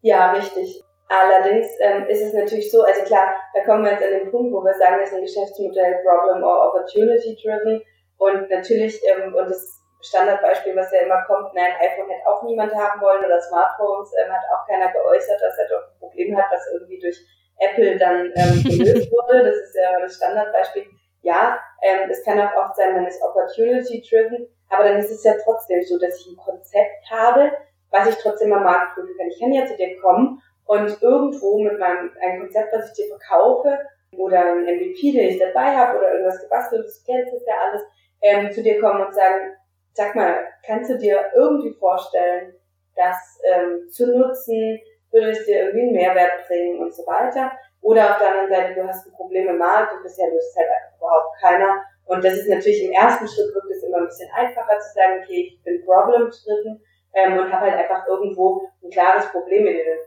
Ja, 0.00 0.32
richtig. 0.32 0.82
Allerdings 1.10 1.66
ähm, 1.82 2.06
ist 2.08 2.22
es 2.22 2.32
natürlich 2.32 2.70
so, 2.70 2.82
also 2.84 3.02
klar, 3.02 3.34
da 3.52 3.64
kommen 3.64 3.84
wir 3.84 3.92
jetzt 3.92 4.04
an 4.04 4.18
den 4.20 4.30
Punkt, 4.30 4.50
wo 4.50 4.64
wir 4.64 4.72
sagen, 4.72 4.96
es 5.02 5.10
ist 5.10 5.16
ein 5.16 5.20
Geschäftsmodell 5.20 5.96
Problem 6.02 6.42
or 6.42 6.68
Opportunity 6.68 7.36
driven 7.36 7.82
und 8.16 8.48
natürlich, 8.48 8.98
ähm, 9.10 9.34
und 9.34 9.50
das 9.50 9.81
Standardbeispiel, 10.02 10.74
was 10.74 10.92
ja 10.92 11.00
immer 11.00 11.22
kommt, 11.26 11.54
nein, 11.54 11.72
iPhone 11.80 12.10
hätte 12.10 12.26
auch 12.26 12.42
niemand 12.42 12.74
haben 12.74 13.00
wollen 13.00 13.24
oder 13.24 13.40
Smartphones, 13.40 14.10
ähm, 14.18 14.32
hat 14.32 14.42
auch 14.52 14.66
keiner 14.66 14.90
geäußert, 14.90 15.40
dass 15.40 15.58
er 15.58 15.68
doch 15.68 15.86
ein 15.86 15.98
Problem 16.00 16.36
hat, 16.36 16.46
was 16.50 16.68
irgendwie 16.72 16.98
durch 16.98 17.18
Apple 17.58 17.96
dann 17.98 18.32
ähm, 18.34 18.62
gelöst 18.64 19.10
wurde. 19.12 19.44
Das 19.44 19.56
ist 19.56 19.76
ja 19.76 20.00
das 20.00 20.16
Standardbeispiel. 20.16 20.86
Ja, 21.22 21.60
ähm, 21.82 22.10
es 22.10 22.24
kann 22.24 22.40
auch 22.40 22.54
oft 22.56 22.76
sein, 22.76 22.94
man 22.94 23.06
ist 23.06 23.22
opportunity-driven, 23.22 24.48
aber 24.70 24.84
dann 24.84 24.98
ist 24.98 25.12
es 25.12 25.22
ja 25.22 25.34
trotzdem 25.44 25.80
so, 25.82 25.98
dass 25.98 26.18
ich 26.18 26.32
ein 26.32 26.36
Konzept 26.36 27.08
habe, 27.08 27.52
was 27.90 28.08
ich 28.08 28.16
trotzdem 28.16 28.52
am 28.52 28.64
Markt 28.64 28.94
prüfen 28.94 29.16
kann. 29.16 29.28
Ich 29.28 29.38
kann 29.38 29.52
ja 29.52 29.66
zu 29.66 29.76
dir 29.76 30.00
kommen 30.00 30.42
und 30.64 31.00
irgendwo 31.00 31.62
mit 31.62 31.78
meinem 31.78 32.10
ein 32.20 32.40
Konzept, 32.40 32.74
was 32.74 32.88
ich 32.88 32.94
dir 32.94 33.16
verkaufe 33.16 33.78
oder 34.16 34.40
ein 34.40 34.64
MVP, 34.64 35.12
den 35.12 35.28
ich 35.28 35.38
dabei 35.38 35.76
habe 35.76 35.98
oder 35.98 36.12
irgendwas 36.12 36.42
gebastelt, 36.42 36.86
du 36.86 37.12
kennst 37.12 37.32
das 37.32 37.46
ja 37.46 37.54
alles, 37.68 37.82
ähm, 38.22 38.50
zu 38.52 38.62
dir 38.62 38.80
kommen 38.80 39.04
und 39.04 39.14
sagen, 39.14 39.56
sag 39.94 40.14
mal, 40.14 40.44
kannst 40.66 40.90
du 40.90 40.98
dir 40.98 41.30
irgendwie 41.34 41.72
vorstellen, 41.74 42.54
das 42.96 43.16
ähm, 43.52 43.88
zu 43.90 44.06
nutzen, 44.06 44.80
würde 45.10 45.30
es 45.30 45.44
dir 45.44 45.64
irgendwie 45.64 45.82
einen 45.82 45.92
Mehrwert 45.92 46.46
bringen 46.46 46.80
und 46.80 46.94
so 46.94 47.02
weiter. 47.06 47.52
Oder 47.80 48.12
auf 48.12 48.18
der 48.18 48.28
anderen 48.28 48.48
Seite, 48.48 48.80
du 48.80 48.86
hast 48.86 49.06
ein 49.06 49.12
Problem 49.12 49.48
im 49.48 49.58
Markt 49.58 49.94
und 49.94 50.02
bisher 50.02 50.28
löst 50.30 50.50
es 50.50 50.56
halt 50.56 50.68
einfach 50.68 50.98
überhaupt 50.98 51.40
keiner. 51.40 51.82
Und 52.06 52.24
das 52.24 52.34
ist 52.34 52.48
natürlich 52.48 52.84
im 52.84 52.92
ersten 52.92 53.26
Schritt 53.26 53.54
wirkt 53.54 53.70
es 53.70 53.82
immer 53.82 53.98
ein 53.98 54.06
bisschen 54.06 54.30
einfacher 54.34 54.78
zu 54.78 54.94
sagen, 54.94 55.22
okay, 55.22 55.52
ich 55.52 55.62
bin 55.64 55.84
problem-driven 55.84 56.80
ähm, 57.14 57.38
und 57.38 57.52
habe 57.52 57.70
halt 57.70 57.74
einfach 57.74 58.06
irgendwo 58.06 58.68
ein 58.82 58.90
klares 58.90 59.26
Problem 59.30 59.66
in 59.66 59.74
den 59.74 59.98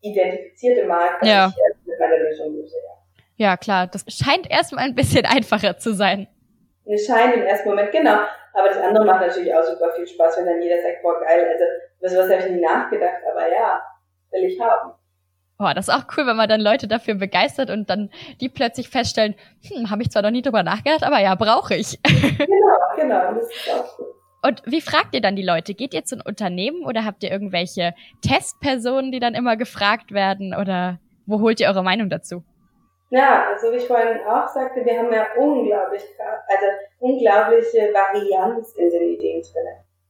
identifizierte 0.00 0.86
Markt, 0.86 1.22
das 1.22 1.28
ja. 1.28 1.48
ich 1.48 1.56
äh, 1.56 1.90
mit 1.90 2.00
meiner 2.00 2.18
Lösung 2.18 2.54
löse. 2.54 2.76
Ja. 3.36 3.50
ja, 3.50 3.56
klar. 3.56 3.86
Das 3.86 4.04
scheint 4.08 4.50
erstmal 4.50 4.84
ein 4.84 4.94
bisschen 4.94 5.24
einfacher 5.26 5.78
zu 5.78 5.94
sein. 5.94 6.28
Es 6.84 7.06
scheint 7.06 7.34
im 7.34 7.42
ersten 7.42 7.68
Moment, 7.68 7.92
genau. 7.92 8.20
Aber 8.58 8.68
das 8.68 8.78
andere 8.78 9.04
macht 9.04 9.20
natürlich 9.20 9.54
auch 9.54 9.62
super 9.62 9.92
viel 9.94 10.06
Spaß, 10.06 10.38
wenn 10.38 10.46
dann 10.46 10.60
jeder 10.60 10.82
sagt, 10.82 11.00
boah, 11.02 11.20
geil, 11.20 11.46
also 11.48 11.64
über 12.00 12.08
sowas 12.08 12.30
habe 12.30 12.48
ich 12.48 12.56
nie 12.56 12.60
nachgedacht, 12.60 13.22
aber 13.30 13.48
ja, 13.48 13.80
will 14.32 14.44
ich 14.44 14.60
haben. 14.60 14.94
Boah, 15.58 15.74
das 15.74 15.88
ist 15.88 15.94
auch 15.94 16.04
cool, 16.16 16.26
wenn 16.26 16.36
man 16.36 16.48
dann 16.48 16.60
Leute 16.60 16.88
dafür 16.88 17.14
begeistert 17.14 17.70
und 17.70 17.88
dann 17.88 18.10
die 18.40 18.48
plötzlich 18.48 18.88
feststellen, 18.88 19.36
hm, 19.62 19.90
habe 19.90 20.02
ich 20.02 20.10
zwar 20.10 20.22
noch 20.22 20.30
nie 20.30 20.42
drüber 20.42 20.64
nachgedacht, 20.64 21.04
aber 21.04 21.20
ja, 21.20 21.34
brauche 21.34 21.74
ich. 21.74 21.98
Genau, 22.38 22.96
genau, 22.96 23.34
das 23.34 23.48
ist 23.48 23.70
auch 23.70 23.98
cool. 23.98 24.14
Und 24.42 24.62
wie 24.66 24.80
fragt 24.80 25.14
ihr 25.14 25.20
dann 25.20 25.36
die 25.36 25.44
Leute? 25.44 25.74
Geht 25.74 25.94
ihr 25.94 26.04
zu 26.04 26.16
einem 26.16 26.26
Unternehmen 26.26 26.84
oder 26.84 27.04
habt 27.04 27.22
ihr 27.22 27.30
irgendwelche 27.30 27.94
Testpersonen, 28.22 29.10
die 29.10 29.20
dann 29.20 29.34
immer 29.34 29.56
gefragt 29.56 30.12
werden? 30.12 30.54
Oder 30.54 31.00
wo 31.26 31.40
holt 31.40 31.60
ihr 31.60 31.68
eure 31.68 31.82
Meinung 31.82 32.08
dazu? 32.08 32.44
Ja, 33.10 33.48
also 33.48 33.72
wie 33.72 33.76
ich 33.76 33.86
vorhin 33.86 34.20
auch 34.26 34.46
sagte, 34.48 34.84
wir 34.84 34.98
haben 34.98 35.12
ja 35.12 35.26
unglaublich, 35.36 36.02
also 36.18 36.66
unglaubliche 36.98 37.92
Varianz 37.94 38.74
in 38.74 38.90
den 38.90 39.02
Ideen 39.14 39.42
drin. 39.42 39.66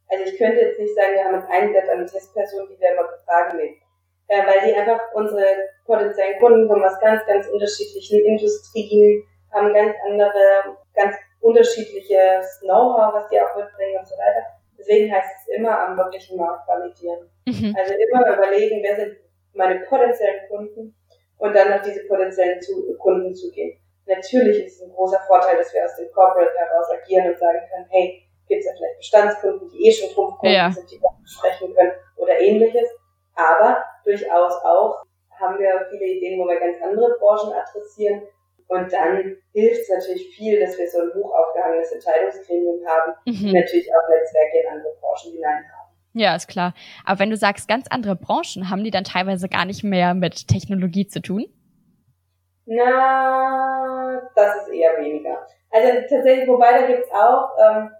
Also 0.08 0.24
ich 0.24 0.38
könnte 0.38 0.60
jetzt 0.60 0.80
nicht 0.80 0.94
sagen, 0.94 1.14
wir 1.14 1.24
haben 1.24 1.34
jetzt 1.34 1.50
einen 1.50 1.72
Set 1.72 1.88
an 1.88 2.06
Testpersonen, 2.06 2.68
die 2.70 2.80
wir 2.80 2.92
immer 2.92 3.08
befragen. 3.08 3.58
Nee 3.58 3.80
äh, 4.28 4.46
weil 4.46 4.68
die 4.68 4.74
einfach 4.74 5.00
unsere 5.14 5.44
potenziellen 5.84 6.38
Kunden 6.38 6.68
kommen 6.68 6.84
aus 6.84 7.00
ganz, 7.00 7.24
ganz 7.26 7.48
unterschiedlichen 7.48 8.24
Industrien, 8.24 9.24
haben 9.52 9.72
ganz 9.72 9.94
andere, 10.06 10.76
ganz 10.94 11.16
unterschiedliches 11.40 12.60
Know-how, 12.60 13.14
was 13.14 13.28
die 13.30 13.40
auch 13.40 13.56
mitbringen 13.56 13.98
und 13.98 14.06
so 14.06 14.14
weiter. 14.16 14.46
Deswegen 14.78 15.12
heißt 15.12 15.28
es 15.40 15.56
immer 15.56 15.76
am 15.78 15.96
wirklichen 15.96 16.36
Markt 16.36 16.68
validieren. 16.68 17.30
Mhm. 17.46 17.74
Also 17.76 17.94
immer 17.94 18.36
überlegen, 18.36 18.82
wer 18.82 18.96
sind 18.96 19.16
meine 19.54 19.80
potenziellen 19.80 20.46
Kunden 20.48 20.94
und 21.38 21.54
dann 21.54 21.72
auf 21.72 21.82
diese 21.82 22.04
potenziellen 22.04 22.60
Kunden 22.98 23.34
zugehen. 23.34 23.78
Natürlich 24.06 24.64
ist 24.64 24.76
es 24.76 24.82
ein 24.82 24.92
großer 24.92 25.20
Vorteil, 25.26 25.56
dass 25.58 25.72
wir 25.74 25.84
aus 25.84 25.96
dem 25.96 26.10
Corporate 26.12 26.52
heraus 26.56 26.86
agieren 26.90 27.30
und 27.30 27.38
sagen 27.38 27.60
können, 27.70 27.86
hey, 27.90 28.22
gibt 28.48 28.60
es 28.60 28.66
ja 28.66 28.72
vielleicht 28.76 28.98
Bestandskunden, 28.98 29.68
die 29.68 29.86
eh 29.86 29.92
schon 29.92 30.08
Trumpfkunden 30.10 30.56
ja. 30.56 30.70
sind, 30.70 30.90
die 30.90 31.00
wir 31.00 31.10
sprechen 31.24 31.74
können 31.74 31.92
oder 32.16 32.40
ähnliches. 32.40 32.88
Aber 33.34 33.84
durchaus 34.04 34.54
auch 34.64 35.02
haben 35.38 35.58
wir 35.58 35.86
viele 35.90 36.04
Ideen, 36.04 36.40
wo 36.40 36.46
wir 36.48 36.58
ganz 36.58 36.82
andere 36.82 37.16
Branchen 37.18 37.52
adressieren. 37.52 38.22
Und 38.66 38.92
dann 38.92 39.36
hilft 39.52 39.82
es 39.82 39.88
natürlich 39.88 40.28
viel, 40.34 40.60
dass 40.60 40.76
wir 40.76 40.88
so 40.88 41.00
ein 41.00 41.12
hoch 41.14 41.32
aufgehangenes 41.32 41.92
Entscheidungsgremium 41.92 42.84
haben 42.86 43.14
mhm. 43.24 43.52
natürlich 43.52 43.88
auch 43.94 44.08
Netzwerke 44.08 44.60
in 44.60 44.72
andere 44.72 44.94
Branchen 45.00 45.32
hinein 45.32 45.64
haben. 45.72 45.77
Ja, 46.18 46.34
ist 46.34 46.48
klar. 46.48 46.74
Aber 47.04 47.20
wenn 47.20 47.30
du 47.30 47.36
sagst, 47.36 47.68
ganz 47.68 47.86
andere 47.90 48.16
Branchen, 48.16 48.70
haben 48.70 48.82
die 48.82 48.90
dann 48.90 49.04
teilweise 49.04 49.48
gar 49.48 49.64
nicht 49.64 49.84
mehr 49.84 50.14
mit 50.14 50.48
Technologie 50.48 51.06
zu 51.06 51.22
tun? 51.22 51.46
Na, 52.66 54.20
das 54.34 54.56
ist 54.56 54.68
eher 54.74 54.98
weniger. 54.98 55.46
Also 55.70 55.88
tatsächlich, 56.10 56.48
wobei 56.48 56.72
da 56.72 56.86
gibt's 56.88 57.08
auch 57.12 57.50
ähm, 57.56 57.90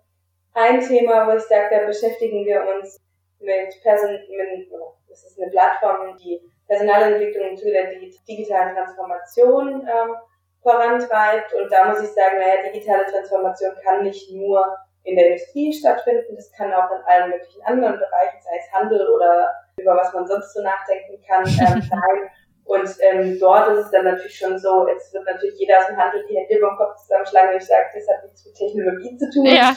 ein 0.52 0.80
Thema, 0.80 1.28
wo 1.28 1.36
ich 1.36 1.44
sage, 1.44 1.68
da 1.70 1.86
beschäftigen 1.86 2.44
wir 2.44 2.64
uns 2.74 2.98
mit, 3.38 3.80
Person 3.84 4.10
mit 4.10 4.68
das 5.08 5.24
ist 5.24 5.40
eine 5.40 5.52
Plattform, 5.52 6.16
die 6.16 6.40
Personalentwicklung 6.66 7.56
zu 7.56 7.70
der 7.70 7.92
digitalen 8.28 8.74
Transformation 8.74 9.86
ähm, 9.86 10.16
vorantreibt. 10.60 11.54
Und 11.54 11.70
da 11.70 11.88
muss 11.88 12.02
ich 12.02 12.10
sagen, 12.10 12.38
naja, 12.40 12.68
digitale 12.68 13.06
Transformation 13.06 13.76
kann 13.84 14.02
nicht 14.02 14.32
nur 14.32 14.76
in 15.08 15.16
der 15.16 15.28
Industrie 15.28 15.72
stattfinden, 15.72 16.36
das 16.36 16.52
kann 16.52 16.72
auch 16.72 16.90
in 16.90 17.02
allen 17.06 17.30
möglichen 17.30 17.62
anderen 17.64 17.98
Bereichen, 17.98 18.38
sei 18.40 18.58
es 18.58 18.72
Handel 18.72 19.08
oder 19.08 19.50
über 19.80 19.96
was 19.96 20.12
man 20.12 20.26
sonst 20.26 20.52
so 20.52 20.62
nachdenken 20.62 21.22
kann, 21.26 21.44
ähm, 21.46 21.82
sein. 21.82 22.30
Und 22.64 22.96
ähm, 23.00 23.38
dort 23.40 23.68
ist 23.68 23.86
es 23.86 23.90
dann 23.90 24.04
natürlich 24.04 24.36
schon 24.36 24.58
so, 24.58 24.86
jetzt 24.88 25.14
wird 25.14 25.24
natürlich 25.24 25.58
jeder 25.58 25.78
aus 25.78 25.86
dem 25.86 25.96
Handel 25.96 26.24
die 26.28 26.36
Hände 26.36 26.58
über 26.58 26.68
den 26.68 26.76
Kopf 26.76 26.96
zusammenschlagen, 26.96 27.50
wenn 27.50 27.56
ich 27.56 27.66
sage, 27.66 27.86
das 27.94 28.08
hat 28.08 28.24
nichts 28.24 28.44
mit 28.44 28.54
Technologie 28.54 29.16
zu 29.16 29.30
tun. 29.30 29.46
Ja. 29.46 29.74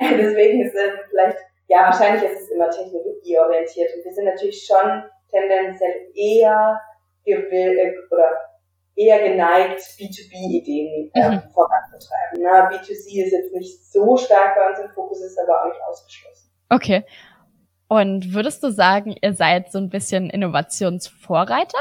Deswegen 0.00 0.64
ist 0.64 0.74
es 0.74 0.92
vielleicht 1.10 1.38
ja, 1.68 1.84
wahrscheinlich 1.84 2.30
ist 2.30 2.42
es 2.42 2.50
immer 2.50 2.70
technologieorientiert. 2.70 3.94
Und 3.94 4.04
wir 4.04 4.12
sind 4.12 4.24
natürlich 4.24 4.66
schon 4.66 5.04
tendenziell 5.30 6.08
eher 6.14 6.80
gewillt 7.24 7.96
oder 8.10 8.36
eher 8.98 9.28
geneigt, 9.28 9.80
B2B-Ideen 9.80 11.10
äh, 11.14 11.30
mhm. 11.30 11.42
voranzutreiben. 11.54 12.40
Na, 12.42 12.68
B2C 12.68 13.24
ist 13.24 13.32
jetzt 13.32 13.52
nicht 13.52 13.92
so 13.92 14.16
stark 14.16 14.56
bei 14.56 14.68
uns 14.68 14.80
im 14.80 14.90
Fokus, 14.90 15.22
ist 15.22 15.38
aber 15.38 15.62
auch 15.62 15.66
nicht 15.68 15.80
ausgeschlossen. 15.88 16.50
Okay. 16.68 17.04
Und 17.88 18.34
würdest 18.34 18.62
du 18.62 18.70
sagen, 18.70 19.16
ihr 19.22 19.32
seid 19.32 19.70
so 19.72 19.78
ein 19.78 19.88
bisschen 19.88 20.28
Innovationsvorreiter? 20.28 21.78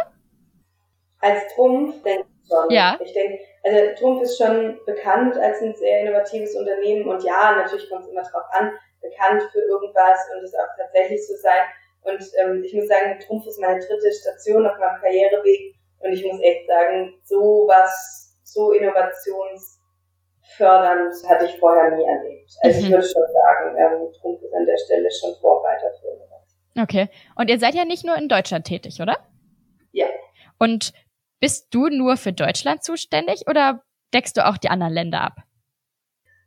Als 1.19 1.41
Trumpf 1.55 2.01
denke 2.03 2.27
ich 2.29 2.47
schon. 2.47 2.69
Ja. 2.69 2.97
Ich 3.03 3.11
denke, 3.13 3.39
also 3.63 3.79
Trumpf 3.99 4.21
ist 4.21 4.37
schon 4.37 4.79
bekannt 4.85 5.37
als 5.37 5.61
ein 5.61 5.75
sehr 5.75 6.01
innovatives 6.01 6.55
Unternehmen 6.55 7.09
und 7.09 7.23
ja, 7.23 7.55
natürlich 7.57 7.89
kommt 7.89 8.05
es 8.05 8.11
immer 8.11 8.21
drauf 8.21 8.45
an, 8.51 8.71
bekannt 9.01 9.43
für 9.51 9.59
irgendwas 9.59 10.19
und 10.35 10.43
es 10.43 10.53
auch 10.53 10.69
tatsächlich 10.77 11.27
so 11.27 11.35
sein. 11.35 11.65
Und 12.03 12.23
ähm, 12.39 12.63
ich 12.63 12.73
muss 12.73 12.87
sagen, 12.87 13.19
Trumpf 13.19 13.47
ist 13.47 13.59
meine 13.59 13.79
dritte 13.79 14.11
Station 14.13 14.65
auf 14.65 14.77
meinem 14.77 15.01
Karriereweg 15.01 15.76
und 15.99 16.13
ich 16.13 16.25
muss 16.25 16.41
echt 16.41 16.67
sagen, 16.67 17.13
so 17.23 17.67
was, 17.67 18.35
so 18.43 18.71
innovationsfördernd 18.71 21.13
hatte 21.29 21.45
ich 21.45 21.59
vorher 21.59 21.95
nie 21.95 22.05
erlebt. 22.05 22.51
Also 22.61 22.79
mhm. 22.79 22.85
ich 22.85 22.91
würde 22.91 23.07
schon 23.07 23.27
sagen, 23.33 23.77
ähm, 23.77 24.11
Trumpf 24.19 24.41
ist 24.41 24.53
an 24.53 24.65
der 24.65 24.77
Stelle 24.77 25.11
schon 25.11 25.35
Vorreiter 25.41 25.91
für. 26.01 26.17
Okay. 26.81 27.09
Und 27.35 27.49
ihr 27.49 27.59
seid 27.59 27.73
ja 27.73 27.85
nicht 27.85 28.05
nur 28.05 28.15
in 28.15 28.29
Deutschland 28.29 28.65
tätig, 28.65 29.01
oder? 29.01 29.17
Ja. 29.91 30.07
Und 30.59 30.93
bist 31.39 31.67
du 31.71 31.87
nur 31.87 32.17
für 32.17 32.33
Deutschland 32.33 32.83
zuständig 32.83 33.47
oder 33.47 33.83
deckst 34.13 34.37
du 34.37 34.45
auch 34.45 34.57
die 34.57 34.69
anderen 34.69 34.93
Länder 34.93 35.21
ab? 35.21 35.37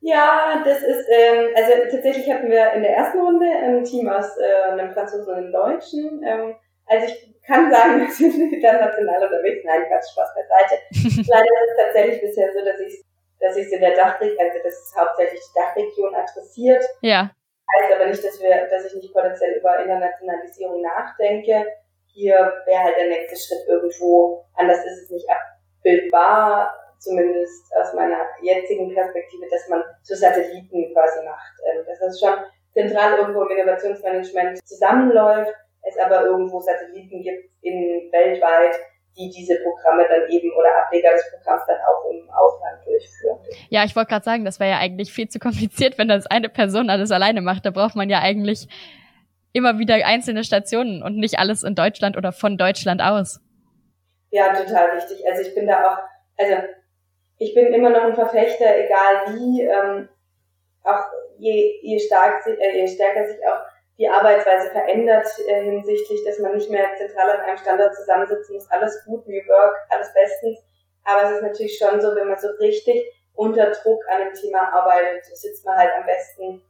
Ja, 0.01 0.63
das 0.65 0.83
ist, 0.83 1.07
ähm, 1.11 1.49
also 1.55 1.73
tatsächlich 1.91 2.33
hatten 2.33 2.51
wir 2.51 2.73
in 2.73 2.83
der 2.83 2.97
ersten 2.97 3.21
Runde 3.21 3.47
ein 3.47 3.85
Team 3.85 4.09
aus 4.09 4.37
äh, 4.39 4.71
einem 4.71 4.93
Franzosen 4.93 5.29
und 5.29 5.35
einem 5.35 5.53
Deutschen. 5.53 6.23
Ähm, 6.25 6.55
also 6.91 7.07
ich 7.07 7.43
kann 7.47 7.71
sagen, 7.71 8.01
wir 8.05 8.11
sind 8.11 8.53
international 8.53 9.25
unterwegs. 9.25 9.65
Nein, 9.65 9.87
Quatsch, 9.89 10.11
Spaß 10.13 10.35
beiseite. 10.35 10.83
Leider 11.31 11.47
ist 11.47 11.71
es 11.71 11.85
tatsächlich 11.87 12.21
bisher 12.21 12.53
so, 12.53 12.65
dass 12.65 12.81
ich 12.81 13.05
dass 13.41 13.57
ich 13.57 13.73
in 13.73 13.81
der 13.81 13.97
Dachregion, 13.97 14.39
also 14.39 14.59
das 14.63 14.75
ist 14.75 14.95
hauptsächlich 14.97 15.41
die 15.41 15.59
Dachregion 15.59 16.15
adressiert. 16.15 16.85
Ja. 17.01 17.31
Heißt 17.75 17.93
aber 17.95 18.07
nicht, 18.07 18.23
dass 18.23 18.41
wir, 18.41 18.69
dass 18.69 18.85
ich 18.85 18.95
nicht 18.95 19.13
potenziell 19.13 19.57
über 19.57 19.81
Internationalisierung 19.83 20.83
nachdenke. 20.83 21.67
Hier 22.13 22.53
wäre 22.67 22.85
halt 22.85 22.97
der 22.99 23.09
nächste 23.09 23.37
Schritt 23.37 23.67
irgendwo, 23.69 24.45
anders 24.55 24.85
ist 24.85 25.05
es 25.05 25.11
nicht 25.11 25.27
abbildbar, 25.31 26.75
zumindest 26.99 27.73
aus 27.81 27.95
meiner 27.95 28.27
jetzigen 28.43 28.93
Perspektive, 28.93 29.47
dass 29.51 29.69
man 29.69 29.83
so 30.03 30.15
Satelliten 30.15 30.93
quasi 30.93 31.25
macht. 31.25 31.53
Ähm, 31.65 31.85
dass 31.87 31.99
das 32.01 32.21
schon 32.21 32.35
zentral 32.75 33.19
irgendwo 33.19 33.45
im 33.45 33.57
Innovationsmanagement 33.57 34.59
zusammenläuft, 34.67 35.55
es 35.83 35.97
aber 35.99 36.25
irgendwo 36.25 36.61
Satelliten 36.61 37.23
gibt 37.23 37.51
in 37.63 38.11
weltweit, 38.13 38.77
die 39.17 39.31
diese 39.31 39.57
Programme 39.63 40.07
dann 40.09 40.29
eben 40.31 40.53
oder 40.53 40.69
Ableger 40.85 41.13
des 41.13 41.31
Programms 41.31 41.63
dann 41.67 41.79
auch 41.79 42.11
im 42.11 42.31
Ausland 42.31 42.87
durchführen. 42.87 43.39
Ja, 43.69 43.85
ich 43.85 43.97
wollte 43.97 44.11
gerade 44.11 44.25
sagen, 44.25 44.45
das 44.45 44.61
wäre 44.61 44.71
ja 44.71 44.79
eigentlich 44.79 45.13
viel 45.13 45.29
zu 45.29 45.39
kompliziert, 45.39 45.99
wenn 45.99 46.09
das 46.09 46.27
eine 46.27 46.49
Person 46.49 46.91
alles 46.91 47.11
alleine 47.11 47.41
macht. 47.41 47.67
Da 47.67 47.71
braucht 47.71 47.97
man 47.97 48.09
ja 48.09 48.21
eigentlich 48.21 48.69
immer 49.53 49.79
wieder 49.79 49.95
einzelne 50.07 50.45
Stationen 50.45 51.03
und 51.03 51.17
nicht 51.17 51.39
alles 51.39 51.65
in 51.65 51.75
Deutschland 51.75 52.17
oder 52.17 52.33
von 52.33 52.57
Deutschland 52.57 53.03
aus. 53.03 53.41
Ja, 54.31 54.55
total 54.55 54.91
richtig. 54.91 55.27
Also 55.27 55.43
ich 55.43 55.55
bin 55.55 55.67
da 55.67 55.89
auch, 55.89 55.99
also 56.39 56.55
ich 57.39 57.55
bin 57.55 57.73
immer 57.73 57.91
noch 57.91 58.05
ein 58.05 58.15
Verfechter, 58.15 58.79
egal 58.79 59.35
wie, 59.35 59.63
ähm, 59.63 60.09
auch 60.85 61.05
je, 61.39 61.81
je, 61.83 61.99
stark, 61.99 62.47
äh, 62.47 62.79
je 62.79 62.87
stärker 62.87 63.27
sich 63.27 63.39
auch 63.47 63.61
die 64.01 64.09
Arbeitsweise 64.09 64.71
verändert 64.71 65.27
äh, 65.47 65.63
hinsichtlich, 65.63 66.25
dass 66.25 66.39
man 66.39 66.55
nicht 66.55 66.71
mehr 66.71 66.89
zentral 66.97 67.31
an 67.31 67.41
einem 67.41 67.59
Standort 67.59 67.95
zusammensitzen 67.95 68.55
muss, 68.55 68.71
alles 68.71 69.05
gut, 69.05 69.29
New 69.29 69.47
Work, 69.47 69.77
alles 69.91 70.09
bestens. 70.15 70.59
Aber 71.05 71.25
es 71.25 71.37
ist 71.37 71.43
natürlich 71.43 71.79
schon 71.79 72.01
so, 72.01 72.17
wenn 72.17 72.29
man 72.29 72.39
so 72.39 72.49
richtig 72.59 73.05
unter 73.35 73.71
Druck 73.71 74.03
an 74.09 74.23
einem 74.23 74.35
Thema 74.35 74.73
arbeitet, 74.73 75.25
sitzt 75.27 75.67
man 75.67 75.77
halt 75.77 75.91
am 75.99 76.07
besten 76.07 76.63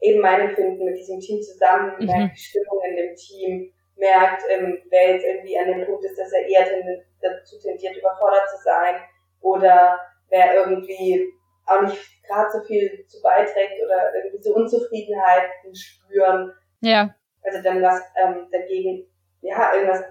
eben 0.00 0.20
mein 0.20 0.48
Empfinden 0.50 0.84
mit 0.84 0.96
diesem 0.96 1.18
Team 1.18 1.42
zusammen, 1.42 1.94
mhm. 1.98 2.06
merkt 2.06 2.36
die 2.36 2.40
Stimmung 2.40 2.80
in 2.88 2.96
dem 2.96 3.16
Team, 3.16 3.72
merkt, 3.96 4.42
ähm, 4.48 4.78
wer 4.90 5.14
jetzt 5.14 5.24
irgendwie 5.24 5.58
an 5.58 5.66
dem 5.66 5.84
Punkt 5.84 6.04
ist, 6.04 6.18
dass 6.18 6.32
er 6.32 6.46
eher 6.46 6.66
dazu 7.20 7.58
tendiert, 7.58 7.96
überfordert 7.96 8.48
zu 8.50 8.62
sein, 8.62 8.96
oder 9.40 9.98
wer 10.28 10.54
irgendwie 10.54 11.32
auch 11.66 11.82
nicht 11.82 11.98
gerade 12.26 12.50
so 12.50 12.64
viel 12.66 13.04
zu 13.06 13.20
beiträgt 13.22 13.82
oder 13.84 14.14
irgendwie 14.14 14.42
so 14.42 14.54
Unzufriedenheiten 14.54 15.74
spüren. 15.74 16.52
Ja. 16.80 17.14
Also 17.44 17.62
dann 17.62 17.82
was 17.82 18.02
ähm, 18.22 18.48
dagegen, 18.50 19.06
ja, 19.40 19.74
irgendwas 19.74 20.02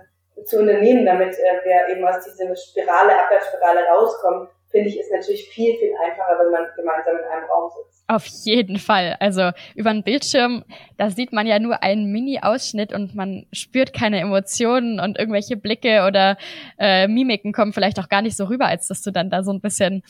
zu 0.45 0.59
unternehmen, 0.59 1.05
damit 1.05 1.33
äh, 1.33 1.63
wir 1.63 1.95
eben 1.95 2.05
aus 2.05 2.23
dieser 2.23 2.55
Spirale, 2.55 3.21
Abwärtsspirale 3.23 3.85
rauskommen, 3.87 4.47
finde 4.69 4.89
ich, 4.89 4.99
ist 4.99 5.11
natürlich 5.11 5.47
viel, 5.49 5.75
viel 5.77 5.93
einfacher, 6.03 6.37
wenn 6.39 6.51
man 6.51 6.65
gemeinsam 6.75 7.15
in 7.17 7.23
einem 7.23 7.49
Raum 7.49 7.71
sitzt. 7.71 8.03
Auf 8.07 8.25
jeden 8.25 8.77
Fall. 8.77 9.15
Also 9.19 9.51
über 9.73 9.89
einen 9.89 10.03
Bildschirm, 10.03 10.63
da 10.97 11.09
sieht 11.09 11.31
man 11.31 11.47
ja 11.47 11.59
nur 11.59 11.81
einen 11.81 12.11
Mini-Ausschnitt 12.11 12.93
und 12.93 13.15
man 13.15 13.47
spürt 13.51 13.93
keine 13.93 14.19
Emotionen 14.19 14.99
und 14.99 15.17
irgendwelche 15.17 15.57
Blicke 15.57 16.05
oder 16.05 16.37
äh, 16.77 17.07
Mimiken 17.07 17.53
kommen 17.53 17.73
vielleicht 17.73 17.99
auch 17.99 18.09
gar 18.09 18.21
nicht 18.21 18.37
so 18.37 18.45
rüber, 18.45 18.65
als 18.67 18.87
dass 18.87 19.01
du 19.01 19.11
dann 19.11 19.29
da 19.29 19.43
so 19.43 19.51
ein 19.51 19.61
bisschen 19.61 20.03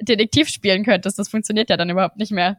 Detektiv 0.00 0.48
spielen 0.48 0.84
könntest. 0.84 1.18
Das 1.18 1.28
funktioniert 1.28 1.70
ja 1.70 1.76
dann 1.76 1.90
überhaupt 1.90 2.16
nicht 2.16 2.32
mehr. 2.32 2.58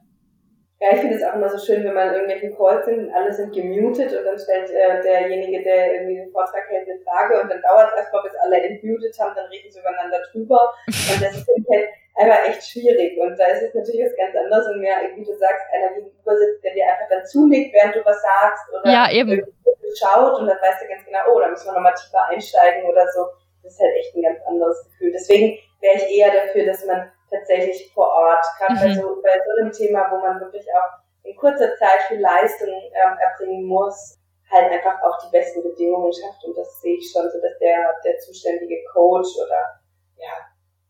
Ja, 0.81 0.91
ich 0.91 0.99
finde 0.99 1.15
es 1.15 1.23
auch 1.23 1.36
immer 1.36 1.47
so 1.47 1.57
schön, 1.57 1.86
wenn 1.86 1.93
man 1.93 2.09
in 2.09 2.13
irgendwelchen 2.15 2.55
Calls 2.55 2.86
sind 2.86 3.07
und 3.07 3.13
alle 3.13 3.31
sind 3.31 3.55
gemutet 3.55 4.11
und 4.11 4.25
dann 4.25 4.38
stellt 4.38 4.69
äh, 4.69 5.01
derjenige, 5.01 5.63
der 5.63 5.95
irgendwie 5.95 6.15
den 6.15 6.31
Vortrag 6.31 6.67
hält, 6.67 6.89
eine 6.89 6.99
Frage 6.99 7.41
und 7.41 7.49
dann 7.49 7.61
dauert 7.61 7.93
es 7.93 7.99
erstmal, 7.99 8.23
bis 8.23 8.36
alle 8.43 8.59
entmutet 8.59 9.15
haben, 9.17 9.33
dann 9.36 9.47
reden 9.47 9.71
sie 9.71 9.79
übereinander 9.79 10.19
drüber 10.31 10.73
und 10.88 11.21
das 11.23 11.31
ist 11.38 11.47
halt 11.47 11.89
einfach 12.15 12.43
echt 12.49 12.63
schwierig 12.67 13.17
und 13.17 13.39
da 13.39 13.45
ist 13.55 13.63
es 13.63 13.73
natürlich 13.73 14.03
was 14.03 14.17
ganz 14.19 14.36
anderes 14.36 14.67
und 14.67 14.81
mehr, 14.81 14.99
wie 15.15 15.23
du 15.23 15.33
sagst, 15.33 15.63
einer 15.71 15.95
gegenüber 15.95 16.36
sitzt, 16.36 16.63
der 16.63 16.73
dir 16.73 16.86
einfach 16.91 17.07
dann 17.09 17.25
zunickt, 17.25 17.73
während 17.73 17.95
du 17.95 18.03
was 18.03 18.21
sagst 18.21 18.67
oder 18.75 18.91
ja, 18.91 19.09
eben. 19.11 19.47
schaut 19.95 20.39
und 20.39 20.47
dann 20.47 20.59
weißt 20.59 20.83
du 20.83 20.91
ganz 20.91 21.05
genau, 21.05 21.19
oh, 21.31 21.39
da 21.39 21.47
müssen 21.47 21.67
wir 21.67 21.73
nochmal 21.73 21.95
tiefer 21.95 22.27
einsteigen 22.27 22.83
oder 22.83 23.07
so. 23.15 23.31
Das 23.63 23.73
ist 23.73 23.79
halt 23.79 23.95
echt 23.95 24.13
ein 24.13 24.21
ganz 24.21 24.39
anderes 24.45 24.83
Gefühl. 24.86 25.11
Deswegen 25.11 25.57
wäre 25.81 25.95
ich 25.95 26.19
eher 26.19 26.31
dafür, 26.31 26.65
dass 26.67 26.86
man 26.86 27.09
tatsächlich 27.38 27.91
vor 27.93 28.07
Ort, 28.07 28.45
gerade 28.57 28.73
mhm. 28.73 28.79
bei, 28.79 28.93
so, 28.93 29.21
bei 29.21 29.39
so 29.45 29.61
einem 29.61 29.71
Thema, 29.71 30.07
wo 30.11 30.17
man 30.17 30.39
wirklich 30.39 30.65
auch 30.73 30.99
in 31.23 31.36
kurzer 31.36 31.75
Zeit 31.77 32.01
viel 32.07 32.19
Leistung 32.19 32.69
ähm, 32.69 33.17
erbringen 33.19 33.65
muss, 33.65 34.17
halt 34.51 34.71
einfach 34.71 35.01
auch 35.01 35.17
die 35.25 35.31
besten 35.31 35.63
Bedingungen 35.63 36.11
schafft. 36.13 36.43
Und 36.45 36.57
das 36.57 36.81
sehe 36.81 36.97
ich 36.97 37.11
schon 37.11 37.23
so, 37.23 37.41
dass 37.41 37.57
der, 37.59 37.93
der 38.03 38.17
zuständige 38.19 38.77
Coach 38.93 39.29
oder 39.43 39.81
ja, 40.17 40.33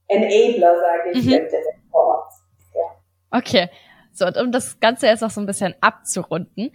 Enabler, 0.07 0.79
sage 0.79 1.11
ich, 1.11 1.25
mhm. 1.25 1.29
der, 1.31 1.49
der 1.49 1.61
vor 1.91 2.05
Ort. 2.05 2.33
Ja. 2.73 3.39
Okay. 3.39 3.69
So, 4.11 4.25
und 4.25 4.37
um 4.37 4.51
das 4.51 4.79
Ganze 4.79 5.07
jetzt 5.07 5.23
auch 5.23 5.29
so 5.29 5.41
ein 5.41 5.45
bisschen 5.45 5.75
abzurunden, 5.81 6.71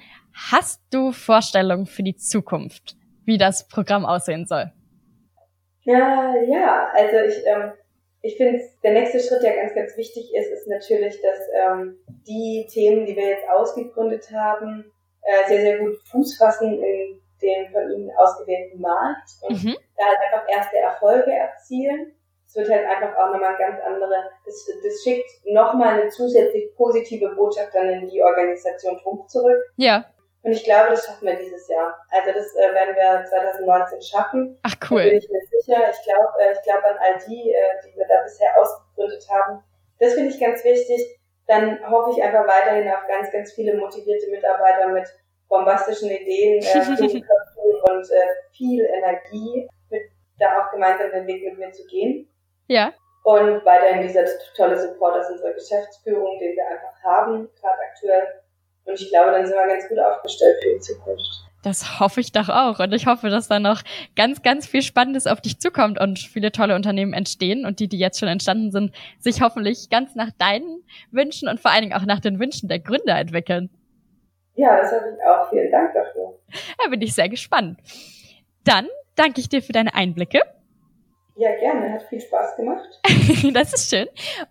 hast 0.51 0.83
du 0.91 1.11
Vorstellungen 1.13 1.87
für 1.87 2.03
die 2.03 2.17
Zukunft, 2.17 2.97
wie 3.25 3.39
das 3.39 3.67
Programm 3.67 4.05
aussehen 4.05 4.47
soll? 4.47 4.71
Ja, 5.83 6.35
ja, 6.47 6.91
also 6.93 7.17
ich, 7.27 7.47
ähm, 7.47 7.73
ich 8.23 8.37
finde, 8.37 8.61
der 8.83 8.93
nächste 8.93 9.21
Schritt, 9.21 9.43
der 9.43 9.57
ganz, 9.57 9.75
ganz 9.75 9.97
wichtig 9.97 10.33
ist, 10.35 10.49
ist 10.49 10.69
natürlich, 10.69 11.21
dass 11.23 11.39
ähm, 11.55 11.99
die 12.27 12.67
Themen, 12.71 13.07
die 13.07 13.17
wir 13.17 13.29
jetzt 13.29 13.49
ausgegründet 13.49 14.31
haben, 14.33 14.93
äh, 15.23 15.49
sehr, 15.49 15.61
sehr 15.61 15.79
gut 15.79 15.97
Fuß 16.11 16.37
fassen 16.37 16.83
in 16.83 17.21
dem 17.43 17.73
von 17.73 17.91
Ihnen 17.91 18.11
ausgewählten 18.17 18.81
Markt 18.81 19.31
und 19.43 19.65
mhm. 19.65 19.77
da 19.97 20.05
halt 20.05 20.19
einfach 20.25 20.49
erste 20.49 20.77
Erfolge 20.77 21.33
erzielen. 21.33 22.13
Es 22.47 22.57
wird 22.57 22.69
halt 22.69 22.85
einfach 22.85 23.17
auch 23.17 23.33
nochmal 23.33 23.57
ganz 23.57 23.81
andere, 23.81 24.13
das, 24.45 24.69
das 24.83 25.03
schickt 25.03 25.31
nochmal 25.45 26.01
eine 26.01 26.11
zusätzlich 26.11 26.75
positive 26.77 27.35
Botschaft 27.37 27.75
dann 27.75 27.89
in 27.89 28.09
die 28.09 28.23
Organisation 28.23 28.99
Trump 28.99 29.29
zurück. 29.29 29.63
Ja. 29.77 30.05
Und 30.43 30.53
ich 30.53 30.65
glaube, 30.65 30.91
das 30.91 31.05
schaffen 31.05 31.27
wir 31.27 31.37
dieses 31.37 31.69
Jahr. 31.69 31.95
Also 32.11 32.33
das 32.33 32.55
äh, 32.57 32.75
werden 32.75 32.97
wir 32.97 33.25
2019 33.25 34.03
schaffen. 34.03 34.59
Ach 34.63 34.75
cool. 34.91 35.05
Da 35.05 35.09
bin 35.11 35.19
ich 35.19 35.29
mir 35.29 35.41
sicher. 35.41 35.91
Ich 35.91 36.03
glaube 36.03 36.33
äh, 36.41 36.53
ich 36.53 36.63
glaube 36.63 36.85
an 36.87 36.97
all 36.99 37.19
die, 37.29 37.53
äh, 37.53 37.61
die 37.85 37.97
wir 37.97 38.07
da 38.09 38.23
bisher 38.23 38.59
ausgegründet 38.59 39.27
haben. 39.29 39.63
Das 39.99 40.15
finde 40.15 40.31
ich 40.31 40.41
ganz 40.41 40.65
wichtig. 40.65 41.19
Dann 41.47 41.79
hoffe 41.91 42.13
ich 42.17 42.23
einfach 42.23 42.47
weiterhin 42.47 42.89
auf 42.89 43.07
ganz, 43.07 43.31
ganz 43.31 43.53
viele 43.53 43.77
motivierte 43.77 44.31
Mitarbeiter 44.31 44.89
mit 44.89 45.09
bombastischen 45.49 46.11
Ideen, 46.11 46.63
äh, 46.63 47.23
und 47.91 48.11
äh, 48.11 48.29
viel 48.53 48.85
Energie, 48.85 49.69
mit, 49.91 50.03
da 50.39 50.63
auch 50.63 50.71
gemeinsam 50.71 51.11
den 51.11 51.27
Weg 51.27 51.45
mit 51.45 51.59
mir 51.59 51.73
zu 51.73 51.85
gehen. 51.87 52.29
Ja. 52.69 52.95
Und 53.25 53.65
weiterhin 53.67 54.03
dieser 54.03 54.25
tolle 54.57 54.81
Support 54.81 55.19
aus 55.19 55.31
unserer 55.31 55.53
Geschäftsführung, 55.53 56.39
den 56.39 56.57
wir 56.57 56.67
einfach 56.67 57.03
haben, 57.03 57.51
gerade 57.61 57.79
aktuell 57.91 58.43
und 58.91 59.01
ich 59.01 59.09
glaube, 59.09 59.31
dann 59.31 59.47
sind 59.47 59.57
wir 59.57 59.67
ganz 59.67 59.89
gut 59.89 59.99
aufgestellt 59.99 60.57
für 60.63 60.75
die 60.75 60.81
Zukunft. 60.81 61.51
Das 61.63 62.01
hoffe 62.01 62.21
ich 62.21 62.33
doch 62.33 62.49
auch. 62.49 62.79
Und 62.79 62.93
ich 62.95 63.07
hoffe, 63.07 63.29
dass 63.29 63.49
da 63.49 63.61
noch 63.61 63.83
ganz, 64.17 64.43
ganz 64.43 64.67
viel 64.67 64.83
Spannendes 64.83 65.27
auf 65.27 65.41
dich 65.41 65.61
zukommt 65.61 66.01
und 66.01 66.19
viele 66.19 66.53
tolle 66.53 66.75
Unternehmen 66.75 67.13
entstehen 67.13 67.67
und 67.67 67.81
die, 67.81 67.89
die 67.89 67.99
jetzt 67.99 68.19
schon 68.19 68.29
entstanden 68.29 68.71
sind, 68.71 68.95
sich 69.19 69.43
hoffentlich 69.43 69.91
ganz 69.91 70.15
nach 70.15 70.31
deinen 70.39 70.83
Wünschen 71.11 71.49
und 71.49 71.61
vor 71.61 71.71
allen 71.71 71.83
Dingen 71.83 71.95
auch 71.95 72.07
nach 72.07 72.21
den 72.21 72.39
Wünschen 72.41 72.69
der 72.69 72.79
Gründer 72.79 73.19
entwickeln. 73.19 73.69
Ja, 74.55 74.77
das 74.77 74.93
habe 74.93 75.05
ich 75.15 75.27
auch. 75.27 75.51
Vielen 75.51 75.71
Dank 75.71 75.93
dafür. 75.93 76.39
Da 76.83 76.89
bin 76.89 77.01
ich 77.03 77.15
sehr 77.15 77.29
gespannt. 77.29 77.79
Dann 78.65 78.89
danke 79.17 79.41
ich 79.41 79.49
dir 79.49 79.63
für 79.63 79.73
deine 79.73 79.95
Einblicke. 79.95 80.41
Ja, 81.37 81.55
gerne. 81.59 81.93
Hat 81.93 82.03
viel 82.05 82.21
Spaß 82.21 82.57
gemacht. 82.57 83.01
das 83.55 83.73
ist 83.73 83.91
schön. 83.91 84.09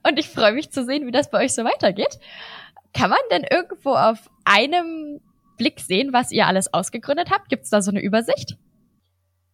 Und 0.08 0.18
ich 0.18 0.30
freue 0.30 0.54
mich 0.54 0.72
zu 0.72 0.84
sehen, 0.86 1.06
wie 1.06 1.12
das 1.12 1.30
bei 1.30 1.44
euch 1.44 1.54
so 1.54 1.64
weitergeht. 1.64 2.20
Kann 2.94 3.10
man 3.10 3.20
denn 3.32 3.46
irgendwo 3.50 3.92
auf 3.92 4.30
einem 4.46 5.22
Blick 5.58 5.80
sehen, 5.80 6.14
was 6.14 6.32
ihr 6.32 6.48
alles 6.48 6.74
ausgegründet 6.74 7.30
habt? 7.32 7.50
Gibt 7.50 7.64
es 7.64 7.70
da 7.70 7.82
so 7.82 7.92
eine 7.92 8.02
Übersicht? 8.02 8.58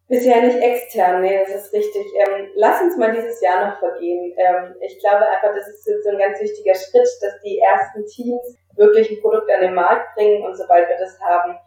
Bisher 0.08 0.40
nicht 0.40 0.58
extern, 0.58 1.20
nee, 1.20 1.36
das 1.36 1.64
ist 1.64 1.72
richtig. 1.72 2.06
Ähm, 2.14 2.48
lass 2.54 2.80
uns 2.80 2.96
mal 2.96 3.12
dieses 3.12 3.40
Jahr 3.40 3.68
noch 3.68 3.78
vergehen. 3.80 4.32
Ähm, 4.38 4.76
ich 4.80 5.00
glaube 5.00 5.28
einfach, 5.28 5.52
das 5.52 5.66
ist 5.66 5.84
so 5.84 6.10
ein 6.10 6.18
ganz 6.18 6.40
wichtiger 6.40 6.74
Schritt, 6.74 7.08
dass 7.20 7.40
die 7.44 7.58
ersten 7.58 8.06
Teams 8.06 8.56
wirklich 8.76 9.10
ein 9.10 9.20
Produkt 9.20 9.50
an 9.50 9.62
den 9.62 9.74
Markt 9.74 10.14
bringen 10.14 10.44
und 10.44 10.56
sobald 10.56 10.88
wir 10.88 10.96
das 10.98 11.18
haben, 11.20 11.58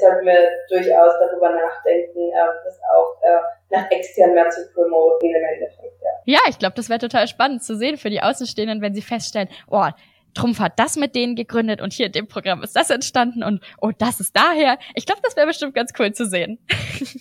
sollten 0.00 0.26
wir 0.26 0.50
durchaus 0.68 1.14
darüber 1.20 1.50
nachdenken, 1.50 2.30
äh, 2.30 2.46
das 2.64 2.78
auch 2.94 3.22
äh, 3.22 3.40
nach 3.70 3.90
extern 3.90 4.34
mehr 4.34 4.50
zu 4.50 4.70
promoten 4.74 5.30
im 5.30 5.44
Endeffekt. 5.44 6.02
Ja, 6.02 6.34
ja 6.34 6.40
ich 6.48 6.58
glaube, 6.58 6.74
das 6.76 6.88
wäre 6.88 6.98
total 6.98 7.26
spannend 7.26 7.62
zu 7.62 7.76
sehen 7.76 7.96
für 7.96 8.10
die 8.10 8.20
Außenstehenden, 8.20 8.82
wenn 8.82 8.94
sie 8.94 9.02
feststellen, 9.02 9.48
oh, 9.70 9.88
Trumpf 10.34 10.60
hat 10.60 10.78
das 10.78 10.96
mit 10.96 11.14
denen 11.14 11.34
gegründet 11.36 11.80
und 11.80 11.92
hier 11.92 12.06
in 12.06 12.12
dem 12.12 12.28
Programm 12.28 12.62
ist 12.62 12.76
das 12.76 12.90
entstanden 12.90 13.42
und 13.42 13.62
oh, 13.80 13.90
das 13.96 14.20
ist 14.20 14.36
daher. 14.36 14.78
Ich 14.94 15.06
glaube, 15.06 15.20
das 15.22 15.36
wäre 15.36 15.46
bestimmt 15.46 15.74
ganz 15.74 15.92
cool 15.98 16.12
zu 16.12 16.26
sehen. 16.26 16.58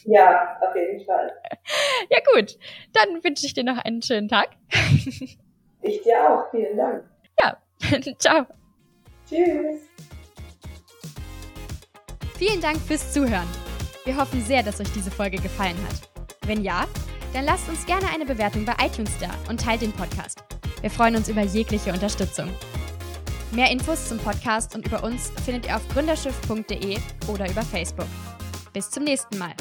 Ja, 0.06 0.58
auf 0.62 0.76
jeden 0.76 1.06
Fall. 1.06 1.32
Ja 2.10 2.18
gut, 2.34 2.58
dann 2.94 3.24
wünsche 3.24 3.46
ich 3.46 3.54
dir 3.54 3.64
noch 3.64 3.78
einen 3.78 4.02
schönen 4.02 4.28
Tag. 4.30 4.50
Ich 5.82 6.02
dir 6.02 6.30
auch, 6.30 6.50
vielen 6.52 6.78
Dank. 6.78 7.04
Ja, 7.42 7.58
ciao. 8.18 8.46
Tschüss. 9.28 9.82
Vielen 12.38 12.62
Dank 12.62 12.78
fürs 12.78 13.12
Zuhören. 13.12 13.48
Wir 14.06 14.16
hoffen 14.16 14.42
sehr, 14.42 14.64
dass 14.64 14.80
euch 14.80 14.92
diese 14.94 15.12
Folge 15.12 15.38
gefallen 15.38 15.78
hat. 15.88 16.28
Wenn 16.48 16.64
ja, 16.64 16.86
dann 17.34 17.46
lasst 17.46 17.68
uns 17.68 17.86
gerne 17.86 18.08
eine 18.14 18.26
Bewertung 18.26 18.64
bei 18.64 18.74
iTunes 18.84 19.12
da 19.20 19.30
und 19.50 19.60
teilt 19.60 19.82
den 19.82 19.92
Podcast. 19.92 20.44
Wir 20.82 20.90
freuen 20.90 21.16
uns 21.16 21.28
über 21.28 21.42
jegliche 21.42 21.92
Unterstützung. 21.92 22.50
Mehr 23.52 23.72
Infos 23.72 24.10
zum 24.10 24.18
Podcast 24.18 24.76
und 24.76 24.86
über 24.86 25.04
uns 25.04 25.32
findet 25.46 25.68
ihr 25.68 25.76
auf 25.76 25.88
gründerschiff.de 25.90 26.98
oder 27.28 27.50
über 27.50 27.62
Facebook. 27.62 28.08
Bis 28.74 28.90
zum 28.90 29.04
nächsten 29.06 29.38
Mal. 29.38 29.54